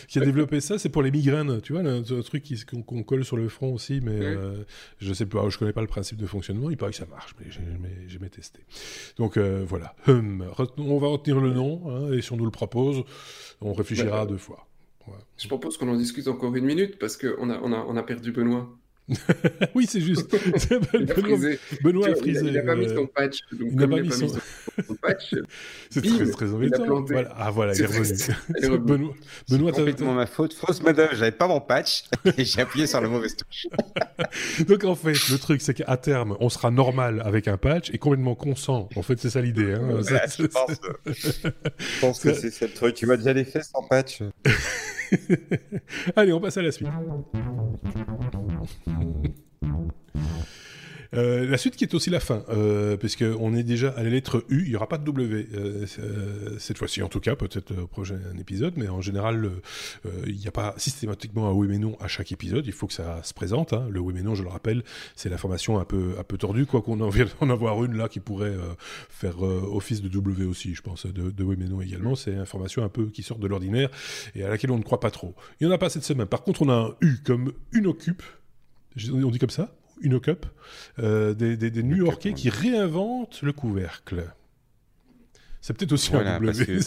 [0.07, 0.77] qui a développé ça.
[0.77, 2.45] C'est pour les migraines, tu vois, un, truc
[2.85, 4.63] qu'on, colle sur le front aussi, mais euh,
[4.99, 6.69] je sais pas, je connais pas le principe de fonctionnement.
[6.69, 7.61] Il paraît que ça marche, mais j'ai
[8.09, 8.61] jamais testé.
[9.17, 10.45] Donc euh, voilà, hum,
[10.77, 13.03] on va retenir le nom, hein, et si on nous le propose,
[13.61, 14.67] on réfléchira deux fois.
[15.37, 18.03] Je propose qu'on en discute encore une minute parce qu'on a, on a, on a
[18.03, 18.69] perdu Benoît.
[19.75, 20.31] oui, c'est juste.
[21.83, 22.47] Benoît, a frisé.
[22.47, 23.39] Il n'a pas mis son patch.
[23.51, 24.27] il n'a pas, mis son...
[25.01, 25.35] patch.
[25.89, 27.05] c'est très, très embêtant.
[27.35, 28.79] Ah voilà, il est revenu.
[28.79, 29.13] Benoît,
[29.49, 30.53] Benoît c'est complètement ma faute.
[30.53, 32.05] Fausse madame, j'avais pas mon patch
[32.37, 33.67] et j'ai appuyé sur la mauvaise touche.
[34.65, 37.97] Donc en fait, le truc, c'est qu'à terme, on sera normal avec un patch et
[37.97, 38.87] complètement consent.
[38.95, 39.73] En fait, c'est ça l'idée.
[39.73, 39.99] Hein.
[40.01, 41.49] je, pense, je
[41.99, 42.95] pense que c'est ça le truc.
[42.95, 44.21] Tu m'as déjà les fesses sans patch.
[46.15, 46.87] Allez, on passe à la suite.
[51.15, 54.45] Euh, la suite qui est aussi la fin, euh, puisqu'on est déjà à la lettre
[54.49, 57.73] U, il n'y aura pas de W euh, euh, cette fois-ci en tout cas, peut-être
[57.81, 59.51] au prochain épisode, mais en général,
[60.25, 62.93] il n'y a pas systématiquement un oui mais non à chaque épisode, il faut que
[62.93, 63.73] ça se présente.
[63.73, 63.87] Hein.
[63.89, 64.83] Le oui mais non, je le rappelle,
[65.15, 68.07] c'est l'information un peu, un peu tordue, quoi qu'on en vienne en avoir une là
[68.07, 68.55] qui pourrait
[69.09, 72.15] faire office de W aussi, je pense, de, de oui mais non également.
[72.15, 72.45] C'est une
[72.83, 73.89] un peu qui sort de l'ordinaire
[74.35, 75.35] et à laquelle on ne croit pas trop.
[75.59, 76.27] Il n'y en a pas cette semaine.
[76.27, 78.23] Par contre, on a un U comme une occupe.
[79.11, 79.75] On dit comme ça?
[80.01, 80.45] Une cup,
[80.99, 84.31] euh, des, des, New-Yorkais qui réinventent le couvercle.
[85.61, 86.39] C'est peut-être aussi un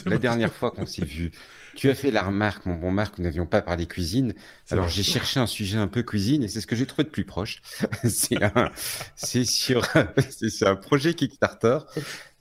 [0.07, 1.33] la dernière fois qu'on s'est vu,
[1.77, 4.35] tu as fait la remarque, mon bon Marc, nous n'avions pas parlé cuisine.
[4.71, 7.11] Alors j'ai cherché un sujet un peu cuisine et c'est ce que j'ai trouvé de
[7.11, 7.63] plus proche.
[8.05, 9.87] c'est sur,
[10.31, 11.79] c'est un projet Kickstarter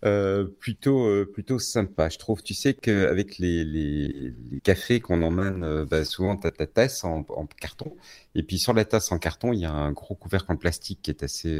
[0.05, 2.09] euh, plutôt euh, plutôt sympa.
[2.09, 6.47] Je trouve, tu sais qu'avec les, les, les cafés qu'on emmène, euh, bah, souvent tu
[6.47, 7.95] as ta tasse en, en, carton
[8.35, 10.99] et puis sur la tasse en carton, il y a un gros couvercle en plastique
[11.01, 11.59] qui est assez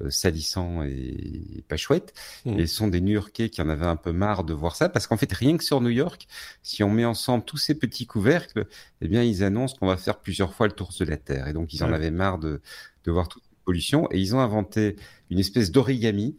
[0.00, 2.14] euh, salissant et, pas chouette.
[2.46, 2.58] Mmh.
[2.58, 5.06] Et ce sont des New-Yorkais qui en avaient un peu marre de voir ça, parce
[5.06, 6.26] qu'en fait, rien que sur New York,
[6.62, 8.66] si on met ensemble tous ces petits couvercles,
[9.02, 11.46] eh bien, ils annoncent qu'on va faire plusieurs fois le tour de la Terre.
[11.48, 12.62] Et donc, ils en avaient marre de,
[13.04, 14.08] de voir toute la pollution.
[14.10, 14.96] Et ils ont inventé
[15.30, 16.36] une espèce d'origami.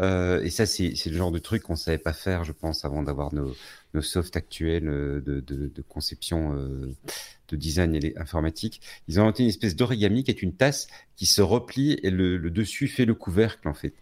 [0.00, 3.02] Euh, et ça, c'est le genre de truc qu'on savait pas faire, je pense, avant
[3.02, 3.54] d'avoir nos,
[3.94, 6.94] nos softs actuels euh, de, de, de conception euh,
[7.48, 8.80] de design et informatique.
[9.08, 10.86] Ils ont inventé une espèce d'origami qui est une tasse
[11.16, 13.94] qui se replie et le, le dessus fait le couvercle en fait.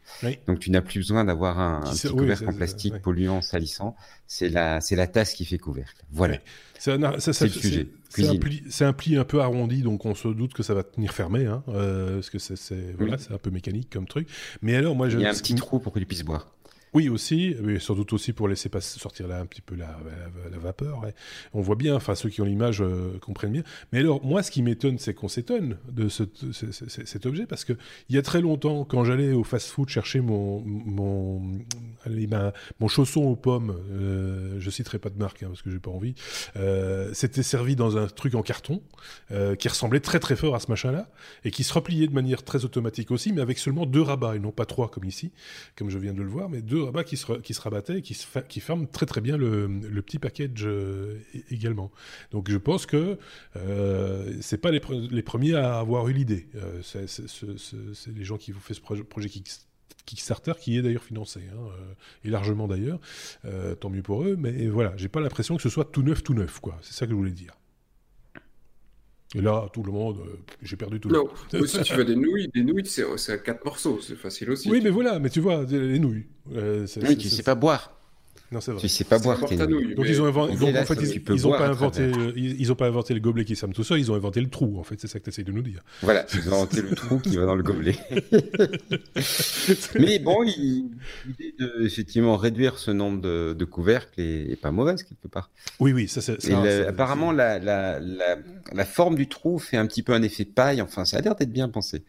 [0.46, 3.96] Donc tu n'as plus besoin d'avoir un, un petit couvercle en plastique polluant, salissant.
[4.26, 6.04] C'est la, c'est la tasse qui fait couvercle.
[6.10, 6.38] Voilà.
[6.78, 7.88] C'est le sujet.
[8.10, 11.46] C'est un, pli un peu arrondi, donc on se doute que ça va tenir fermé,
[11.46, 14.28] hein, euh, parce que c'est voilà, c'est un peu mécanique comme truc.
[14.62, 16.52] Mais alors, moi, il y a un petit trou pour que tu puisses boire.
[16.94, 19.98] Oui, aussi, mais sans doute aussi pour laisser sortir là un petit peu la,
[20.58, 21.02] vapeur.
[21.52, 23.62] On voit bien, enfin ceux qui ont l'image euh, comprennent bien.
[23.92, 27.74] Mais alors, moi, ce qui m'étonne, c'est qu'on s'étonne de ce, cet objet, parce que
[28.08, 31.42] il y a très longtemps, quand j'allais au fast-food chercher mon mon,
[32.80, 35.90] mon chausson aux pommes, euh, je citerai pas de marque hein, parce que j'ai pas
[35.90, 36.14] envie,
[36.56, 38.82] euh, c'était servi dans un truc en carton
[39.30, 41.08] euh, qui ressemblait très très fort à ce machin-là
[41.44, 44.38] et qui se repliait de manière très automatique aussi, mais avec seulement deux rabats et
[44.38, 45.32] non pas trois comme ici,
[45.76, 48.26] comme je viens de le voir, mais deux qui se, qui rabattaient et qui, se
[48.48, 49.68] qui ferment très très bien le,
[50.02, 51.18] petit package euh,
[51.50, 51.90] également.
[52.30, 53.18] Donc je pense que
[53.56, 54.80] euh, c'est pas les,
[55.22, 56.48] premiers à avoir eu l'idée.
[56.54, 59.28] Euh, c'est les gens qui vous fait ce projet, projet
[60.04, 63.00] Kickstarter qui est d'ailleurs financé, hein, euh, et largement d'ailleurs,
[63.80, 66.34] tant mieux pour eux, mais voilà, j'ai pas l'impression que ce soit tout neuf, tout
[66.34, 66.78] neuf, quoi.
[66.82, 67.57] C'est ça que je voulais dire.
[69.34, 71.28] Et là, tout le monde, euh, j'ai perdu tout non.
[71.52, 71.66] le monde.
[71.66, 74.70] si tu veux des nouilles, des nouilles, c'est à quatre morceaux, c'est facile aussi.
[74.70, 76.26] Oui, mais voilà, mais tu vois, les nouilles.
[76.54, 77.97] Euh, oui, tu sais pas boire.
[78.50, 78.80] Non, c'est vrai.
[78.80, 79.94] Tu sais pas boire tes nouilles.
[79.94, 82.86] Donc, ils ont inventé, donc, en fait, ils, ils ont pas inventé, ils, ont pas
[82.86, 85.06] inventé le gobelet qui s'aime tout seul, ils ont inventé le trou, en fait, c'est
[85.06, 85.82] ça que tu essayes de nous dire.
[86.02, 87.96] Voilà, ils ont inventé le trou qui va dans le gobelet.
[89.98, 95.02] Mais bon, l'idée de, effectivement, réduire ce nombre de, de couvercles est, est, pas mauvaise,
[95.02, 95.50] quelque part.
[95.78, 96.52] Oui, oui, ça c'est.
[96.86, 98.36] Apparemment, la, la, la,
[98.72, 101.34] la forme du trou fait un petit peu un effet paille, enfin, ça a l'air
[101.34, 102.02] d'être bien pensé.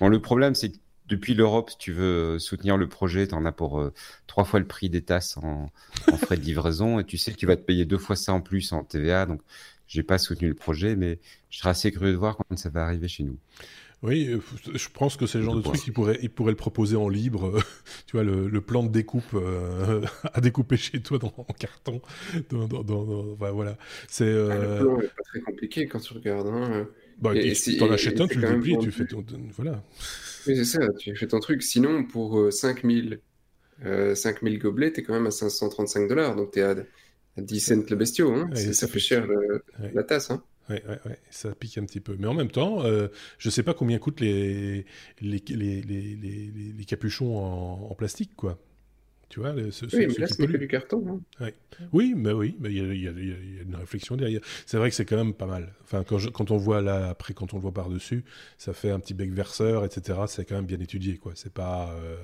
[0.00, 0.76] Bon, le problème, c'est que
[1.08, 3.92] depuis l'Europe, si tu veux soutenir le projet, tu en as pour euh,
[4.26, 5.70] trois fois le prix des tasses en,
[6.10, 8.32] en, frais de livraison et tu sais que tu vas te payer deux fois ça
[8.32, 9.26] en plus en TVA.
[9.26, 9.40] Donc,
[9.86, 11.18] j'ai pas soutenu le projet, mais
[11.50, 13.38] je serais assez curieux de voir quand ça va arriver chez nous.
[14.02, 14.40] Oui, euh,
[14.74, 17.08] je pense que c'est le genre de truc qu'ils pourraient, ils pourraient le proposer en
[17.08, 17.62] libre.
[18.06, 20.02] tu vois, le, le, plan de découpe euh,
[20.34, 22.00] à découper chez toi dans, en carton.
[22.50, 23.76] Dans, dans, dans, voilà.
[24.08, 24.24] C'est.
[24.24, 24.80] Euh...
[24.80, 26.48] Ah, pas très compliqué quand tu regardes.
[26.48, 26.88] Hein.
[27.18, 29.24] Bah, et, tu t'en achètes un, tu le déplies, tu fais ton.
[29.56, 29.84] Voilà.
[30.46, 31.62] Oui, c'est ça, tu fais ton truc.
[31.62, 33.20] Sinon, pour 5000
[33.84, 36.36] euh, 5000 euh, gobelets, t'es quand même à 535 dollars.
[36.36, 36.76] Donc, t'es à,
[37.36, 38.50] 10 cents le bestiau, hein.
[38.54, 39.26] ça, fait cher
[39.94, 40.30] la tasse.
[40.30, 40.42] Hein.
[40.68, 42.16] Ouais, ouais, ouais, ça pique un petit peu.
[42.18, 43.08] Mais en même temps, euh,
[43.38, 44.84] je sais pas combien coûtent les,
[45.20, 48.58] les, les, les capuchons en, plastique, quoi.
[49.32, 51.22] Tu vois, ce, oui, mais là, c'est que du carton.
[51.40, 51.48] Hein.
[51.94, 54.42] Oui, mais oui, il y, y, a une réflexion derrière.
[54.66, 55.72] C'est vrai que c'est quand même pas mal.
[55.84, 58.24] Enfin, quand, quand on voit là, après, quand on le voit par-dessus,
[58.58, 60.18] ça fait un petit bec verseur, etc.
[60.26, 61.32] C'est quand même bien étudié, quoi.
[61.34, 62.16] C'est pas, euh,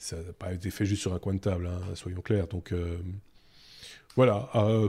[0.00, 2.48] ça n'a pas été fait juste sur un coin de table, hein, soyons clairs.
[2.48, 2.98] Donc, euh,
[4.16, 4.50] voilà.
[4.56, 4.88] Euh,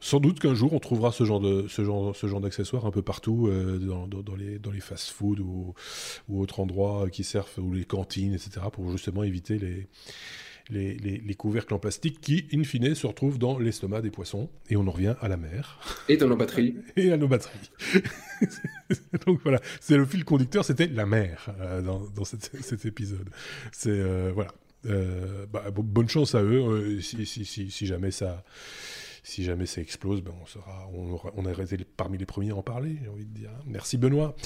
[0.00, 2.90] sans doute qu'un jour on trouvera ce genre de ce genre ce genre d'accessoires un
[2.90, 5.72] peu partout euh, dans, dans, les dans les fast-food ou,
[6.28, 9.86] ou autres endroits qui servent ou les cantines etc pour justement éviter les
[10.70, 14.48] les, les, couvercles en plastique qui, in fine, se retrouvent dans l'estomac des poissons.
[14.70, 15.78] Et on en revient à la mer.
[16.08, 16.76] Et dans nos batteries.
[16.96, 17.70] Et à nos batteries.
[19.26, 23.28] Donc voilà, c'est le fil conducteur, c'était la mer euh, dans, dans cet épisode.
[23.72, 24.52] C'est voilà.
[25.50, 28.44] Bah, bonne chance à eux si, si, si, si jamais ça
[29.24, 32.56] si jamais ça explose, ben on sera, on, on a été parmi les premiers à
[32.56, 33.50] en parler, j'ai envie de dire.
[33.66, 34.36] Merci Benoît.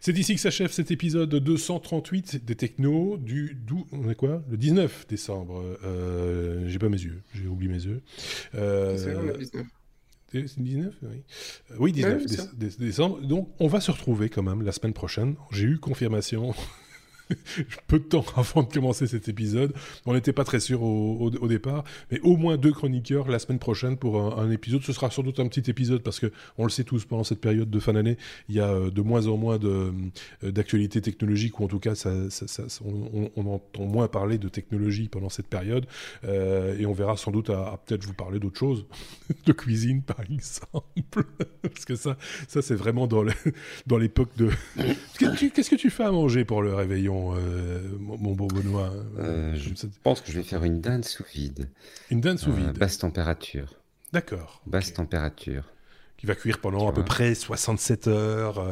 [0.00, 3.58] C'est ici que s'achève cet épisode 238 des Technos du,
[3.92, 4.42] on est quoi?
[4.50, 5.62] Le 19 décembre.
[5.84, 8.02] Euh, j'ai pas mes yeux, j'ai oublié mes yeux.
[8.54, 9.66] Euh, c'est le 19.
[10.32, 11.08] C'est 19 Oui,
[11.70, 13.20] euh, oui 19 décembre.
[13.20, 15.36] Donc, on va se retrouver quand même la semaine prochaine.
[15.50, 16.54] J'ai eu confirmation
[17.86, 19.72] peu de temps avant de commencer cet épisode.
[20.06, 23.96] On n'était pas très sûr au, départ, mais au moins deux chroniqueurs la semaine prochaine
[23.96, 24.82] pour un, épisode.
[24.82, 27.40] Ce sera sans doute un petit épisode parce que on le sait tous pendant cette
[27.40, 28.16] période de fin d'année,
[28.48, 29.92] il y a euh, de moins en moins euh,
[30.42, 31.94] d'actualités technologiques ou en tout cas
[33.36, 35.86] on, entend moins parler de technologie pendant cette période
[36.24, 38.86] euh, et on verra sans doute à, peut-être vous parler d'autres choses,
[39.46, 41.24] de cuisine par exemple,
[41.62, 42.16] parce que ça,
[42.48, 44.50] ça c'est vraiment dans l'époque de.
[45.18, 47.21] Qu'est-ce que tu fais à manger pour le réveillon?
[47.30, 51.24] Euh, mon, beau Benoît hein, euh, Je pense que je vais faire une dinde sous
[51.32, 51.68] vide.
[52.10, 53.74] Une dinde sous vide Basse température.
[54.12, 54.60] D'accord.
[54.66, 55.64] Basse température.
[56.16, 58.64] Qui va cuire pendant à peu près 67 heures.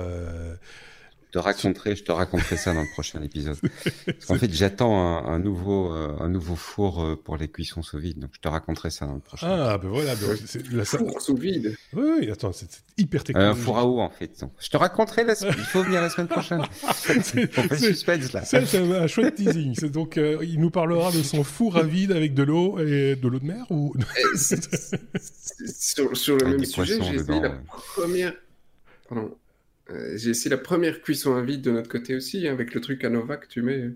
[1.30, 3.56] Euh, te raconterai, je te raconterai ça dans le prochain épisode.
[4.28, 8.18] en fait, j'attends un, nouveau, euh, un nouveau four euh, pour les cuissons sous vide,
[8.18, 9.46] donc je te raconterai ça dans le prochain.
[9.48, 10.14] Ah, ben voilà.
[10.72, 10.84] la...
[10.84, 11.76] Four sous vide.
[11.92, 13.44] Oui, oui, attends, c'est hyper technique.
[13.44, 14.40] Un four à eau, en fait.
[14.40, 16.62] Donc, je te raconterai la Il faut venir la semaine prochaine.
[16.94, 18.44] c'est suspense, là.
[18.44, 19.74] C'est un, chouette teasing.
[19.90, 23.28] Donc, euh, il nous parlera de son four à vide avec de l'eau et de
[23.28, 23.94] l'eau de mer ou...
[24.34, 27.60] sur, sur, le même sujet, j'ai essayé la
[27.94, 28.32] première...
[29.08, 29.34] Pardon euh,
[30.16, 33.04] j'ai essayé la première cuisson à vide de notre côté aussi, hein, avec le truc
[33.04, 33.90] à Nova que tu mets.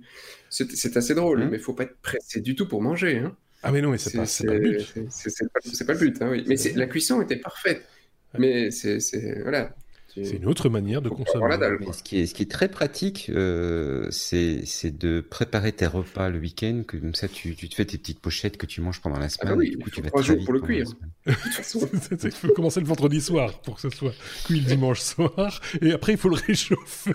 [0.51, 1.51] C'est assez drôle, mmh.
[1.51, 3.19] mais il faut pas être pressé du tout pour manger.
[3.19, 3.37] Hein.
[3.63, 4.95] Ah mais non, mais c'est pas, pas, le but.
[5.09, 6.45] C'est pas, pas, le but, hein, oui.
[6.47, 7.83] Mais la cuisson était parfaite.
[8.39, 8.99] Mais c'est
[9.43, 9.75] voilà,
[10.15, 11.57] c'est une autre manière de consommer.
[11.93, 14.63] ce, qui est, ce qui est très pratique, euh, c'est
[14.97, 18.21] de préparer tes repas le week-end, que comme ça tu, tu, te fais tes petites
[18.21, 19.55] pochettes que tu manges pendant la ah semaine.
[19.55, 20.87] Ah oui, du coup, tu vas trois jours pour le cuire.
[21.27, 24.15] il faut commencer le vendredi soir pour que ce soit
[24.45, 27.13] cuit le dimanche soir, et après il faut le réchauffer.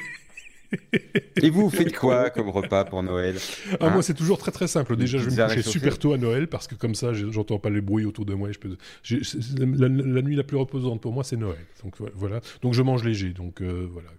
[1.42, 3.36] Et vous, vous faites quoi comme repas pour Noël
[3.80, 4.96] ah, Moi, hein c'est toujours très très simple.
[4.96, 7.70] Déjà, je vais me coucher super tôt à Noël parce que comme ça, j'entends pas
[7.70, 8.50] les bruits autour de moi.
[8.50, 8.78] Et je peux...
[9.58, 11.66] La, nuit la plus reposante pour moi, c'est Noël.
[11.84, 12.42] Donc voilà.
[12.62, 13.30] Donc je mange léger.
[13.30, 14.10] Donc euh, voilà,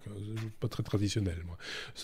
[0.59, 1.37] pas très traditionnel.
[1.45, 1.57] Moi.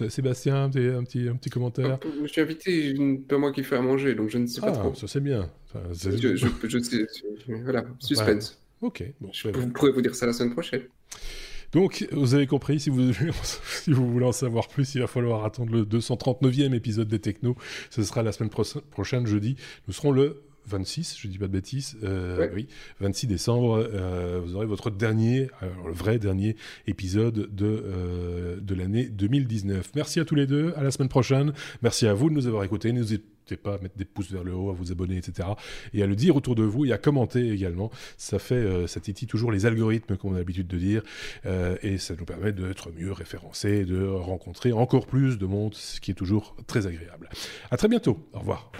[0.09, 1.99] Sébastien, un petit, un petit commentaire.
[2.23, 2.95] Je suis invité,
[3.27, 4.95] pas moi qui fais à manger, donc je ne sais pas ah, trop.
[4.95, 5.49] Ça c'est bien.
[5.93, 7.07] je, je, sais,
[7.63, 8.59] voilà, suspense.
[8.81, 9.03] Ok.
[9.19, 10.83] Bon, je, vous pourrez vous dire ça la semaine prochaine.
[11.71, 13.11] Donc, vous avez compris, si vous,
[13.43, 17.55] si vous voulez en savoir plus, il va falloir attendre le 239e épisode des Technos.
[17.89, 19.55] Ce sera la semaine prochaine, jeudi.
[19.87, 22.67] Nous serons le 26, je dis pas de bêtises, euh, oui,
[22.99, 26.57] 26 décembre, euh, vous aurez votre dernier, alors le vrai dernier
[26.87, 29.91] épisode de, euh, de l'année 2019.
[29.95, 31.53] Merci à tous les deux, à la semaine prochaine.
[31.81, 32.91] Merci à vous de nous avoir écoutés.
[32.91, 35.47] N'hésitez pas à mettre des pouces vers le haut, à vous abonner, etc.
[35.93, 37.91] Et à le dire autour de vous et à commenter également.
[38.17, 41.03] Ça fait, ça titille toujours les algorithmes, comme on a l'habitude de dire,
[41.81, 46.11] et ça nous permet d'être mieux référencés, de rencontrer encore plus de monde, ce qui
[46.11, 47.29] est toujours très agréable.
[47.71, 48.27] À très bientôt.
[48.33, 48.71] Au revoir.